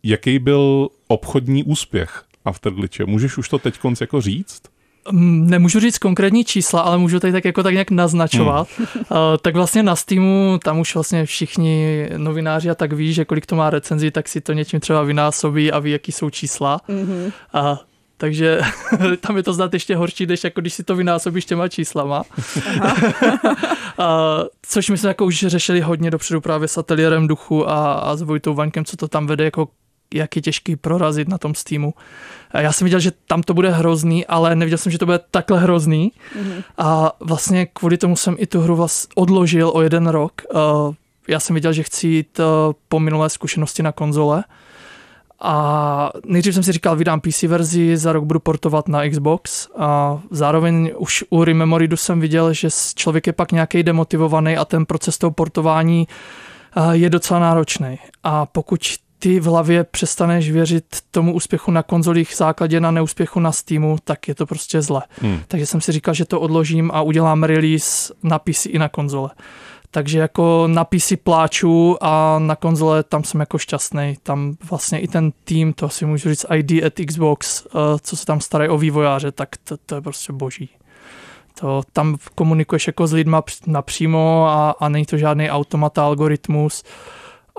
jaký 0.04 0.40
byl 0.40 0.90
obchodní 1.08 1.64
úspěch 1.64 2.24
Afterglitche? 2.46 3.06
Můžeš 3.06 3.38
už 3.38 3.50
to 3.50 3.60
teď 3.60 3.78
konc 3.78 4.02
jako 4.02 4.22
říct? 4.22 4.62
Mm, 5.12 5.50
nemůžu 5.50 5.80
říct 5.80 5.98
konkrétní 5.98 6.46
čísla, 6.46 6.82
ale 6.82 6.98
můžu 6.98 7.20
tady 7.20 7.34
tak 7.34 7.46
jako 7.46 7.64
tak 7.64 7.74
nějak 7.74 7.92
naznačovat. 7.92 8.68
Hmm. 8.78 8.88
Uh, 8.98 9.18
tak 9.42 9.56
vlastně 9.56 9.84
na 9.84 9.96
Steamu, 9.96 10.60
tam 10.64 10.80
už 10.80 10.94
vlastně 10.94 11.26
všichni 11.26 12.10
novináři 12.18 12.70
a 12.70 12.76
tak 12.76 12.94
ví, 12.94 13.14
že 13.14 13.26
kolik 13.26 13.46
to 13.46 13.56
má 13.56 13.70
recenzí, 13.70 14.12
tak 14.12 14.28
si 14.28 14.42
to 14.42 14.54
něčím 14.54 14.80
třeba 14.80 15.04
vynásobí 15.04 15.72
a 15.72 15.80
ví, 15.80 15.92
jaký 15.92 16.12
jsou 16.12 16.30
čísla. 16.30 16.82
Mm-hmm. 16.90 17.32
Uh, 17.56 17.78
takže 18.22 18.62
tam 19.20 19.38
je 19.38 19.44
to 19.44 19.54
znát 19.54 19.74
ještě 19.74 19.96
horší, 19.96 20.26
než 20.26 20.44
jako 20.44 20.62
když 20.62 20.74
si 20.74 20.84
to 20.84 20.96
vynásobíš 20.96 21.46
těma 21.46 21.68
číslama. 21.68 22.24
a, 23.98 24.40
což 24.62 24.90
my 24.90 24.98
jsme 24.98 25.10
jako 25.10 25.26
už 25.26 25.46
řešili 25.48 25.82
hodně 25.82 26.12
dopředu 26.12 26.42
právě 26.42 26.68
s 26.68 26.78
ateliérem 26.78 27.28
duchu 27.28 27.70
a, 27.70 27.94
a 27.94 28.16
s 28.16 28.22
Vojtou 28.22 28.54
Vankem, 28.54 28.86
co 28.86 28.98
to 28.98 29.08
tam 29.08 29.28
vede, 29.28 29.44
jako 29.44 29.68
jak 30.14 30.36
je 30.36 30.42
těžký 30.42 30.76
prorazit 30.76 31.28
na 31.28 31.38
tom 31.38 31.56
Steamu. 31.56 31.94
A 32.52 32.62
já 32.62 32.72
jsem 32.72 32.86
viděl, 32.86 33.00
že 33.00 33.12
tam 33.28 33.44
to 33.44 33.54
bude 33.54 33.70
hrozný, 33.70 34.26
ale 34.26 34.56
neviděl 34.56 34.78
jsem, 34.78 34.92
že 34.92 34.98
to 34.98 35.06
bude 35.06 35.20
takhle 35.32 35.60
hrozný. 35.60 36.12
Mm-hmm. 36.12 36.64
A 36.78 37.12
vlastně 37.20 37.66
kvůli 37.66 37.98
tomu 37.98 38.16
jsem 38.16 38.36
i 38.40 38.48
tu 38.48 38.62
hru 38.62 38.76
vlast 38.76 39.12
odložil 39.16 39.72
o 39.74 39.82
jeden 39.82 40.08
rok. 40.08 40.42
Já 41.28 41.40
jsem 41.40 41.54
viděl, 41.54 41.74
že 41.74 41.84
chci 41.84 42.08
jít 42.08 42.40
po 42.88 43.00
minulé 43.00 43.30
zkušenosti 43.30 43.84
na 43.84 43.92
konzole, 43.92 44.44
a 45.42 46.12
nejdřív 46.26 46.54
jsem 46.54 46.64
si 46.64 46.72
říkal, 46.72 46.96
vydám 46.96 47.22
PC 47.22 47.44
verzi, 47.44 47.98
za 47.98 48.14
rok 48.14 48.24
budu 48.24 48.40
portovat 48.40 48.88
na 48.88 49.10
Xbox 49.10 49.68
a 49.78 50.20
zároveň 50.32 50.92
už 50.98 51.24
u 51.30 51.44
Rememoridu 51.44 51.98
jsem 51.98 52.20
viděl, 52.20 52.54
že 52.54 52.70
člověk 52.96 53.28
je 53.28 53.34
pak 53.34 53.52
nějaký 53.52 53.84
demotivovaný 53.84 54.58
a 54.58 54.66
ten 54.66 54.86
proces 54.86 55.18
toho 55.18 55.32
portování 55.32 56.08
eh, 56.08 56.82
je 56.92 57.10
docela 57.10 57.40
náročný. 57.40 58.00
A 58.24 58.46
pokud 58.46 58.82
ty 59.20 59.40
v 59.40 59.46
hlavě 59.46 59.84
přestaneš 59.84 60.52
věřit 60.52 60.86
tomu 61.12 61.34
úspěchu 61.34 61.72
na 61.72 61.84
konzolích 61.84 62.34
základě 62.36 62.80
na 62.80 62.92
neúspěchu 62.92 63.40
na 63.40 63.52
Steamu, 63.52 63.98
tak 64.04 64.28
je 64.28 64.36
to 64.36 64.46
prostě 64.46 64.82
zle. 64.82 65.02
Hmm. 65.22 65.40
Takže 65.48 65.66
jsem 65.66 65.82
si 65.82 65.92
říkal, 65.92 66.14
že 66.14 66.26
to 66.26 66.40
odložím 66.40 66.92
a 66.94 67.02
udělám 67.02 67.44
release 67.44 68.14
na 68.24 68.40
PC 68.40 68.66
i 68.66 68.80
na 68.80 68.90
konzole. 68.90 69.30
Takže 69.92 70.20
jako 70.20 70.68
na 70.68 70.84
PC 70.84 71.14
pláču 71.24 71.98
a 72.02 72.40
na 72.40 72.56
konzole 72.56 73.04
tam 73.04 73.24
jsem 73.24 73.40
jako 73.40 73.58
šťastný. 73.58 74.16
Tam 74.24 74.56
vlastně 74.70 75.00
i 75.00 75.08
ten 75.08 75.32
tým, 75.44 75.74
to 75.74 75.90
si 75.90 76.06
můžu 76.06 76.30
říct 76.30 76.46
ID 76.56 76.84
at 76.84 76.94
Xbox, 77.08 77.66
eh, 77.66 77.70
co 78.02 78.18
se 78.18 78.26
tam 78.26 78.42
starají 78.42 78.70
o 78.70 78.78
vývojáře, 78.78 79.32
tak 79.32 79.50
to, 79.64 79.78
to 79.86 79.96
je 79.96 80.02
prostě 80.02 80.34
boží. 80.34 80.70
To, 81.60 81.82
tam 81.94 82.18
komunikuješ 82.36 82.88
jako 82.88 83.08
s 83.08 83.14
lidma 83.14 83.44
napřímo 83.68 84.46
a, 84.48 84.76
a 84.80 84.90
není 84.90 85.06
to 85.06 85.18
žádný 85.18 85.50
automat 85.50 85.98
algoritmus 85.98 86.84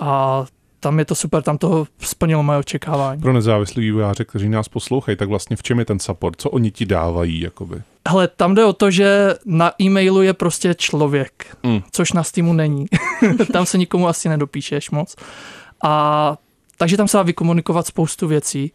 a 0.00 0.44
tam 0.80 0.98
je 0.98 1.04
to 1.04 1.14
super, 1.14 1.42
tam 1.42 1.58
to 1.58 1.86
splnilo 1.98 2.42
moje 2.42 2.58
očekávání. 2.58 3.20
Pro 3.20 3.32
nezávislí 3.32 3.82
vývojáře, 3.82 4.24
kteří 4.24 4.48
nás 4.48 4.68
poslouchají, 4.68 5.16
tak 5.16 5.28
vlastně 5.28 5.56
v 5.56 5.62
čem 5.62 5.78
je 5.78 5.84
ten 5.84 5.98
support? 5.98 6.40
Co 6.40 6.50
oni 6.50 6.70
ti 6.70 6.86
dávají? 6.86 7.40
Jakoby? 7.40 7.82
Hele, 8.08 8.28
tam 8.28 8.54
jde 8.54 8.64
o 8.64 8.72
to, 8.72 8.90
že 8.90 9.34
na 9.44 9.72
e-mailu 9.82 10.22
je 10.22 10.32
prostě 10.32 10.74
člověk, 10.74 11.56
mm. 11.62 11.82
což 11.92 12.12
na 12.12 12.22
Steamu 12.22 12.52
není. 12.52 12.86
tam 13.52 13.66
se 13.66 13.78
nikomu 13.78 14.08
asi 14.08 14.28
nedopíšeš 14.28 14.90
moc. 14.90 15.16
A 15.84 16.36
takže 16.76 16.96
tam 16.96 17.08
se 17.08 17.16
dá 17.16 17.22
vykomunikovat 17.22 17.86
spoustu 17.86 18.28
věcí 18.28 18.72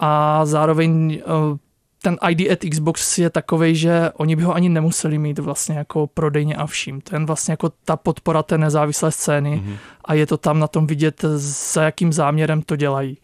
a 0.00 0.46
zároveň 0.46 1.22
uh, 1.26 1.58
ten 2.02 2.16
ID 2.28 2.50
at 2.50 2.58
Xbox 2.70 3.18
je 3.18 3.30
takový, 3.30 3.76
že 3.76 4.10
oni 4.14 4.36
by 4.36 4.42
ho 4.42 4.54
ani 4.54 4.68
nemuseli 4.68 5.18
mít 5.18 5.38
vlastně 5.38 5.78
jako 5.78 6.06
prodejně 6.06 6.56
a 6.56 6.66
vším. 6.66 7.00
To 7.00 7.16
je 7.16 7.24
vlastně 7.24 7.52
jako 7.52 7.70
ta 7.84 7.96
podpora 7.96 8.42
té 8.42 8.58
nezávislé 8.58 9.12
scény 9.12 9.62
mm-hmm. 9.64 9.76
a 10.04 10.14
je 10.14 10.26
to 10.26 10.36
tam 10.36 10.58
na 10.58 10.68
tom 10.68 10.86
vidět, 10.86 11.24
za 11.36 11.82
jakým 11.82 12.12
záměrem 12.12 12.62
to 12.62 12.76
dělají. 12.76 13.18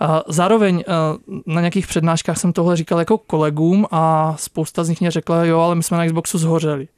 A 0.00 0.22
zároveň 0.28 0.84
na 1.46 1.60
nějakých 1.60 1.86
přednáškách 1.86 2.38
jsem 2.38 2.52
tohle 2.52 2.76
říkal 2.76 2.98
jako 2.98 3.18
kolegům 3.18 3.86
a 3.90 4.34
spousta 4.38 4.84
z 4.84 4.88
nich 4.88 5.00
mě 5.00 5.10
řekla, 5.10 5.44
jo, 5.44 5.60
ale 5.60 5.74
my 5.74 5.82
jsme 5.82 5.98
na 5.98 6.06
Xboxu 6.06 6.38
zhořeli. 6.38 6.88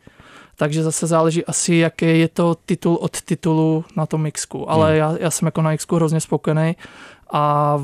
Takže 0.58 0.82
zase 0.82 1.06
záleží 1.06 1.44
asi, 1.44 1.74
jaký 1.74 2.18
je 2.18 2.28
to 2.28 2.56
titul 2.66 2.94
od 2.94 3.22
titulu 3.22 3.84
na 3.96 4.06
tom 4.06 4.30
Xku. 4.30 4.70
Ale 4.70 4.88
hmm. 4.88 4.98
já, 4.98 5.14
já 5.20 5.30
jsem 5.30 5.46
jako 5.46 5.62
na 5.62 5.76
Xku 5.76 5.96
hrozně 5.96 6.20
spokojený 6.20 6.76
a 7.32 7.78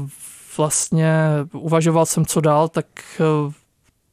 vlastně 0.57 1.14
uvažoval 1.53 2.07
jsem, 2.07 2.26
co 2.26 2.40
dál, 2.40 2.68
tak 2.68 2.86
eh, 3.20 3.53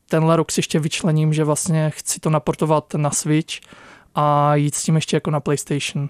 tenhle 0.10 0.36
rok 0.36 0.52
si 0.52 0.60
ještě 0.60 0.80
vyčlením, 0.80 1.34
že 1.34 1.44
vlastně 1.44 1.90
chci 1.96 2.20
to 2.20 2.30
naportovat 2.30 2.94
na 2.94 3.12
Switch 3.12 3.54
a 4.16 4.56
jít 4.56 4.76
s 4.76 4.84
tím 4.84 4.96
ještě 4.96 5.16
jako 5.16 5.32
na 5.32 5.40
PlayStation. 5.40 6.10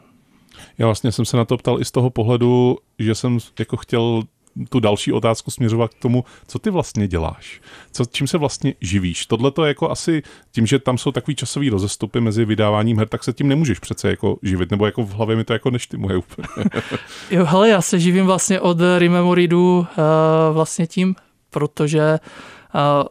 Já 0.77 0.85
vlastně 0.85 1.11
jsem 1.11 1.25
se 1.25 1.37
na 1.37 1.45
to 1.45 1.57
ptal 1.57 1.81
i 1.81 1.85
z 1.85 1.91
toho 1.91 2.09
pohledu, 2.09 2.77
že 2.99 3.15
jsem 3.15 3.37
jako 3.59 3.77
chtěl 3.77 4.23
tu 4.69 4.79
další 4.79 5.11
otázku 5.11 5.51
směřovat 5.51 5.93
k 5.93 5.99
tomu, 5.99 6.23
co 6.47 6.59
ty 6.59 6.69
vlastně 6.69 7.07
děláš, 7.07 7.61
co, 7.91 8.05
čím 8.05 8.27
se 8.27 8.37
vlastně 8.37 8.73
živíš. 8.81 9.25
Tohle 9.25 9.51
to 9.51 9.65
jako 9.65 9.91
asi 9.91 10.23
tím, 10.51 10.65
že 10.65 10.79
tam 10.79 10.97
jsou 10.97 11.11
takový 11.11 11.35
časový 11.35 11.69
rozestupy 11.69 12.21
mezi 12.21 12.45
vydáváním 12.45 12.97
her, 12.97 13.07
tak 13.07 13.23
se 13.23 13.33
tím 13.33 13.47
nemůžeš 13.47 13.79
přece 13.79 14.09
jako 14.09 14.37
živit, 14.43 14.71
nebo 14.71 14.85
jako 14.85 15.03
v 15.03 15.11
hlavě 15.11 15.35
mi 15.35 15.43
to 15.43 15.53
jako 15.53 15.69
neštimuje 15.69 16.17
úplně. 16.17 16.47
jo, 17.31 17.45
hele, 17.45 17.69
já 17.69 17.81
se 17.81 17.99
živím 17.99 18.25
vlastně 18.25 18.59
od 18.59 18.77
Rememoridu 18.97 19.79
uh, 19.79 19.85
vlastně 20.53 20.87
tím, 20.87 21.15
protože 21.49 22.19
uh, 22.75 23.07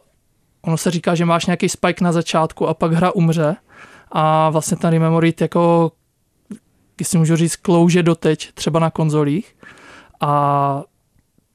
ono 0.61 0.77
se 0.77 0.91
říká, 0.91 1.15
že 1.15 1.25
máš 1.25 1.45
nějaký 1.45 1.69
spike 1.69 2.03
na 2.03 2.11
začátku 2.11 2.67
a 2.67 2.73
pak 2.73 2.93
hra 2.93 3.11
umře 3.11 3.55
a 4.11 4.49
vlastně 4.49 4.77
ten 4.77 4.89
Rememorid 4.89 5.41
jako 5.41 5.91
jestli 6.99 7.17
můžu 7.17 7.35
říct, 7.35 7.55
klouže 7.55 8.03
doteď, 8.03 8.51
třeba 8.53 8.79
na 8.79 8.89
konzolích. 8.89 9.55
A 10.21 10.83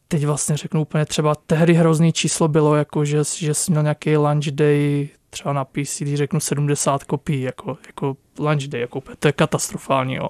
teď 0.09 0.27
vlastně 0.27 0.57
řeknu 0.57 0.81
úplně 0.81 1.05
třeba 1.05 1.35
tehdy 1.35 1.75
hrozný 1.75 2.13
číslo 2.13 2.49
bylo, 2.49 2.77
jako 2.77 3.05
že, 3.05 3.23
že 3.37 3.55
jsi 3.55 3.71
měl 3.71 3.83
nějaký 3.83 4.17
lunch 4.17 4.47
day 4.47 5.09
třeba 5.31 5.53
na 5.53 5.65
PC, 5.65 6.01
když 6.01 6.15
řeknu 6.15 6.41
70 6.41 7.05
kopií, 7.05 7.43
jako, 7.43 7.79
jako 7.87 8.17
lunch 8.39 8.63
day, 8.63 8.81
jako, 8.81 9.03
to 9.19 9.29
je 9.29 9.33
katastrofální, 9.33 10.15
jo. 10.15 10.29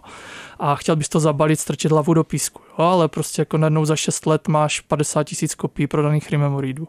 A 0.58 0.74
chtěl 0.74 0.96
bys 0.96 1.08
to 1.08 1.20
zabalit, 1.20 1.60
strčit 1.60 1.92
hlavu 1.92 2.14
do 2.14 2.24
písku, 2.24 2.62
jo, 2.78 2.84
ale 2.84 3.08
prostě 3.08 3.42
jako 3.42 3.58
najednou 3.58 3.84
za 3.84 3.96
6 3.96 4.26
let 4.26 4.48
máš 4.48 4.80
50 4.80 5.24
tisíc 5.24 5.54
kopií 5.54 5.86
prodaných 5.86 6.30
Rememoridů. 6.30 6.88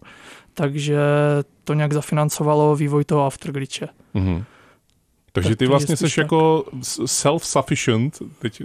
Takže 0.53 0.97
to 1.63 1.73
nějak 1.73 1.93
zafinancovalo 1.93 2.75
vývoj 2.75 3.05
toho 3.05 3.25
Afterglitche. 3.25 3.87
Mm-hmm. 4.15 4.43
Takže 5.31 5.55
ty 5.55 5.67
vlastně 5.67 5.97
jsi 5.97 6.19
jako 6.19 6.65
self-sufficient, 7.05 8.11
teď 8.39 8.61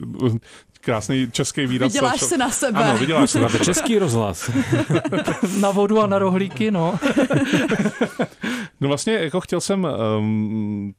krásný 0.81 1.31
český 1.33 1.67
výraz. 1.67 1.93
Vyděláš 1.93 2.21
se 2.21 2.39
na 2.39 2.51
sebe. 2.51 2.85
Ano, 2.85 2.99
vyděláš 2.99 3.31
se 3.31 3.41
na 3.41 3.49
sebe. 3.49 3.65
Český 3.65 3.99
rozhlas. 3.99 4.51
na 5.61 5.71
vodu 5.71 6.01
a 6.01 6.07
na 6.07 6.19
rohlíky, 6.19 6.71
no. 6.71 6.99
no 8.81 8.89
vlastně 8.89 9.13
jako 9.13 9.41
chtěl 9.41 9.61
jsem 9.61 9.87
um, 10.19 10.95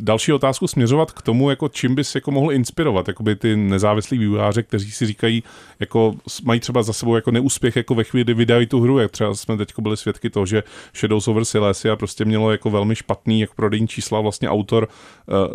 další 0.00 0.32
otázku 0.32 0.68
směřovat 0.68 1.12
k 1.12 1.22
tomu, 1.22 1.50
jako 1.50 1.68
čím 1.68 1.94
bys 1.94 2.14
jako 2.14 2.30
mohl 2.30 2.52
inspirovat 2.52 3.08
jakoby 3.08 3.36
ty 3.36 3.56
nezávislí 3.56 4.18
vývojáře, 4.18 4.62
kteří 4.62 4.90
si 4.90 5.06
říkají, 5.06 5.42
jako 5.80 6.14
mají 6.44 6.60
třeba 6.60 6.82
za 6.82 6.92
sebou 6.92 7.16
jako 7.16 7.30
neúspěch 7.30 7.76
jako 7.76 7.94
ve 7.94 8.04
chvíli, 8.04 8.24
kdy 8.24 8.34
vydají 8.34 8.66
tu 8.66 8.80
hru, 8.80 8.98
jak 8.98 9.10
třeba 9.10 9.34
jsme 9.34 9.56
teď 9.56 9.72
byli 9.78 9.96
svědky 9.96 10.30
toho, 10.30 10.46
že 10.46 10.62
Shadows 10.96 11.28
over 11.28 11.44
Silesia 11.44 11.96
prostě 11.96 12.24
mělo 12.24 12.50
jako 12.50 12.70
velmi 12.70 12.96
špatný 12.96 13.40
jako 13.40 13.54
prodejní 13.54 13.88
čísla, 13.88 14.20
vlastně 14.20 14.48
autor 14.48 14.88
uh, 15.26 15.54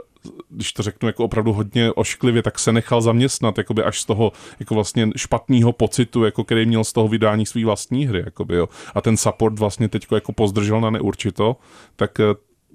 když 0.49 0.73
to 0.73 0.83
řeknu 0.83 1.09
jako 1.09 1.23
opravdu 1.23 1.53
hodně 1.53 1.91
ošklivě, 1.91 2.43
tak 2.43 2.59
se 2.59 2.71
nechal 2.71 3.01
zaměstnat 3.01 3.57
jakoby 3.57 3.83
až 3.83 4.01
z 4.01 4.05
toho 4.05 4.31
jako 4.59 4.75
vlastně 4.75 5.09
špatného 5.15 5.73
pocitu, 5.73 6.23
jako 6.23 6.43
který 6.43 6.65
měl 6.65 6.83
z 6.83 6.93
toho 6.93 7.07
vydání 7.07 7.45
své 7.45 7.65
vlastní 7.65 8.05
hry. 8.05 8.19
Jakoby, 8.25 8.55
jo. 8.55 8.69
A 8.95 9.01
ten 9.01 9.17
support 9.17 9.59
vlastně 9.59 9.89
teď 9.89 10.07
jako 10.11 10.31
pozdržel 10.31 10.81
na 10.81 10.89
neurčito. 10.89 11.55
Tak 11.95 12.19
eh, 12.19 12.23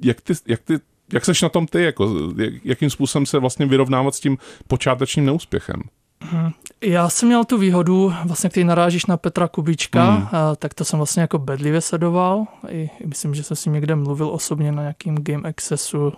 jak 0.03 0.21
ty, 0.21 0.33
jak 0.47 0.61
ty 0.61 0.75
jak 1.13 1.25
seš 1.25 1.43
na 1.43 1.49
tom 1.49 1.67
ty, 1.67 1.83
jako, 1.83 2.15
jak, 2.37 2.55
jakým 2.65 2.91
způsobem 2.91 3.27
se 3.27 3.39
vlastně 3.39 3.67
vyrovnávat 3.67 4.15
s 4.15 4.21
tím 4.21 4.39
počátečním 4.67 5.25
neúspěchem? 5.25 5.83
Mhm. 6.25 6.53
Já 6.81 7.09
jsem 7.09 7.29
měl 7.29 7.45
tu 7.45 7.59
výhodu, 7.59 8.13
vlastně 8.25 8.51
který 8.51 8.65
narážíš 8.65 9.07
na 9.07 9.17
Petra 9.17 9.49
Kubička, 9.49 10.11
mm. 10.11 10.29
a, 10.33 10.57
tak 10.57 10.75
to 10.75 10.85
jsem 10.85 10.99
vlastně 10.99 11.21
jako 11.21 11.39
bedlivě 11.39 11.81
sledoval. 11.81 12.47
I, 12.69 12.91
myslím, 13.07 13.35
že 13.35 13.43
jsem 13.43 13.57
s 13.57 13.65
ním 13.65 13.75
někde 13.75 13.95
mluvil 13.95 14.29
osobně 14.29 14.73
na 14.73 14.83
nějakým 14.83 15.15
Game 15.15 15.49
Accessu 15.49 16.13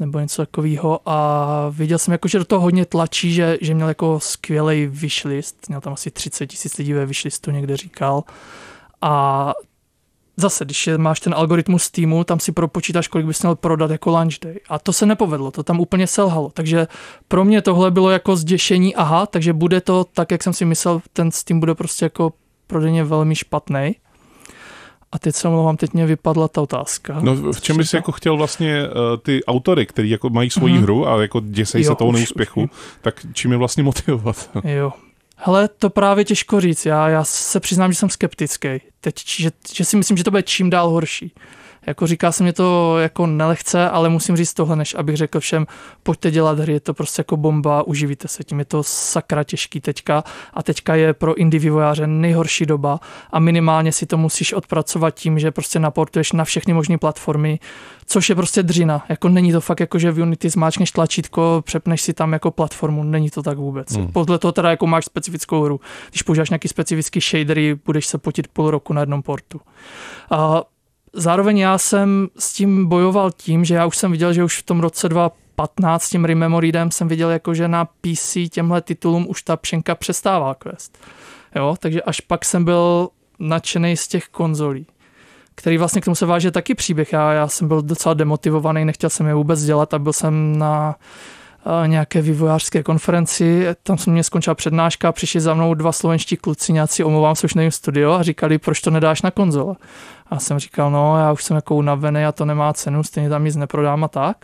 nebo 0.00 0.20
něco 0.20 0.42
takového 0.42 1.00
a 1.06 1.68
viděl 1.70 1.98
jsem 1.98 2.12
jako, 2.12 2.28
že 2.28 2.38
do 2.38 2.44
toho 2.44 2.62
hodně 2.62 2.84
tlačí, 2.84 3.34
že, 3.34 3.58
že 3.60 3.74
měl 3.74 3.88
jako 3.88 4.20
skvělý 4.20 4.86
wishlist, 4.86 5.68
měl 5.68 5.80
tam 5.80 5.92
asi 5.92 6.10
30 6.10 6.46
tisíc 6.46 6.78
lidí 6.78 6.92
ve 6.92 7.06
wishlistu, 7.06 7.50
někde 7.50 7.76
říkal 7.76 8.24
a 9.02 9.52
zase, 10.40 10.64
když 10.64 10.88
máš 10.96 11.20
ten 11.20 11.34
algoritmus 11.34 11.90
týmu, 11.90 12.24
tam 12.24 12.40
si 12.40 12.52
propočítáš, 12.52 13.08
kolik 13.08 13.26
bys 13.26 13.42
měl 13.42 13.54
prodat 13.54 13.90
jako 13.90 14.10
lunch 14.10 14.38
day. 14.42 14.54
A 14.68 14.78
to 14.78 14.92
se 14.92 15.06
nepovedlo, 15.06 15.50
to 15.50 15.62
tam 15.62 15.80
úplně 15.80 16.06
selhalo. 16.06 16.50
Takže 16.54 16.86
pro 17.28 17.44
mě 17.44 17.62
tohle 17.62 17.90
bylo 17.90 18.10
jako 18.10 18.36
zděšení, 18.36 18.94
aha, 18.94 19.26
takže 19.26 19.52
bude 19.52 19.80
to 19.80 20.04
tak, 20.04 20.30
jak 20.30 20.42
jsem 20.42 20.52
si 20.52 20.64
myslel, 20.64 21.00
ten 21.12 21.30
Steam 21.30 21.60
bude 21.60 21.74
prostě 21.74 22.04
jako 22.04 22.32
prodejně 22.66 23.04
velmi 23.04 23.34
špatný. 23.34 23.94
A 25.12 25.18
teď 25.18 25.34
se 25.34 25.48
omlouvám, 25.48 25.76
teď 25.76 25.92
mě 25.92 26.06
vypadla 26.06 26.48
ta 26.48 26.60
otázka. 26.60 27.18
No 27.20 27.52
v 27.52 27.60
čem 27.60 27.76
bys 27.76 27.94
jako 27.94 28.12
chtěl 28.12 28.36
vlastně 28.36 28.82
uh, 28.88 28.92
ty 29.22 29.44
autory, 29.44 29.86
který 29.86 30.10
jako 30.10 30.30
mají 30.30 30.50
svoji 30.50 30.74
mm. 30.74 30.82
hru 30.82 31.08
a 31.08 31.22
jako 31.22 31.40
děsej 31.40 31.82
jo, 31.82 31.90
se 31.90 31.96
toho 31.96 32.12
neúspěchu, 32.12 32.62
už. 32.62 32.70
tak 33.00 33.26
čím 33.32 33.52
je 33.52 33.58
vlastně 33.58 33.82
motivovat? 33.82 34.50
Jo. 34.64 34.92
Hele, 35.40 35.68
to 35.68 35.90
právě 35.90 36.24
těžko 36.24 36.60
říct. 36.60 36.86
Já, 36.86 37.08
já 37.08 37.24
se 37.24 37.60
přiznám, 37.60 37.92
že 37.92 37.98
jsem 37.98 38.10
skeptický. 38.10 38.68
Teď, 39.00 39.24
že, 39.26 39.50
že 39.72 39.84
si 39.84 39.96
myslím, 39.96 40.16
že 40.16 40.24
to 40.24 40.30
bude 40.30 40.42
čím 40.42 40.70
dál 40.70 40.90
horší. 40.90 41.32
Jako 41.88 42.06
říká 42.06 42.32
se 42.32 42.42
mě 42.42 42.52
to 42.52 42.98
jako 42.98 43.26
nelehce, 43.26 43.90
ale 43.90 44.08
musím 44.08 44.36
říct 44.36 44.54
tohle, 44.54 44.76
než 44.76 44.94
abych 44.94 45.16
řekl 45.16 45.40
všem, 45.40 45.66
pojďte 46.02 46.30
dělat 46.30 46.58
hry, 46.58 46.72
je 46.72 46.80
to 46.80 46.94
prostě 46.94 47.20
jako 47.20 47.36
bomba, 47.36 47.82
uživíte 47.82 48.28
se 48.28 48.44
tím, 48.44 48.58
je 48.58 48.64
to 48.64 48.82
sakra 48.82 49.44
těžký 49.44 49.80
teďka 49.80 50.24
a 50.54 50.62
teďka 50.62 50.94
je 50.94 51.14
pro 51.14 51.34
indie 51.34 51.60
vývojáře 51.60 52.06
nejhorší 52.06 52.66
doba 52.66 53.00
a 53.32 53.38
minimálně 53.38 53.92
si 53.92 54.06
to 54.06 54.16
musíš 54.16 54.52
odpracovat 54.52 55.14
tím, 55.14 55.38
že 55.38 55.50
prostě 55.50 55.78
naportuješ 55.78 56.32
na 56.32 56.44
všechny 56.44 56.74
možné 56.74 56.98
platformy, 56.98 57.58
což 58.06 58.28
je 58.28 58.34
prostě 58.34 58.62
dřina. 58.62 59.04
Jako 59.08 59.28
není 59.28 59.52
to 59.52 59.60
fakt 59.60 59.80
jako, 59.80 59.98
že 59.98 60.10
v 60.10 60.22
Unity 60.22 60.50
zmáčkneš 60.50 60.90
tlačítko, 60.90 61.62
přepneš 61.64 62.02
si 62.02 62.12
tam 62.12 62.32
jako 62.32 62.50
platformu, 62.50 63.04
není 63.04 63.30
to 63.30 63.42
tak 63.42 63.58
vůbec. 63.58 63.92
Hmm. 63.92 64.12
Podle 64.12 64.38
toho 64.38 64.52
teda 64.52 64.70
jako 64.70 64.86
máš 64.86 65.04
specifickou 65.04 65.62
hru. 65.62 65.80
Když 66.10 66.22
používáš 66.22 66.50
nějaký 66.50 66.68
specifický 66.68 67.20
shadery, 67.20 67.78
budeš 67.84 68.06
se 68.06 68.18
potit 68.18 68.48
půl 68.48 68.70
roku 68.70 68.92
na 68.92 69.00
jednom 69.00 69.22
portu. 69.22 69.60
A 70.30 70.62
Zároveň 71.12 71.58
já 71.58 71.78
jsem 71.78 72.28
s 72.38 72.52
tím 72.52 72.86
bojoval 72.86 73.30
tím, 73.30 73.64
že 73.64 73.74
já 73.74 73.86
už 73.86 73.96
jsem 73.96 74.12
viděl, 74.12 74.32
že 74.32 74.44
už 74.44 74.58
v 74.58 74.62
tom 74.62 74.80
roce 74.80 75.08
2015 75.08 76.02
s 76.02 76.10
tím 76.10 76.24
Rememoridem 76.24 76.90
jsem 76.90 77.08
viděl, 77.08 77.30
jako 77.30 77.54
že 77.54 77.68
na 77.68 77.84
PC 77.84 78.36
těmhle 78.50 78.82
titulům 78.82 79.26
už 79.28 79.42
ta 79.42 79.56
pšenka 79.56 79.94
přestává 79.94 80.54
quest. 80.54 80.98
Jo, 81.56 81.76
takže 81.80 82.02
až 82.02 82.20
pak 82.20 82.44
jsem 82.44 82.64
byl 82.64 83.08
nadšený 83.38 83.96
z 83.96 84.08
těch 84.08 84.28
konzolí 84.28 84.86
který 85.58 85.78
vlastně 85.78 86.00
k 86.00 86.04
tomu 86.04 86.14
se 86.14 86.26
váže 86.26 86.50
taky 86.50 86.74
příběh. 86.74 87.12
Já, 87.12 87.32
já 87.32 87.48
jsem 87.48 87.68
byl 87.68 87.82
docela 87.82 88.14
demotivovaný, 88.14 88.84
nechtěl 88.84 89.10
jsem 89.10 89.26
je 89.26 89.34
vůbec 89.34 89.64
dělat 89.64 89.94
a 89.94 89.98
byl 89.98 90.12
jsem 90.12 90.58
na 90.58 90.96
nějaké 91.86 92.22
vývojářské 92.22 92.82
konferenci, 92.82 93.66
tam 93.82 93.98
se 93.98 94.10
mě 94.10 94.24
skončila 94.24 94.54
přednáška, 94.54 95.12
přišli 95.12 95.40
za 95.40 95.54
mnou 95.54 95.74
dva 95.74 95.92
slovenští 95.92 96.36
kluci, 96.36 96.72
nějací, 96.72 97.04
omlouvám 97.04 97.36
se, 97.36 97.44
už 97.44 97.54
nevím, 97.54 97.70
studio 97.70 98.12
a 98.12 98.22
říkali, 98.22 98.58
proč 98.58 98.80
to 98.80 98.90
nedáš 98.90 99.22
na 99.22 99.30
konzole. 99.30 99.74
A 100.30 100.38
jsem 100.38 100.58
říkal, 100.58 100.90
no, 100.90 101.18
já 101.18 101.32
už 101.32 101.44
jsem 101.44 101.54
jako 101.54 101.74
unavený 101.74 102.24
a 102.24 102.32
to 102.32 102.44
nemá 102.44 102.72
cenu, 102.72 103.02
stejně 103.02 103.28
tam 103.28 103.44
nic 103.44 103.56
neprodám 103.56 104.04
a 104.04 104.08
tak. 104.08 104.36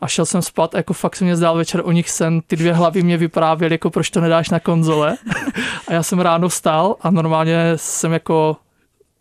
A 0.00 0.06
šel 0.06 0.26
jsem 0.26 0.42
spát 0.42 0.74
jako 0.74 0.92
fakt 0.92 1.16
se 1.16 1.24
mě 1.24 1.36
zdál 1.36 1.56
večer 1.56 1.82
o 1.84 1.92
nich 1.92 2.10
sen, 2.10 2.40
ty 2.46 2.56
dvě 2.56 2.72
hlavy 2.72 3.02
mě 3.02 3.16
vyprávěly, 3.16 3.74
jako 3.74 3.90
proč 3.90 4.10
to 4.10 4.20
nedáš 4.20 4.50
na 4.50 4.60
konzole. 4.60 5.16
a 5.88 5.92
já 5.92 6.02
jsem 6.02 6.20
ráno 6.20 6.48
vstal 6.48 6.96
a 7.00 7.10
normálně 7.10 7.72
jsem 7.76 8.12
jako 8.12 8.56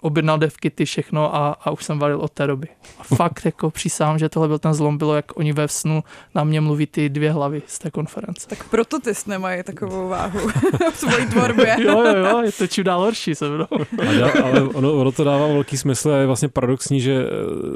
objednal 0.02 0.38
devkity, 0.38 0.86
všechno 0.86 1.36
a, 1.36 1.52
a 1.62 1.72
už 1.72 1.84
jsem 1.84 2.00
varil 2.00 2.20
od 2.22 2.32
té 2.32 2.48
doby. 2.48 2.68
A 3.00 3.04
fakt 3.16 3.46
jako 3.46 3.72
přísám, 3.72 4.20
že 4.20 4.30
tohle 4.30 4.48
byl 4.48 4.60
ten 4.60 4.74
zlom, 4.74 4.98
bylo 4.98 5.16
jak 5.16 5.38
oni 5.38 5.54
ve 5.54 5.68
snu 5.68 6.04
na 6.36 6.44
mě 6.44 6.62
mluví 6.62 6.88
ty 6.88 7.10
dvě 7.10 7.32
hlavy 7.32 7.62
z 7.68 7.80
té 7.80 7.92
konference. 7.92 8.48
Tak 8.48 8.70
proto 8.70 9.00
ty 9.00 9.12
nemají 9.28 9.64
takovou 9.64 10.10
váhu 10.10 10.40
v 10.94 11.00
tvojí 11.00 11.26
tvorbě. 11.26 11.76
jo, 11.80 12.04
jo, 12.04 12.16
jo, 12.16 12.42
je 12.42 12.52
to 12.52 12.68
čím 12.68 12.84
dál 12.84 13.00
horší 13.00 13.36
se 13.36 13.50
mnou. 13.50 13.66
ale, 14.08 14.32
ale 14.32 14.62
ono, 14.62 14.94
ono, 14.94 15.12
to 15.12 15.24
dává 15.24 15.48
velký 15.48 15.78
smysl 15.78 16.12
a 16.12 16.18
je 16.18 16.26
vlastně 16.26 16.48
paradoxní, 16.48 17.02
že 17.02 17.14
eh, 17.14 17.28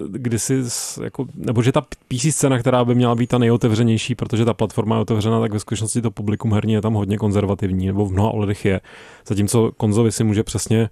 kdysi, 0.07 0.63
jako, 1.03 1.25
nebo 1.35 1.61
že 1.61 1.71
ta 1.71 1.81
PC 1.81 2.25
scéna, 2.29 2.59
která 2.59 2.85
by 2.85 2.95
měla 2.95 3.15
být 3.15 3.27
ta 3.27 3.37
nejotevřenější, 3.37 4.15
protože 4.15 4.45
ta 4.45 4.53
platforma 4.53 4.95
je 4.95 5.01
otevřená, 5.01 5.39
tak 5.39 5.53
ve 5.53 5.59
skutečnosti 5.59 6.01
to 6.01 6.11
publikum 6.11 6.53
herní 6.53 6.73
je 6.73 6.81
tam 6.81 6.93
hodně 6.93 7.17
konzervativní, 7.17 7.87
nebo 7.87 8.05
v 8.05 8.11
mnoha 8.11 8.31
ohledech 8.31 8.65
je. 8.65 8.81
Zatímco 9.27 9.71
konzoly 9.77 10.11
si 10.11 10.23
může 10.23 10.43
přesně 10.43 10.89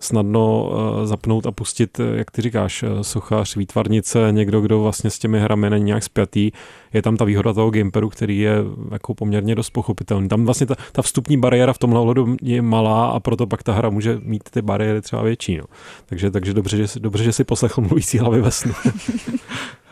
snadno 0.00 0.72
eh, 0.72 1.06
zapnout 1.06 1.46
a 1.46 1.52
pustit, 1.52 2.00
eh, 2.00 2.16
jak 2.16 2.30
ty 2.30 2.42
říkáš, 2.42 2.82
eh, 2.82 3.04
sochař, 3.04 3.56
výtvarnice, 3.56 4.28
někdo, 4.30 4.60
kdo 4.60 4.80
vlastně 4.80 5.10
s 5.10 5.18
těmi 5.18 5.40
hrami 5.40 5.70
není 5.70 5.84
nějak 5.84 6.02
spjatý. 6.02 6.50
Je 6.92 7.02
tam 7.02 7.16
ta 7.16 7.24
výhoda 7.24 7.52
toho 7.52 7.70
gamepadu, 7.70 8.08
který 8.08 8.38
je 8.38 8.56
jako 8.90 9.14
poměrně 9.14 9.54
dost 9.54 9.70
pochopitelný. 9.70 10.28
Tam 10.28 10.44
vlastně 10.44 10.66
ta, 10.66 10.74
ta 10.92 11.02
vstupní 11.02 11.36
bariéra 11.36 11.72
v 11.72 11.78
tomhle 11.78 12.00
ohledu 12.00 12.36
je 12.42 12.62
malá 12.62 13.06
a 13.06 13.20
proto 13.20 13.46
pak 13.46 13.62
ta 13.62 13.72
hra 13.72 13.90
může 13.90 14.18
mít 14.22 14.42
ty 14.50 14.62
bariéry 14.62 15.00
třeba 15.00 15.22
větší. 15.22 15.56
No. 15.56 15.64
Takže, 16.06 16.30
takže 16.30 16.54
dobře, 16.54 16.76
že, 16.76 17.00
dobře, 17.00 17.24
že 17.24 17.32
si 17.32 17.44
poslechl 17.44 17.80
mluvící 17.80 18.18
hlavy 18.18 18.40
ve 18.40 18.50
snu. 18.50 18.72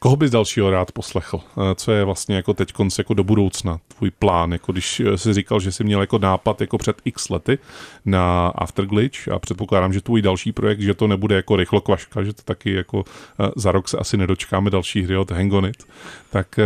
Koho 0.00 0.16
bys 0.16 0.30
dalšího 0.30 0.70
rád 0.70 0.92
poslechl? 0.92 1.40
Eh, 1.40 1.74
Co 1.74 1.92
je 1.92 2.04
vlastně 2.04 2.36
jako 2.36 2.54
teď 2.54 2.72
konc 2.72 2.98
jako 2.98 3.14
do 3.14 3.24
budoucna 3.24 3.78
tvůj 3.98 4.10
plán? 4.10 4.52
Jako 4.52 4.72
když 4.72 5.00
eh, 5.00 5.18
jsi 5.18 5.32
říkal, 5.34 5.60
že 5.60 5.72
jsi 5.72 5.84
měl 5.84 6.00
jako 6.00 6.18
nápad 6.18 6.60
jako 6.60 6.78
před 6.78 6.96
x 7.04 7.28
lety 7.28 7.58
na 8.04 8.48
Afterglitch 8.48 9.28
a 9.28 9.38
předpokládám, 9.38 9.92
že 9.92 10.00
tvůj 10.00 10.22
další 10.22 10.52
projekt, 10.52 10.80
že 10.80 10.94
to 10.94 11.06
nebude 11.06 11.36
jako 11.36 11.56
rychlokvaška, 11.56 12.22
že 12.24 12.32
to 12.32 12.42
taky 12.42 12.72
jako 12.72 13.04
eh, 13.40 13.48
za 13.56 13.72
rok 13.72 13.88
se 13.88 13.96
asi 13.98 14.16
nedočkáme 14.16 14.70
další 14.70 15.02
hry 15.02 15.16
od 15.16 15.30
Hang 15.30 15.52
on 15.52 15.66
It. 15.66 15.84
Tak 16.30 16.60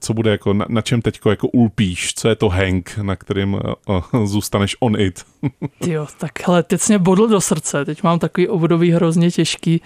co 0.00 0.14
bude 0.14 0.30
jako, 0.30 0.52
na, 0.52 0.66
na 0.68 0.82
čem 0.82 1.02
teď 1.02 1.20
jako 1.28 1.48
ulpíš? 1.48 2.14
Co 2.14 2.28
je 2.28 2.36
to 2.36 2.48
Hang, 2.48 2.98
na 3.02 3.16
kterým 3.16 3.60
zůstaneš 4.24 4.76
on 4.80 5.00
it? 5.00 5.24
jo, 5.86 6.06
tak 6.18 6.48
hele, 6.48 6.62
teď 6.62 6.88
mě 6.88 6.98
bodl 6.98 7.28
do 7.28 7.40
srdce. 7.40 7.84
Teď 7.84 8.02
mám 8.02 8.18
takový 8.18 8.48
období 8.48 8.90
hrozně 8.90 9.30
těžký 9.30 9.80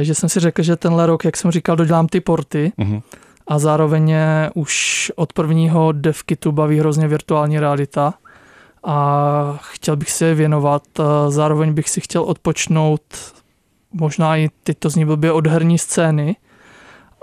že 0.00 0.14
jsem 0.14 0.28
si 0.28 0.40
řekl, 0.40 0.62
že 0.62 0.76
tenhle 0.76 1.06
rok, 1.06 1.24
jak 1.24 1.36
jsem 1.36 1.50
říkal, 1.50 1.76
dodělám 1.76 2.06
ty 2.06 2.20
porty 2.20 2.72
uh-huh. 2.78 3.02
a 3.46 3.58
zároveň 3.58 4.14
už 4.54 5.12
od 5.16 5.32
prvního 5.32 5.92
devkitu 5.92 6.52
baví 6.52 6.78
hrozně 6.78 7.08
virtuální 7.08 7.60
realita 7.60 8.14
a 8.84 9.58
chtěl 9.62 9.96
bych 9.96 10.10
se 10.10 10.24
je 10.24 10.34
věnovat. 10.34 10.82
Zároveň 11.28 11.72
bych 11.72 11.88
si 11.88 12.00
chtěl 12.00 12.22
odpočnout 12.22 13.02
možná 13.92 14.36
i 14.36 14.48
teď 14.62 14.78
to 14.78 14.90
zní 14.90 15.04
blbě 15.04 15.32
od 15.32 15.46
herní 15.46 15.78
scény 15.78 16.36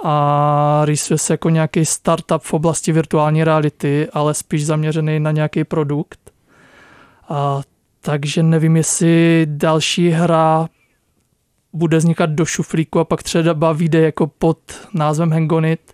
a 0.04 0.82
rýsuje 0.86 1.18
se 1.18 1.34
jako 1.34 1.50
nějaký 1.50 1.86
startup 1.86 2.42
v 2.42 2.54
oblasti 2.54 2.92
virtuální 2.92 3.44
reality, 3.44 4.08
ale 4.14 4.34
spíš 4.34 4.66
zaměřený 4.66 5.20
na 5.20 5.32
nějaký 5.32 5.64
produkt. 5.64 6.20
A, 7.30 7.62
takže 8.02 8.44
nevím, 8.44 8.78
jestli 8.78 9.46
další 9.50 10.10
hra 10.10 10.68
bude 11.74 11.98
vznikat 11.98 12.30
do 12.30 12.46
šuflíku 12.46 13.00
a 13.00 13.06
pak 13.06 13.24
třeba 13.24 13.74
vyjde 13.74 14.02
jako 14.02 14.28
pod 14.28 14.60
názvem 14.94 15.32
Hangonit, 15.32 15.94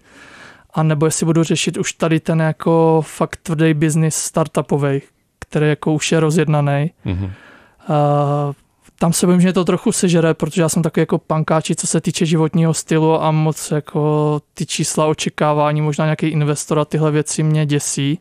a 0.74 0.84
nebo 0.84 1.06
jestli 1.06 1.26
budu 1.26 1.44
řešit 1.44 1.78
už 1.78 1.94
tady 1.94 2.20
ten 2.20 2.40
jako 2.40 3.02
fakt 3.06 3.40
tvrdý 3.44 3.74
biznis 3.74 4.16
startupový, 4.16 5.02
který 5.40 5.70
jako 5.70 5.94
už 5.94 6.12
je 6.12 6.20
rozjednaný. 6.20 6.92
Mm-hmm. 7.06 7.32
Uh, 7.90 8.54
tam 9.00 9.14
se 9.14 9.26
bojím, 9.26 9.42
že 9.42 9.54
to 9.54 9.66
trochu 9.66 9.92
sežere, 9.92 10.34
protože 10.34 10.62
já 10.62 10.70
jsem 10.70 10.84
takový 10.84 11.02
jako 11.02 11.18
pankáči, 11.18 11.76
co 11.76 11.88
se 11.88 12.02
týče 12.02 12.26
životního 12.26 12.74
stylu 12.74 13.24
a 13.24 13.32
moc 13.32 13.72
jako 13.72 14.42
ty 14.54 14.66
čísla 14.66 15.06
očekávání, 15.06 15.82
možná 15.82 16.06
nějaký 16.06 16.28
investor 16.28 16.80
a 16.80 16.86
tyhle 16.86 17.12
věci 17.12 17.44
mě 17.44 17.66
děsí. 17.66 18.20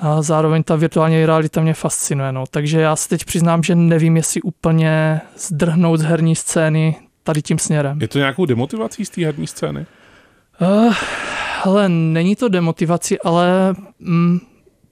A 0.00 0.22
zároveň 0.22 0.62
ta 0.62 0.76
virtuální 0.76 1.26
realita 1.26 1.60
mě 1.60 1.74
fascinuje. 1.74 2.32
No. 2.32 2.44
Takže 2.50 2.80
já 2.80 2.96
se 2.96 3.08
teď 3.08 3.24
přiznám, 3.24 3.62
že 3.62 3.74
nevím, 3.74 4.16
jestli 4.16 4.42
úplně 4.42 5.20
zdrhnout 5.36 6.00
z 6.00 6.02
herní 6.02 6.36
scény 6.36 6.96
tady 7.22 7.42
tím 7.42 7.58
směrem. 7.58 8.00
Je 8.00 8.08
to 8.08 8.18
nějakou 8.18 8.46
demotivací 8.46 9.04
z 9.04 9.10
té 9.10 9.24
herní 9.24 9.46
scény? 9.46 9.86
Uh, 10.60 10.94
hele, 11.62 11.88
není 11.88 12.36
to 12.36 12.48
demotivací, 12.48 13.20
ale 13.20 13.74
mm, 13.98 14.38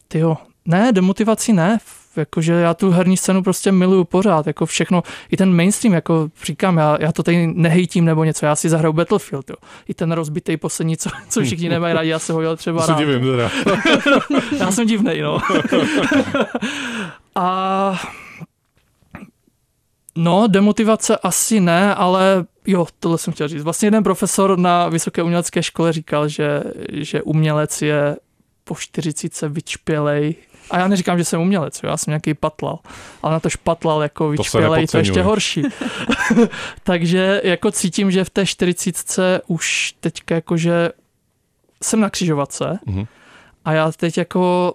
tyjo, 0.09 0.37
ne, 0.65 0.93
demotivací 0.93 1.53
ne 1.53 1.79
jakože 2.19 2.53
já 2.53 2.75
tu 2.75 2.91
herní 2.91 3.17
scénu 3.17 3.43
prostě 3.43 3.73
miluju 3.73 4.05
pořád, 4.05 4.47
jako 4.47 4.67
všechno, 4.67 5.03
i 5.31 5.37
ten 5.37 5.57
mainstream, 5.57 5.95
jako 5.95 6.29
říkám, 6.45 6.77
já, 6.77 6.97
já 7.01 7.13
to 7.13 7.23
tady 7.23 7.47
nehejtím 7.47 8.05
nebo 8.05 8.25
něco, 8.25 8.47
já 8.47 8.57
si 8.57 8.69
zahraju 8.69 8.93
Battlefield, 8.93 9.51
jo. 9.51 9.57
I 9.89 9.95
ten 9.95 10.13
rozbitý 10.13 10.57
poslední, 10.57 10.97
co, 10.97 11.11
co 11.29 11.41
všichni 11.41 11.69
nemají 11.69 11.95
rádi, 11.95 12.09
já 12.11 12.19
se 12.19 12.33
ho 12.33 12.57
třeba 12.57 12.87
rád. 12.87 12.99
divím 12.99 13.21
teda. 13.21 13.51
já 14.59 14.71
jsem 14.71 14.87
divnej, 14.87 15.23
no. 15.23 15.39
A 17.35 18.01
No, 20.21 20.47
demotivace 20.49 21.17
asi 21.17 21.61
ne, 21.61 21.95
ale 21.95 22.45
jo, 22.67 22.87
tohle 23.01 23.19
jsem 23.19 23.33
chtěl 23.33 23.49
říct. 23.49 23.63
Vlastně 23.63 23.87
jeden 23.87 24.03
profesor 24.03 24.59
na 24.59 24.89
Vysoké 24.89 25.23
umělecké 25.23 25.63
škole 25.63 25.93
říkal, 25.93 26.29
že, 26.29 26.63
že 26.93 27.23
umělec 27.23 27.83
je 27.83 28.17
po 28.65 28.75
40 28.75 29.49
vyčpělej 29.53 30.35
a 30.71 30.79
já 30.79 30.89
neříkám, 30.89 31.19
že 31.19 31.25
jsem 31.25 31.41
umělec, 31.41 31.81
já 31.83 31.97
jsem 31.97 32.11
nějaký 32.13 32.35
patlal, 32.35 32.79
ale 33.23 33.33
na 33.33 33.41
to 33.41 33.51
špatlal 33.51 34.03
jako 34.03 34.29
vyčpělej, 34.29 34.87
to, 34.87 34.93
to 34.93 34.99
ještě 34.99 35.23
horší. 35.23 35.63
Takže 36.83 37.41
jako 37.45 37.71
cítím, 37.71 38.11
že 38.11 38.25
v 38.25 38.31
té 38.31 38.47
40 38.47 39.41
už 39.47 39.95
teďka 40.01 40.35
jakože 40.35 40.91
jsem 41.83 42.01
na 42.01 42.11
křižovatce 42.11 42.79
mm-hmm. 42.87 43.07
a 43.65 43.73
já 43.73 43.93
teď 43.93 44.19
jako 44.19 44.75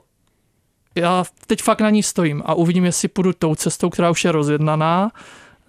já 0.96 1.24
teď 1.48 1.62
fakt 1.62 1.82
na 1.82 1.90
ní 1.90 2.04
stojím 2.04 2.44
a 2.46 2.54
uvidím, 2.54 2.86
jestli 2.86 3.08
půjdu 3.08 3.34
tou 3.34 3.56
cestou, 3.56 3.90
která 3.90 4.10
už 4.10 4.26
je 4.26 4.32
rozjednaná, 4.32 5.12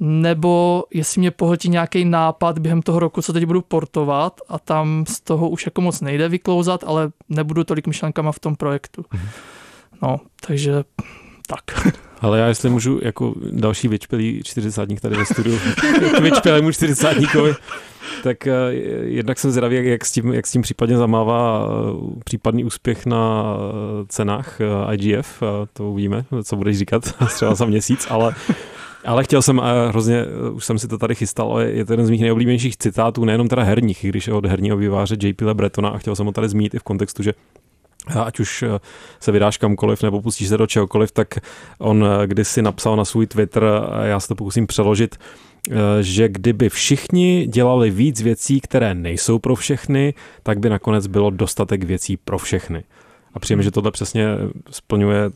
nebo 0.00 0.84
jestli 0.90 1.18
mě 1.18 1.30
pohltí 1.30 1.68
nějaký 1.68 2.04
nápad 2.04 2.58
během 2.58 2.82
toho 2.82 2.98
roku, 2.98 3.22
co 3.22 3.32
teď 3.32 3.44
budu 3.44 3.62
portovat 3.62 4.40
a 4.48 4.58
tam 4.58 5.04
z 5.08 5.20
toho 5.20 5.48
už 5.48 5.66
jako 5.66 5.80
moc 5.80 6.00
nejde 6.00 6.28
vyklouzat, 6.28 6.84
ale 6.86 7.10
nebudu 7.28 7.64
tolik 7.64 7.86
myšlenkama 7.86 8.32
v 8.32 8.38
tom 8.38 8.56
projektu. 8.56 9.02
Mm-hmm. 9.02 9.28
No, 10.02 10.20
takže 10.46 10.84
tak. 11.46 11.94
Ale 12.20 12.38
já 12.38 12.46
jestli 12.46 12.70
můžu 12.70 13.00
jako 13.02 13.34
další 13.50 13.88
vyčpělý 13.88 14.42
čtyřicátník 14.44 15.00
tady 15.00 15.16
ve 15.16 15.24
studiu, 15.24 15.58
vyčpělému 16.20 16.72
čtyřicátníkovi, 16.72 17.54
tak 18.22 18.36
uh, 18.46 18.52
jednak 19.02 19.38
jsem 19.38 19.50
zvědavý, 19.50 19.76
jak, 19.76 19.84
jak, 19.84 20.04
s 20.04 20.12
tím, 20.12 20.32
jak 20.32 20.46
s 20.46 20.52
tím 20.52 20.62
případně 20.62 20.96
zamává 20.96 21.66
uh, 21.66 22.18
případný 22.24 22.64
úspěch 22.64 23.06
na 23.06 23.54
uh, 23.54 24.06
cenách 24.08 24.58
IGF, 24.92 25.42
to 25.72 25.90
uvidíme, 25.90 26.24
co 26.42 26.56
budeš 26.56 26.78
říkat 26.78 27.14
třeba 27.34 27.54
za 27.54 27.64
měsíc, 27.64 28.06
ale 28.10 28.34
ale 29.04 29.24
chtěl 29.24 29.42
jsem, 29.42 29.60
a 29.60 29.88
hrozně, 29.88 30.24
už 30.52 30.64
jsem 30.64 30.78
si 30.78 30.88
to 30.88 30.98
tady 30.98 31.14
chystal, 31.14 31.52
ale 31.52 31.70
je 31.70 31.84
to 31.84 31.92
jeden 31.92 32.06
z 32.06 32.10
mých 32.10 32.20
nejoblíbenějších 32.20 32.76
citátů, 32.76 33.24
nejenom 33.24 33.48
teda 33.48 33.62
herních, 33.62 34.06
když 34.08 34.26
je 34.26 34.32
od 34.32 34.46
herního 34.46 34.76
výváře 34.76 35.16
JP 35.22 35.40
Lebretona 35.40 35.88
a 35.88 35.98
chtěl 35.98 36.16
jsem 36.16 36.26
ho 36.26 36.32
tady 36.32 36.48
zmínit 36.48 36.74
i 36.74 36.78
v 36.78 36.82
kontextu, 36.82 37.22
že 37.22 37.32
ať 38.24 38.40
už 38.40 38.62
eh, 38.62 38.68
se 39.20 39.32
vydáš 39.32 39.56
kamkoliv 39.56 40.02
nebo 40.02 40.22
pustíš 40.22 40.48
se 40.48 40.58
do 40.58 40.66
čehokoliv, 40.66 41.12
tak 41.12 41.38
on 41.78 42.04
eh, 42.04 42.26
kdysi 42.26 42.62
napsal 42.62 42.96
na 42.96 43.04
svůj 43.04 43.26
Twitter, 43.26 43.64
a 43.64 44.04
já 44.04 44.20
se 44.20 44.28
to 44.28 44.34
pokusím 44.34 44.66
přeložit, 44.66 45.16
eh, 45.70 45.74
že 46.00 46.28
kdyby 46.28 46.68
všichni 46.68 47.46
dělali 47.46 47.90
víc 47.90 48.22
věcí, 48.22 48.60
které 48.60 48.94
nejsou 48.94 49.38
pro 49.38 49.54
všechny, 49.54 50.14
tak 50.42 50.58
by 50.58 50.68
nakonec 50.68 51.06
bylo 51.06 51.30
dostatek 51.30 51.84
věcí 51.84 52.16
pro 52.16 52.38
všechny. 52.38 52.84
A 53.34 53.38
přijeme, 53.38 53.62
že 53.62 53.70
tohle 53.70 53.90
přesně 53.90 54.26
splňuje 54.70 55.30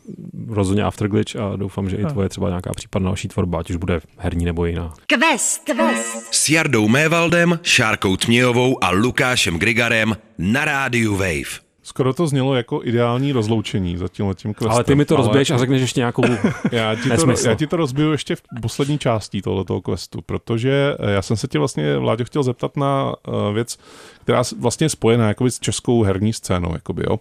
rozhodně 0.47 0.83
Afterglitch 0.83 1.35
a 1.35 1.55
doufám, 1.55 1.89
že 1.89 1.97
i 1.97 2.05
tvoje 2.05 2.29
třeba 2.29 2.49
nějaká 2.49 2.71
případná 2.75 3.09
další 3.09 3.27
tvorba, 3.27 3.59
ať 3.59 3.69
už 3.69 3.75
bude 3.75 3.99
herní 4.17 4.45
nebo 4.45 4.65
jiná. 4.65 4.93
Quest, 5.07 5.63
quest. 5.65 6.33
S 6.33 6.49
Jardou 6.49 6.87
Mévaldem, 6.87 7.59
Šárkou 7.63 8.17
Tmějovou 8.17 8.83
a 8.83 8.89
Lukášem 8.89 9.59
Grigarem 9.59 10.17
na 10.37 10.65
rádiu 10.65 11.15
Wave. 11.15 11.68
Skoro 11.89 12.13
to 12.13 12.27
znělo 12.27 12.55
jako 12.55 12.81
ideální 12.83 13.31
rozloučení 13.31 13.97
za 13.97 14.07
tím 14.07 14.27
letím 14.27 14.53
questem. 14.53 14.71
Ale 14.71 14.83
ty 14.83 14.95
mi 14.95 15.05
to 15.05 15.15
ale... 15.15 15.25
rozbiješ 15.25 15.51
a 15.51 15.57
řekneš 15.57 15.81
ještě 15.81 15.99
nějakou 15.99 16.23
já, 16.71 16.95
ti 16.95 17.09
to, 17.09 17.47
já 17.47 17.55
ti 17.55 17.67
to 17.67 17.75
rozbiju 17.75 18.11
ještě 18.11 18.35
v 18.35 18.41
poslední 18.61 18.99
části 18.99 19.41
tohoto 19.41 19.81
questu, 19.81 20.21
protože 20.21 20.95
eh, 20.99 21.11
já 21.11 21.21
jsem 21.21 21.37
se 21.37 21.47
tě 21.47 21.59
vlastně, 21.59 21.97
Vláďo, 21.97 22.25
chtěl 22.25 22.43
zeptat 22.43 22.77
na 22.77 23.13
uh, 23.27 23.53
věc, 23.53 23.77
která 24.21 24.43
vlastně 24.59 24.85
je 24.85 24.89
spojená 24.89 25.27
jakoby, 25.27 25.51
s 25.51 25.59
českou 25.59 26.03
herní 26.03 26.33
scénou. 26.33 26.73
Jakoby, 26.73 27.03
jo. 27.09 27.19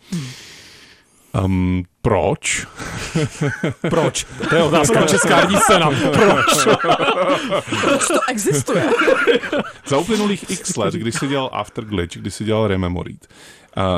Um, 1.44 1.84
proč? 2.02 2.66
proč? 3.90 4.26
To 4.48 4.56
je 4.56 4.62
otázka 4.62 5.06
česká 5.06 5.36
herní 5.36 5.56
scéna. 5.56 5.90
Proč? 6.12 6.76
proč 7.82 8.08
to 8.08 8.20
existuje? 8.30 8.90
Za 9.86 9.98
uplynulých 9.98 10.50
x 10.50 10.76
let, 10.76 10.94
když 10.94 11.14
jsi 11.14 11.28
dělal 11.28 11.50
Afterglitch, 11.52 12.16
když 12.16 12.34
jsi 12.34 12.44
dělal 12.44 12.66
Rememoried, 12.66 13.28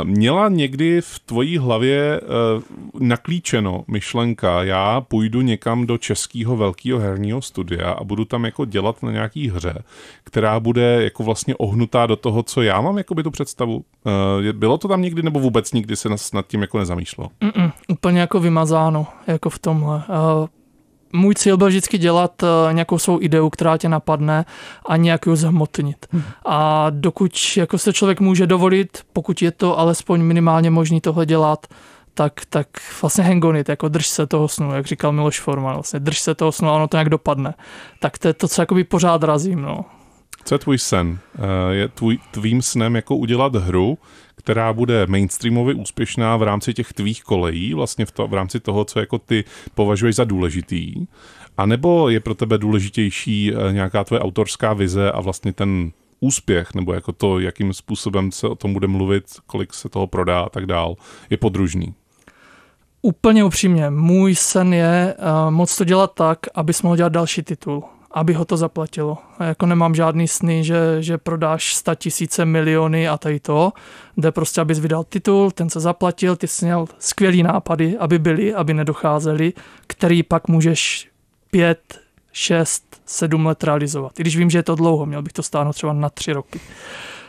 Měla 0.04 0.48
někdy 0.48 1.00
v 1.00 1.18
tvojí 1.18 1.58
hlavě 1.58 2.20
uh, 2.20 2.62
naklíčeno 3.00 3.84
myšlenka, 3.88 4.62
já 4.62 5.00
půjdu 5.00 5.40
někam 5.40 5.86
do 5.86 5.98
českého 5.98 6.56
velkého 6.56 6.98
herního 6.98 7.42
studia 7.42 7.90
a 7.90 8.04
budu 8.04 8.24
tam 8.24 8.44
jako 8.44 8.64
dělat 8.64 9.02
na 9.02 9.12
nějaký 9.12 9.50
hře, 9.50 9.82
která 10.24 10.60
bude 10.60 11.04
jako 11.04 11.22
vlastně 11.22 11.54
ohnutá 11.56 12.06
do 12.06 12.16
toho, 12.16 12.42
co 12.42 12.62
já 12.62 12.80
mám 12.80 12.98
jako 12.98 13.14
by 13.14 13.22
tu 13.22 13.30
představu. 13.30 13.76
Uh, 13.76 14.52
bylo 14.52 14.78
to 14.78 14.88
tam 14.88 15.02
někdy 15.02 15.22
nebo 15.22 15.40
vůbec 15.40 15.72
nikdy 15.72 15.96
se 15.96 16.08
nad 16.34 16.46
tím 16.46 16.60
jako 16.60 16.78
nezamýšlelo? 16.78 17.30
Mm-mm, 17.40 17.72
úplně 17.88 18.20
jako 18.20 18.40
vymazáno, 18.40 19.06
jako 19.26 19.50
v 19.50 19.58
tomhle. 19.58 20.02
Můj 21.12 21.34
cíl 21.34 21.56
byl 21.56 21.68
vždycky 21.68 21.98
dělat 21.98 22.42
uh, 22.42 22.48
nějakou 22.72 22.98
svou 22.98 23.20
ideu, 23.20 23.50
která 23.50 23.76
tě 23.76 23.88
napadne 23.88 24.44
a 24.86 24.96
nějak 24.96 25.26
ji 25.26 25.36
zhmotnit. 25.36 26.06
Hmm. 26.10 26.22
A 26.46 26.86
dokud 26.90 27.32
jako 27.56 27.78
se 27.78 27.92
člověk 27.92 28.20
může 28.20 28.46
dovolit, 28.46 28.98
pokud 29.12 29.42
je 29.42 29.50
to 29.50 29.78
alespoň 29.78 30.22
minimálně 30.22 30.70
možný 30.70 31.00
tohle 31.00 31.26
dělat, 31.26 31.66
tak, 32.14 32.32
tak 32.50 32.66
vlastně 33.02 33.24
hangonit, 33.24 33.68
jako 33.68 33.88
drž 33.88 34.06
se 34.06 34.26
toho 34.26 34.48
snu, 34.48 34.74
jak 34.74 34.86
říkal 34.86 35.12
Miloš 35.12 35.40
Forman, 35.40 35.74
vlastně 35.74 36.00
drž 36.00 36.18
se 36.18 36.34
toho 36.34 36.52
snu 36.52 36.68
a 36.68 36.72
ono 36.72 36.88
to 36.88 36.96
nějak 36.96 37.08
dopadne. 37.08 37.54
Tak 38.00 38.18
to 38.18 38.28
je 38.28 38.34
to, 38.34 38.48
co 38.48 38.62
jakoby 38.62 38.84
pořád 38.84 39.22
razím, 39.22 39.62
no. 39.62 39.84
Co 40.44 40.54
je 40.54 40.58
tvůj 40.58 40.78
sen? 40.78 41.18
Eh, 41.38 41.74
je 41.74 41.88
tvůj, 41.88 42.18
tvým 42.30 42.62
snem 42.62 42.96
jako 42.96 43.16
udělat 43.16 43.54
hru, 43.54 43.98
která 44.50 44.72
bude 44.72 45.06
mainstreamově 45.06 45.74
úspěšná 45.74 46.36
v 46.36 46.42
rámci 46.42 46.74
těch 46.74 46.92
tvých 46.92 47.22
kolejí, 47.22 47.74
vlastně 47.74 48.06
v, 48.06 48.10
to, 48.10 48.28
v 48.28 48.34
rámci 48.34 48.60
toho, 48.60 48.84
co 48.84 49.00
jako 49.00 49.18
ty 49.18 49.44
považuješ 49.74 50.16
za 50.16 50.24
důležitý, 50.24 50.94
a 51.56 51.66
nebo 51.66 52.08
je 52.08 52.20
pro 52.20 52.34
tebe 52.34 52.58
důležitější 52.58 53.52
eh, 53.52 53.72
nějaká 53.72 54.04
tvoje 54.04 54.20
autorská 54.20 54.72
vize 54.72 55.12
a 55.12 55.20
vlastně 55.20 55.52
ten 55.52 55.92
úspěch, 56.20 56.74
nebo 56.74 56.92
jako 56.92 57.12
to, 57.12 57.38
jakým 57.38 57.72
způsobem 57.72 58.32
se 58.32 58.48
o 58.48 58.54
tom 58.54 58.72
bude 58.72 58.86
mluvit, 58.86 59.24
kolik 59.46 59.74
se 59.74 59.88
toho 59.88 60.06
prodá 60.06 60.40
a 60.40 60.48
tak 60.48 60.66
dál, 60.66 60.96
je 61.30 61.36
podružný? 61.36 61.94
Úplně 63.02 63.44
upřímně, 63.44 63.90
můj 63.90 64.34
sen 64.34 64.74
je 64.74 65.14
uh, 65.18 65.50
moc 65.50 65.76
to 65.76 65.84
dělat 65.84 66.14
tak, 66.14 66.38
abys 66.54 66.82
mohl 66.82 66.96
dělat 66.96 67.12
další 67.12 67.42
titul, 67.42 67.84
aby 68.10 68.32
ho 68.32 68.44
to 68.44 68.56
zaplatilo. 68.56 69.18
A 69.38 69.44
jako 69.44 69.66
nemám 69.66 69.94
žádný 69.94 70.28
sny, 70.28 70.64
že, 70.64 70.96
že 71.00 71.18
prodáš 71.18 71.74
sta 71.74 71.94
tisíce 71.94 72.44
miliony 72.44 73.08
a 73.08 73.18
tady 73.18 73.40
to, 73.40 73.72
jde 74.16 74.32
prostě, 74.32 74.60
abys 74.60 74.78
vydal 74.78 75.04
titul, 75.04 75.50
ten 75.50 75.70
se 75.70 75.80
zaplatil, 75.80 76.36
ty 76.36 76.48
jsi 76.48 76.64
měl 76.64 76.86
skvělý 76.98 77.42
nápady, 77.42 77.98
aby 77.98 78.18
byly, 78.18 78.54
aby 78.54 78.74
nedocházely, 78.74 79.52
který 79.86 80.22
pak 80.22 80.48
můžeš 80.48 81.08
pět, 81.50 82.00
šest, 82.32 83.00
sedm 83.06 83.46
let 83.46 83.64
realizovat. 83.64 84.20
I 84.20 84.22
když 84.22 84.36
vím, 84.36 84.50
že 84.50 84.58
je 84.58 84.62
to 84.62 84.74
dlouho, 84.74 85.06
měl 85.06 85.22
bych 85.22 85.32
to 85.32 85.42
stáhnout 85.42 85.72
třeba 85.72 85.92
na 85.92 86.10
tři 86.10 86.32
roky. 86.32 86.60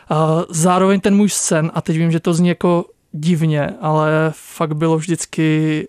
A 0.08 0.42
zároveň 0.48 1.00
ten 1.00 1.16
můj 1.16 1.28
sen, 1.28 1.70
a 1.74 1.80
teď 1.80 1.96
vím, 1.96 2.10
že 2.10 2.20
to 2.20 2.34
zní 2.34 2.48
jako 2.48 2.84
divně, 3.12 3.74
ale 3.80 4.32
fakt 4.36 4.76
bylo 4.76 4.96
vždycky 4.96 5.88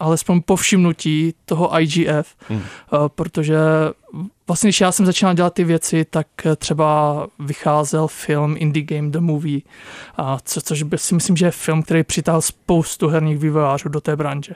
alespoň 0.00 0.40
povšimnutí 0.40 1.34
toho 1.44 1.80
IGF, 1.80 2.36
hmm. 2.48 2.58
uh, 2.58 3.08
protože 3.08 3.56
vlastně, 4.46 4.68
když 4.68 4.80
já 4.80 4.92
jsem 4.92 5.06
začal 5.06 5.34
dělat 5.34 5.54
ty 5.54 5.64
věci, 5.64 6.04
tak 6.10 6.26
třeba 6.56 7.26
vycházel 7.38 8.08
film 8.08 8.54
Indie 8.58 8.84
Game 8.84 9.10
The 9.10 9.20
Movie, 9.20 9.60
a 10.16 10.38
co, 10.44 10.60
což 10.60 10.82
by 10.82 10.98
si 10.98 11.14
myslím, 11.14 11.36
že 11.36 11.46
je 11.46 11.50
film, 11.50 11.82
který 11.82 12.02
přitáhl 12.02 12.40
spoustu 12.40 13.08
herních 13.08 13.38
vývojářů 13.38 13.88
do 13.88 14.00
té 14.00 14.16
branže. 14.16 14.54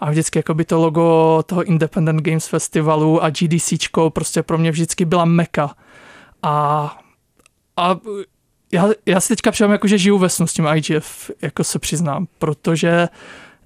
A 0.00 0.10
vždycky 0.10 0.38
jako 0.38 0.54
by 0.54 0.64
to 0.64 0.80
logo 0.80 1.42
toho 1.46 1.62
Independent 1.62 2.22
Games 2.22 2.46
Festivalu 2.46 3.22
a 3.22 3.30
GDCčko 3.30 4.10
prostě 4.10 4.42
pro 4.42 4.58
mě 4.58 4.70
vždycky 4.70 5.04
byla 5.04 5.24
meka. 5.24 5.74
A, 6.42 6.86
a 7.76 7.96
já, 8.72 8.88
já 9.06 9.20
si 9.20 9.28
teďka 9.28 9.50
přijám, 9.50 9.72
jako, 9.72 9.88
že 9.88 9.98
žiju 9.98 10.18
ve 10.18 10.28
snu 10.28 10.46
s 10.46 10.52
tím 10.52 10.66
IGF, 10.74 11.30
jako 11.42 11.64
se 11.64 11.78
přiznám, 11.78 12.26
protože 12.38 13.08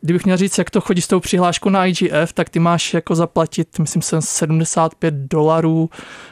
kdybych 0.04 0.24
měl 0.24 0.36
říct, 0.36 0.58
jak 0.58 0.70
to 0.70 0.80
chodí 0.80 1.00
s 1.00 1.08
tou 1.08 1.20
přihláškou 1.20 1.68
na 1.68 1.86
IGF, 1.86 2.32
tak 2.34 2.48
ty 2.48 2.58
máš 2.58 2.94
jako 2.94 3.14
zaplatit, 3.14 3.78
myslím 3.78 4.02
jsem, 4.02 4.22
75 4.22 5.14
dolarů 5.14 5.90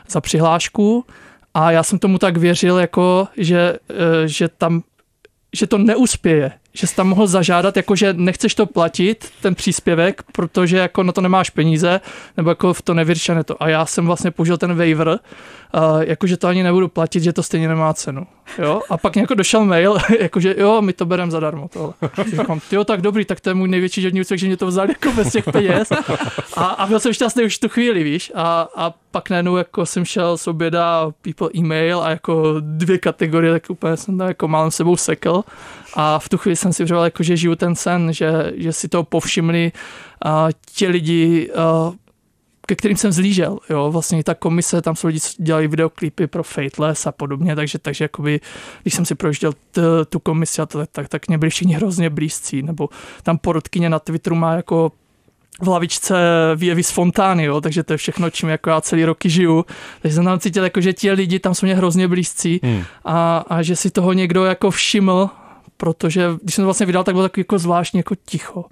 za 0.08 0.20
přihlášku. 0.20 1.04
A 1.54 1.70
já 1.70 1.82
jsem 1.82 1.98
tomu 1.98 2.18
tak 2.18 2.36
věřil, 2.36 2.78
jako, 2.78 3.28
že, 3.36 3.78
eh, 3.90 4.28
že 4.28 4.48
tam 4.48 4.82
že 5.56 5.66
to 5.66 5.78
neuspěje, 5.78 6.52
že 6.74 6.86
jsi 6.86 6.96
tam 6.96 7.08
mohl 7.08 7.26
zažádat, 7.26 7.76
jako 7.76 7.96
že 7.96 8.12
nechceš 8.12 8.54
to 8.54 8.66
platit, 8.66 9.30
ten 9.42 9.54
příspěvek, 9.54 10.22
protože 10.32 10.76
jako 10.76 11.02
na 11.02 11.12
to 11.12 11.20
nemáš 11.20 11.50
peníze, 11.50 12.00
nebo 12.36 12.50
jako 12.50 12.72
v 12.72 12.82
to 12.82 12.94
nevěříš 12.94 13.28
a 13.28 13.42
to. 13.42 13.62
A 13.62 13.68
já 13.68 13.86
jsem 13.86 14.06
vlastně 14.06 14.30
použil 14.30 14.58
ten 14.58 14.76
waiver, 14.76 15.08
uh, 15.08 16.00
jako 16.00 16.26
že 16.26 16.36
to 16.36 16.48
ani 16.48 16.62
nebudu 16.62 16.88
platit, 16.88 17.22
že 17.22 17.32
to 17.32 17.42
stejně 17.42 17.68
nemá 17.68 17.94
cenu. 17.94 18.26
Jo? 18.58 18.80
A 18.90 18.98
pak 18.98 19.16
jako 19.16 19.34
došel 19.34 19.64
mail, 19.64 19.98
jakože 20.20 20.54
jo, 20.58 20.82
my 20.82 20.92
to 20.92 21.06
bereme 21.06 21.30
zadarmo. 21.30 21.70
Říkám, 22.30 22.60
jo, 22.72 22.84
tak 22.84 23.00
dobrý, 23.00 23.24
tak 23.24 23.40
to 23.40 23.50
je 23.50 23.54
můj 23.54 23.68
největší 23.68 24.00
životní 24.00 24.20
úspěch, 24.20 24.40
že 24.40 24.46
mě 24.46 24.56
to 24.56 24.66
vzali 24.66 24.88
jako 24.88 25.12
bez 25.12 25.32
těch 25.32 25.44
peněz. 25.44 25.88
A, 26.56 26.64
a 26.64 26.86
byl 26.86 27.00
jsem 27.00 27.12
šťastný 27.12 27.44
už 27.44 27.58
tu 27.58 27.68
chvíli, 27.68 28.04
víš. 28.04 28.32
A, 28.34 28.68
a 28.76 28.94
pak 29.10 29.30
najednou 29.30 29.56
jako 29.56 29.86
jsem 29.86 30.04
šel 30.04 30.38
z 30.38 30.46
oběda 30.46 31.10
people 31.22 31.48
e-mail 31.56 32.00
a 32.02 32.10
jako 32.10 32.54
dvě 32.60 32.98
kategorie, 32.98 33.52
tak 33.52 33.70
úplně 33.70 33.96
jsem 33.96 34.18
tam 34.18 34.28
jako 34.28 34.48
málem 34.48 34.70
sebou 34.70 34.96
sekl. 34.96 35.42
A 35.94 36.18
v 36.18 36.28
tu 36.28 36.38
chvíli 36.38 36.56
jsem 36.62 36.72
si 36.72 36.84
vřel, 36.84 37.04
jako, 37.04 37.22
že 37.22 37.36
žiju 37.36 37.54
ten 37.54 37.74
sen, 37.74 38.12
že, 38.12 38.52
že 38.56 38.72
si 38.72 38.88
to 38.88 39.02
povšimli 39.02 39.72
a 40.24 40.48
ti 40.74 40.86
lidi, 40.86 41.50
a, 41.52 41.92
ke 42.66 42.76
kterým 42.76 42.96
jsem 42.96 43.12
zlížel. 43.12 43.58
Jo? 43.70 43.90
Vlastně 43.92 44.24
ta 44.24 44.34
komise, 44.34 44.82
tam 44.82 44.96
jsou 44.96 45.06
lidi, 45.06 45.20
co 45.20 45.42
dělají 45.42 45.68
videoklipy 45.68 46.26
pro 46.26 46.42
Fateless 46.42 47.06
a 47.06 47.12
podobně, 47.12 47.56
takže, 47.56 47.78
takže 47.78 48.04
jakoby, 48.04 48.40
když 48.82 48.94
jsem 48.94 49.04
si 49.04 49.14
projížděl 49.14 49.52
t, 49.70 49.80
tu 50.08 50.18
komisi, 50.18 50.62
a 50.62 50.66
to, 50.66 50.86
tak, 50.92 51.08
tak 51.08 51.28
mě 51.28 51.38
byli 51.38 51.50
všichni 51.50 51.74
hrozně 51.74 52.10
blízcí, 52.10 52.62
nebo 52.62 52.88
tam 53.22 53.38
porodkyně 53.38 53.90
na 53.90 53.98
Twitteru 53.98 54.36
má 54.36 54.54
jako 54.54 54.92
v 55.60 55.68
lavičce 55.68 56.14
výjevy 56.56 56.82
z 56.82 56.90
fontány, 56.90 57.44
jo, 57.44 57.60
takže 57.60 57.82
to 57.82 57.92
je 57.92 57.96
všechno, 57.96 58.30
čím 58.30 58.48
jako 58.48 58.70
já 58.70 58.80
celý 58.80 59.04
roky 59.04 59.30
žiju. 59.30 59.64
Takže 60.02 60.14
jsem 60.14 60.24
tam 60.24 60.40
cítil, 60.40 60.64
jako, 60.64 60.80
že 60.80 60.92
ti 60.92 61.10
lidi 61.10 61.38
tam 61.38 61.54
jsou 61.54 61.66
mě 61.66 61.74
hrozně 61.74 62.08
blízcí 62.08 62.60
hmm. 62.62 62.84
a, 63.04 63.44
a, 63.48 63.62
že 63.62 63.76
si 63.76 63.90
toho 63.90 64.12
někdo 64.12 64.44
jako 64.44 64.70
všiml, 64.70 65.30
protože 65.82 66.28
když 66.42 66.54
jsem 66.54 66.62
to 66.62 66.66
vlastně 66.66 66.86
vydal, 66.86 67.04
tak 67.04 67.14
bylo 67.14 67.24
takový 67.24 67.40
jako 67.40 67.58
zvláštní 67.58 67.98
jako 67.98 68.14
ticho. 68.14 68.64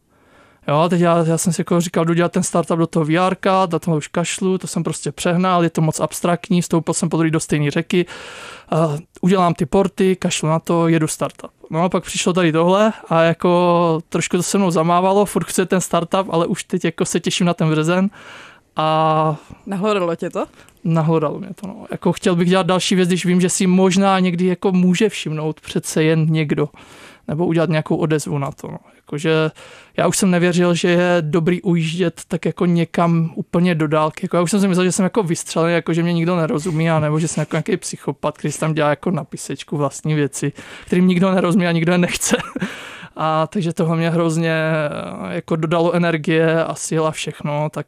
Jo, 0.69 0.87
teď 0.89 1.01
já, 1.01 1.25
já 1.27 1.39
jsem 1.39 1.53
si 1.53 1.61
jako 1.61 1.81
říkal, 1.81 2.05
jdu 2.05 2.15
dělat 2.15 2.33
ten 2.33 2.43
startup 2.43 2.79
do 2.79 2.87
toho 2.87 3.05
VR, 3.05 3.37
do 3.67 3.79
toho 3.79 3.97
už 3.97 4.09
kašlu, 4.09 4.59
to 4.59 4.67
jsem 4.67 4.83
prostě 4.83 5.13
přehnal, 5.13 5.65
je 5.65 5.71
to 5.71 5.81
moc 5.81 6.01
abstraktní, 6.01 6.63
vstoupil 6.63 6.95
jsem 6.95 7.09
po 7.09 7.23
do 7.23 7.41
stejné 7.41 7.71
řeky, 7.71 8.07
uh, 8.73 8.99
udělám 9.21 9.55
ty 9.55 9.67
porty, 9.67 10.17
kašlu 10.17 10.49
na 10.49 10.59
to, 10.59 10.89
jedu 10.89 11.09
startup. 11.09 11.51
No 11.71 11.83
a 11.83 11.89
pak 11.89 12.05
přišlo 12.05 12.33
tady 12.33 12.53
tohle 12.53 12.93
a 13.09 13.23
jako 13.23 14.01
trošku 14.09 14.37
to 14.37 14.43
se 14.43 14.59
mnou 14.59 14.71
zamávalo, 14.71 15.25
furt 15.25 15.45
chce 15.45 15.67
ten 15.67 15.81
startup, 15.81 16.27
ale 16.31 16.47
už 16.47 16.65
teď 16.65 16.85
jako 16.85 17.05
se 17.05 17.21
těším 17.21 17.47
na 17.47 17.55
ten 17.55 17.71
březen. 17.71 18.11
A... 18.81 19.37
Nahlodalo 19.67 20.17
tě 20.17 20.31
to? 20.31 20.47
Nahlodalo 20.85 21.39
mě 21.39 21.49
to, 21.61 21.67
no. 21.67 21.87
Jako 21.91 22.13
chtěl 22.13 22.37
bych 22.37 22.49
dělat 22.49 22.67
další 22.67 22.95
věc, 22.95 23.09
když 23.09 23.25
vím, 23.25 23.41
že 23.41 23.49
si 23.49 23.67
možná 23.67 24.19
někdy 24.19 24.47
jako 24.47 24.73
může 24.73 25.09
všimnout 25.09 25.61
přece 25.61 26.03
jen 26.03 26.27
někdo 26.27 26.69
nebo 27.29 27.47
udělat 27.47 27.71
nějakou 27.71 27.97
odezvu 27.97 28.39
na 28.39 28.51
to. 28.53 28.69
No. 28.69 28.79
Jakože 28.97 29.51
já 29.97 30.07
už 30.07 30.17
jsem 30.17 30.31
nevěřil, 30.31 30.75
že 30.75 30.89
je 30.89 31.17
dobrý 31.21 31.63
ujíždět 31.63 32.21
tak 32.29 32.45
jako 32.45 32.67
někam 32.67 33.33
úplně 33.35 33.75
do 33.75 33.89
dálky. 33.89 34.25
Jako 34.25 34.37
já 34.37 34.43
už 34.43 34.51
jsem 34.51 34.61
si 34.61 34.69
myslel, 34.69 34.85
že 34.85 34.93
jsem 34.93 35.05
jako 35.05 35.23
vystřelený, 35.23 35.75
jako 35.75 35.93
že 35.93 36.03
mě 36.03 36.13
nikdo 36.13 36.37
nerozumí, 36.37 36.91
a 36.91 37.01
nebo 37.01 37.21
že 37.21 37.29
jsem 37.29 37.43
jako 37.43 37.57
nějaký 37.57 37.77
psychopat, 37.77 38.39
který 38.39 38.55
tam 38.55 38.75
dělá 38.75 38.91
jako 38.91 39.11
na 39.11 39.25
písečku 39.25 39.77
vlastní 39.77 40.15
věci, 40.15 40.53
kterým 40.87 41.09
nikdo 41.09 41.35
nerozumí 41.35 41.67
a 41.67 41.73
nikdo 41.73 41.93
je 41.93 41.99
nechce. 41.99 42.37
A 43.17 43.47
takže 43.47 43.73
tohle 43.73 43.97
mě 43.97 44.11
hrozně 44.11 44.53
eh, 44.53 45.35
jako 45.35 45.57
dodalo 45.57 45.93
energie 45.93 46.65
a 46.65 46.75
síla 46.75 47.11
všechno, 47.11 47.69
tak 47.71 47.87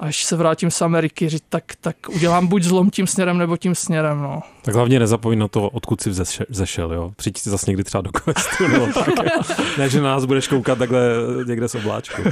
až 0.00 0.24
se 0.24 0.36
vrátím 0.36 0.70
z 0.70 0.82
Ameriky, 0.82 1.28
říct, 1.28 1.44
tak, 1.48 1.64
tak 1.80 1.96
udělám 2.14 2.46
buď 2.46 2.62
zlom 2.62 2.90
tím 2.90 3.06
směrem, 3.06 3.38
nebo 3.38 3.56
tím 3.56 3.74
směrem. 3.74 4.22
No. 4.22 4.42
Tak 4.62 4.74
hlavně 4.74 4.98
nezapomeň 4.98 5.38
na 5.38 5.48
to, 5.48 5.70
odkud 5.70 6.00
jsi 6.00 6.10
vzešel. 6.48 6.92
Jo? 6.92 7.12
Přijď 7.16 7.38
si 7.38 7.50
zase 7.50 7.70
někdy 7.70 7.84
třeba 7.84 8.00
do 8.00 8.10
questu. 8.12 8.68
Nebo 8.68 8.86
tak, 9.16 9.26
ne, 9.78 9.88
že 9.88 10.00
na 10.00 10.10
nás 10.10 10.24
budeš 10.24 10.48
koukat 10.48 10.78
takhle 10.78 11.00
někde 11.46 11.68
z 11.68 11.74
obláčku. 11.74 12.22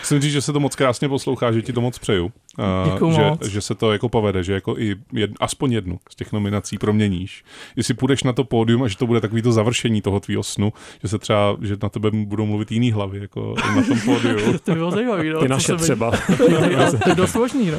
Musím 0.00 0.20
říct, 0.20 0.32
že 0.32 0.42
se 0.42 0.52
to 0.52 0.60
moc 0.60 0.74
krásně 0.74 1.08
poslouchá, 1.08 1.52
že 1.52 1.62
ti 1.62 1.72
to 1.72 1.80
moc 1.80 1.98
přeju. 1.98 2.32
Uh, 2.58 3.12
že, 3.12 3.20
moc. 3.20 3.46
že, 3.46 3.60
se 3.60 3.74
to 3.74 3.92
jako 3.92 4.08
povede, 4.08 4.44
že 4.44 4.52
jako 4.52 4.78
i 4.78 4.96
jed, 5.12 5.30
aspoň 5.40 5.72
jednu 5.72 5.98
z 6.10 6.14
těch 6.14 6.32
nominací 6.32 6.78
proměníš. 6.78 7.44
Jestli 7.76 7.94
půjdeš 7.94 8.22
na 8.22 8.32
to 8.32 8.44
pódium 8.44 8.82
a 8.82 8.88
že 8.88 8.96
to 8.96 9.06
bude 9.06 9.20
takový 9.20 9.42
to 9.42 9.52
završení 9.52 10.02
toho 10.02 10.20
tvýho 10.20 10.42
snu, 10.42 10.72
že 11.02 11.08
se 11.08 11.18
třeba, 11.18 11.56
že 11.62 11.76
na 11.82 11.88
tebe 11.88 12.10
budou 12.10 12.46
mluvit 12.46 12.72
jiný 12.72 12.92
hlavy, 12.92 13.18
jako 13.18 13.54
na 13.76 13.82
tom 13.82 14.00
pódiu. 14.00 14.58
to 14.64 14.74
bylo 14.74 14.90
zajímavé. 14.90 15.24
No, 15.24 15.40
Ty 15.40 15.48
naše 15.48 15.76
třeba. 15.76 16.10
to 17.04 17.08
je 17.08 17.14
dost 17.14 17.34
možný, 17.34 17.70
no. 17.70 17.78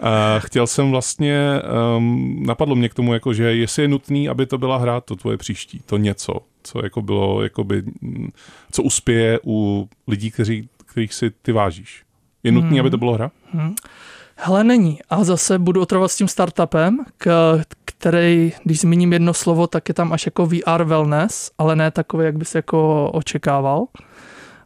a 0.00 0.38
chtěl 0.38 0.66
jsem 0.66 0.90
vlastně, 0.90 1.60
um, 1.96 2.42
napadlo 2.46 2.74
mě 2.74 2.88
k 2.88 2.94
tomu, 2.94 3.14
jako, 3.14 3.34
že 3.34 3.54
jestli 3.54 3.82
je 3.82 3.88
nutný, 3.88 4.28
aby 4.28 4.46
to 4.46 4.58
byla 4.58 4.76
hra, 4.76 5.00
to 5.00 5.16
tvoje 5.16 5.36
příští, 5.36 5.80
to 5.86 5.96
něco, 5.96 6.32
co 6.62 6.84
jako 6.84 7.02
bylo, 7.02 7.42
jakoby, 7.42 7.82
co 8.72 8.82
uspěje 8.82 9.40
u 9.46 9.88
lidí, 10.08 10.30
kteří, 10.30 10.68
kterých 10.86 11.14
si 11.14 11.30
ty 11.30 11.52
vážíš. 11.52 12.02
Je 12.42 12.52
nutný, 12.52 12.70
hmm. 12.70 12.80
aby 12.80 12.90
to 12.90 12.98
bylo 12.98 13.12
hra? 13.12 13.30
Hmm. 13.52 13.74
Hele, 14.36 14.64
není. 14.64 14.98
A 15.10 15.24
zase 15.24 15.58
budu 15.58 15.80
otrovat 15.80 16.12
s 16.12 16.16
tím 16.16 16.28
startupem, 16.28 16.98
k, 17.18 17.58
který, 17.84 18.52
když 18.64 18.80
zmíním 18.80 19.12
jedno 19.12 19.34
slovo, 19.34 19.66
tak 19.66 19.88
je 19.88 19.94
tam 19.94 20.12
až 20.12 20.26
jako 20.26 20.46
VR 20.46 20.84
wellness, 20.84 21.50
ale 21.58 21.76
ne 21.76 21.90
takový, 21.90 22.24
jak 22.24 22.36
bys 22.36 22.54
jako 22.54 23.10
očekával. 23.10 23.84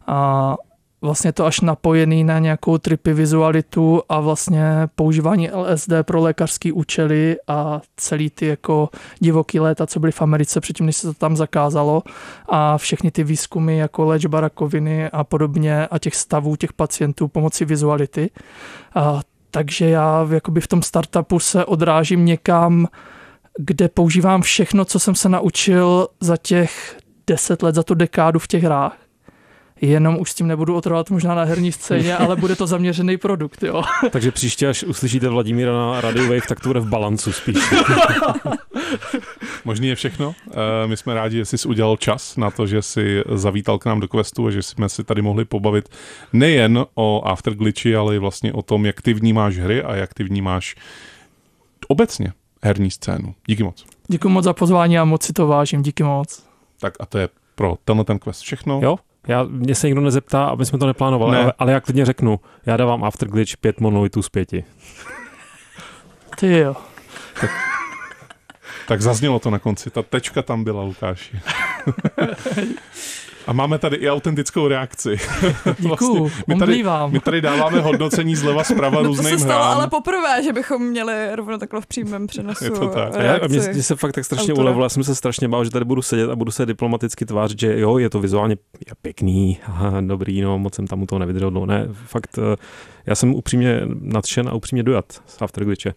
A 0.07 0.55
vlastně 1.01 1.31
to 1.31 1.45
až 1.45 1.61
napojený 1.61 2.23
na 2.23 2.39
nějakou 2.39 2.77
tripy 2.77 3.13
vizualitu 3.13 4.01
a 4.09 4.19
vlastně 4.19 4.63
používání 4.95 5.49
LSD 5.51 5.91
pro 6.01 6.21
lékařské 6.21 6.73
účely 6.73 7.37
a 7.47 7.81
celý 7.97 8.29
ty 8.29 8.45
jako 8.45 8.89
divoký 9.19 9.59
léta, 9.59 9.87
co 9.87 9.99
byly 9.99 10.11
v 10.11 10.21
Americe 10.21 10.61
předtím, 10.61 10.85
než 10.85 10.95
se 10.95 11.07
to 11.07 11.13
tam 11.13 11.37
zakázalo 11.37 12.03
a 12.49 12.77
všechny 12.77 13.11
ty 13.11 13.23
výzkumy 13.23 13.77
jako 13.77 14.05
léčba 14.05 14.41
rakoviny 14.41 15.09
a 15.09 15.23
podobně 15.23 15.87
a 15.87 15.99
těch 15.99 16.15
stavů 16.15 16.55
těch 16.55 16.73
pacientů 16.73 17.27
pomocí 17.27 17.65
vizuality. 17.65 18.29
A, 18.95 19.21
takže 19.51 19.89
já 19.89 20.27
jakoby 20.31 20.61
v 20.61 20.67
tom 20.67 20.81
startupu 20.81 21.39
se 21.39 21.65
odrážím 21.65 22.25
někam, 22.25 22.87
kde 23.59 23.89
používám 23.89 24.41
všechno, 24.41 24.85
co 24.85 24.99
jsem 24.99 25.15
se 25.15 25.29
naučil 25.29 26.07
za 26.19 26.37
těch 26.37 26.97
deset 27.27 27.63
let, 27.63 27.75
za 27.75 27.83
tu 27.83 27.93
dekádu 27.93 28.39
v 28.39 28.47
těch 28.47 28.63
hrách 28.63 29.06
jenom 29.81 30.19
už 30.19 30.31
s 30.31 30.35
tím 30.35 30.47
nebudu 30.47 30.75
otrovat 30.75 31.09
možná 31.09 31.35
na 31.35 31.43
herní 31.43 31.71
scéně, 31.71 32.17
ale 32.17 32.35
bude 32.35 32.55
to 32.55 32.67
zaměřený 32.67 33.17
produkt, 33.17 33.63
jo. 33.63 33.83
Takže 34.11 34.31
příště, 34.31 34.67
až 34.67 34.83
uslyšíte 34.83 35.29
Vladimíra 35.29 35.73
na 35.73 36.01
Radio 36.01 36.23
Wave, 36.23 36.47
tak 36.47 36.59
to 36.59 36.69
bude 36.69 36.79
v 36.79 36.87
balancu 36.87 37.31
spíš. 37.31 37.57
Možný 39.65 39.87
je 39.87 39.95
všechno. 39.95 40.35
Eh, 40.51 40.87
my 40.87 40.97
jsme 40.97 41.13
rádi, 41.13 41.37
že 41.37 41.45
jsi 41.45 41.67
udělal 41.67 41.97
čas 41.97 42.37
na 42.37 42.51
to, 42.51 42.67
že 42.67 42.81
jsi 42.81 43.23
zavítal 43.33 43.79
k 43.79 43.85
nám 43.85 43.99
do 43.99 44.07
Questu 44.07 44.47
a 44.47 44.51
že 44.51 44.63
jsme 44.63 44.89
si 44.89 45.03
tady 45.03 45.21
mohli 45.21 45.45
pobavit 45.45 45.89
nejen 46.33 46.85
o 46.95 47.21
Afterglitchi, 47.25 47.95
ale 47.95 48.15
i 48.15 48.19
vlastně 48.19 48.53
o 48.53 48.61
tom, 48.61 48.85
jak 48.85 49.01
ty 49.01 49.13
vnímáš 49.13 49.57
hry 49.57 49.83
a 49.83 49.95
jak 49.95 50.13
ty 50.13 50.23
vnímáš 50.23 50.75
obecně 51.87 52.33
herní 52.63 52.91
scénu. 52.91 53.35
Díky 53.47 53.63
moc. 53.63 53.85
Děkuji 54.07 54.29
moc 54.29 54.45
za 54.45 54.53
pozvání 54.53 54.99
a 54.99 55.05
moc 55.05 55.23
si 55.23 55.33
to 55.33 55.47
vážím, 55.47 55.81
díky 55.81 56.03
moc. 56.03 56.43
Tak 56.79 56.93
a 56.99 57.05
to 57.05 57.17
je 57.17 57.29
pro 57.55 57.75
tenhle 57.85 58.05
ten 58.05 58.19
quest 58.19 58.41
všechno. 58.41 58.79
Jo? 58.83 58.97
Já, 59.27 59.43
mě 59.49 59.75
se 59.75 59.87
nikdo 59.87 60.01
nezeptá, 60.01 60.45
aby 60.45 60.65
jsme 60.65 60.79
to 60.79 60.85
neplánovali, 60.87 61.31
Ne. 61.31 61.43
ale, 61.43 61.53
ale 61.59 61.71
já 61.71 61.79
klidně 61.79 62.05
řeknu, 62.05 62.39
já 62.65 62.77
dávám 62.77 63.03
Afterglitch 63.03 63.57
5 63.57 63.79
monolitů 63.79 64.21
z 64.21 64.29
5. 64.29 64.49
Ty 66.39 66.57
jo. 66.57 66.75
Tak 68.87 69.01
zaznělo 69.01 69.39
to 69.39 69.49
na 69.49 69.59
konci. 69.59 69.89
Ta 69.89 70.01
tečka 70.03 70.41
tam 70.41 70.63
byla, 70.63 70.83
Lukáši. 70.83 71.39
A 73.47 73.53
máme 73.53 73.77
tady 73.79 73.95
i 73.97 74.09
autentickou 74.09 74.67
reakci. 74.67 75.17
Děkuju, 75.79 76.31
my, 76.47 76.55
tady, 76.55 76.83
my 77.07 77.19
tady 77.19 77.41
dáváme 77.41 77.79
hodnocení 77.81 78.35
zleva 78.35 78.63
zprava 78.63 78.95
No 78.95 79.01
to 79.01 79.07
různým 79.07 79.39
se 79.39 79.45
stalo 79.45 79.63
hrám. 79.63 79.77
ale 79.77 79.87
poprvé, 79.87 80.43
že 80.43 80.53
bychom 80.53 80.87
měli 80.87 81.35
rovno 81.35 81.57
takhle 81.57 81.81
v 81.81 81.85
přímém 81.87 82.27
přenosu 82.27 82.63
Je 82.63 82.69
to 82.71 82.87
tak. 82.87 83.15
A 83.15 83.21
já, 83.23 83.33
a 83.43 83.47
mě, 83.47 83.59
mě 83.59 83.83
se 83.83 83.95
fakt 83.95 84.11
tak 84.13 84.25
strašně 84.25 84.53
autora. 84.53 84.63
ulevilo, 84.63 84.85
já 84.85 84.89
jsem 84.89 85.03
se 85.03 85.15
strašně 85.15 85.47
bál, 85.47 85.63
že 85.65 85.71
tady 85.71 85.85
budu 85.85 86.01
sedět 86.01 86.29
a 86.29 86.35
budu 86.35 86.51
se 86.51 86.65
diplomaticky 86.65 87.25
tvářit, 87.25 87.59
že 87.59 87.79
jo, 87.79 87.97
je 87.97 88.09
to 88.09 88.19
vizuálně 88.19 88.55
je 88.87 88.93
pěkný, 89.01 89.59
aha, 89.65 90.01
dobrý, 90.01 90.41
no, 90.41 90.59
moc 90.59 90.75
jsem 90.75 90.87
tam 90.87 91.01
u 91.01 91.05
toho 91.05 91.19
nevydržel 91.19 91.51
dlouho. 91.51 91.65
Ne, 91.65 91.87
fakt, 92.05 92.37
eh, 92.53 92.55
já 93.05 93.15
jsem 93.15 93.35
upřímně 93.35 93.81
nadšen 94.01 94.47
a 94.49 94.53
upřímně 94.53 94.83
dojat 94.83 95.05
z 95.25 95.41
Afterglitche. 95.41 95.93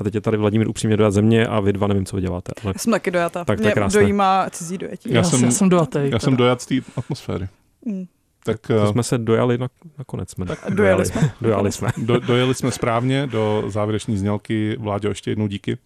A 0.00 0.04
teď 0.04 0.14
je 0.14 0.20
tady 0.20 0.36
Vladimír 0.36 0.68
upřímně 0.68 0.96
dojat 0.96 1.10
ze 1.12 1.22
mě 1.22 1.46
a 1.46 1.60
vy 1.60 1.72
dva 1.72 1.86
nevím, 1.86 2.06
co 2.06 2.16
vy 2.16 2.22
děláte. 2.22 2.52
Ale 2.64 2.72
Já 2.76 2.78
jsem 2.78 2.90
taky 2.90 3.10
dojata. 3.10 3.44
Tak 3.44 3.58
je 3.58 3.64
Mě 3.64 3.72
krásné. 3.72 4.00
dojímá 4.00 4.50
cizí 4.50 4.78
dojetí. 4.78 5.10
Já 5.12 5.16
Já, 5.16 5.22
jsem- 5.22 5.38
jsem, 5.38 5.48
já 5.48 5.54
jsem 5.54 5.68
dojatej. 5.68 6.10
Já 6.10 6.18
jsem 6.18 6.36
dojat 6.36 6.62
z 6.62 6.66
té 6.66 6.74
atmosféry. 6.96 7.48
Mm. 7.84 8.04
Tak 8.44 8.66
to 8.66 8.84
eh, 8.84 8.92
jsme 8.92 9.02
se 9.02 9.18
dojali 9.18 9.58
na, 9.58 9.68
nakonec. 9.98 10.30
Jsme 10.30 10.46
A 10.66 10.70
dojeli 10.70 11.06
jsme. 11.06 11.32
Dojali 11.40 11.72
jsme. 11.72 11.88
do, 11.96 12.20
dojeli 12.20 12.54
jsme 12.54 12.70
správně 12.70 13.26
do 13.26 13.64
závěrečné 13.66 14.16
znělky. 14.16 14.76
Vládě 14.80 15.08
ještě 15.08 15.30
jednou 15.30 15.46
díky. 15.46 15.78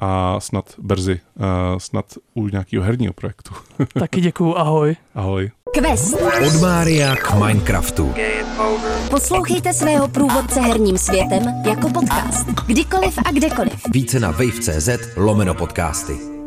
A 0.00 0.40
snad 0.40 0.74
brzy, 0.78 1.20
uh, 1.36 1.44
snad 1.78 2.04
u 2.34 2.48
nějakého 2.48 2.84
herního 2.84 3.12
projektu. 3.12 3.54
Taky 3.98 4.20
děkuju, 4.20 4.56
ahoj. 4.56 4.96
Ahoj. 5.14 5.50
Quest. 5.74 6.16
Od 6.46 6.60
Mária 6.60 7.16
k 7.16 7.34
Minecraftu. 7.34 8.14
Poslouchejte 9.10 9.72
svého 9.72 10.08
průvodce 10.08 10.60
herním 10.60 10.98
světem 10.98 11.42
jako 11.68 11.88
podcast. 11.88 12.46
Kdykoliv 12.66 13.18
a 13.24 13.32
kdekoliv. 13.32 13.82
Více 13.90 14.20
na 14.20 14.30
wave.cz 14.30 14.88
lomeno 15.16 15.54
podcasty. 15.54 16.37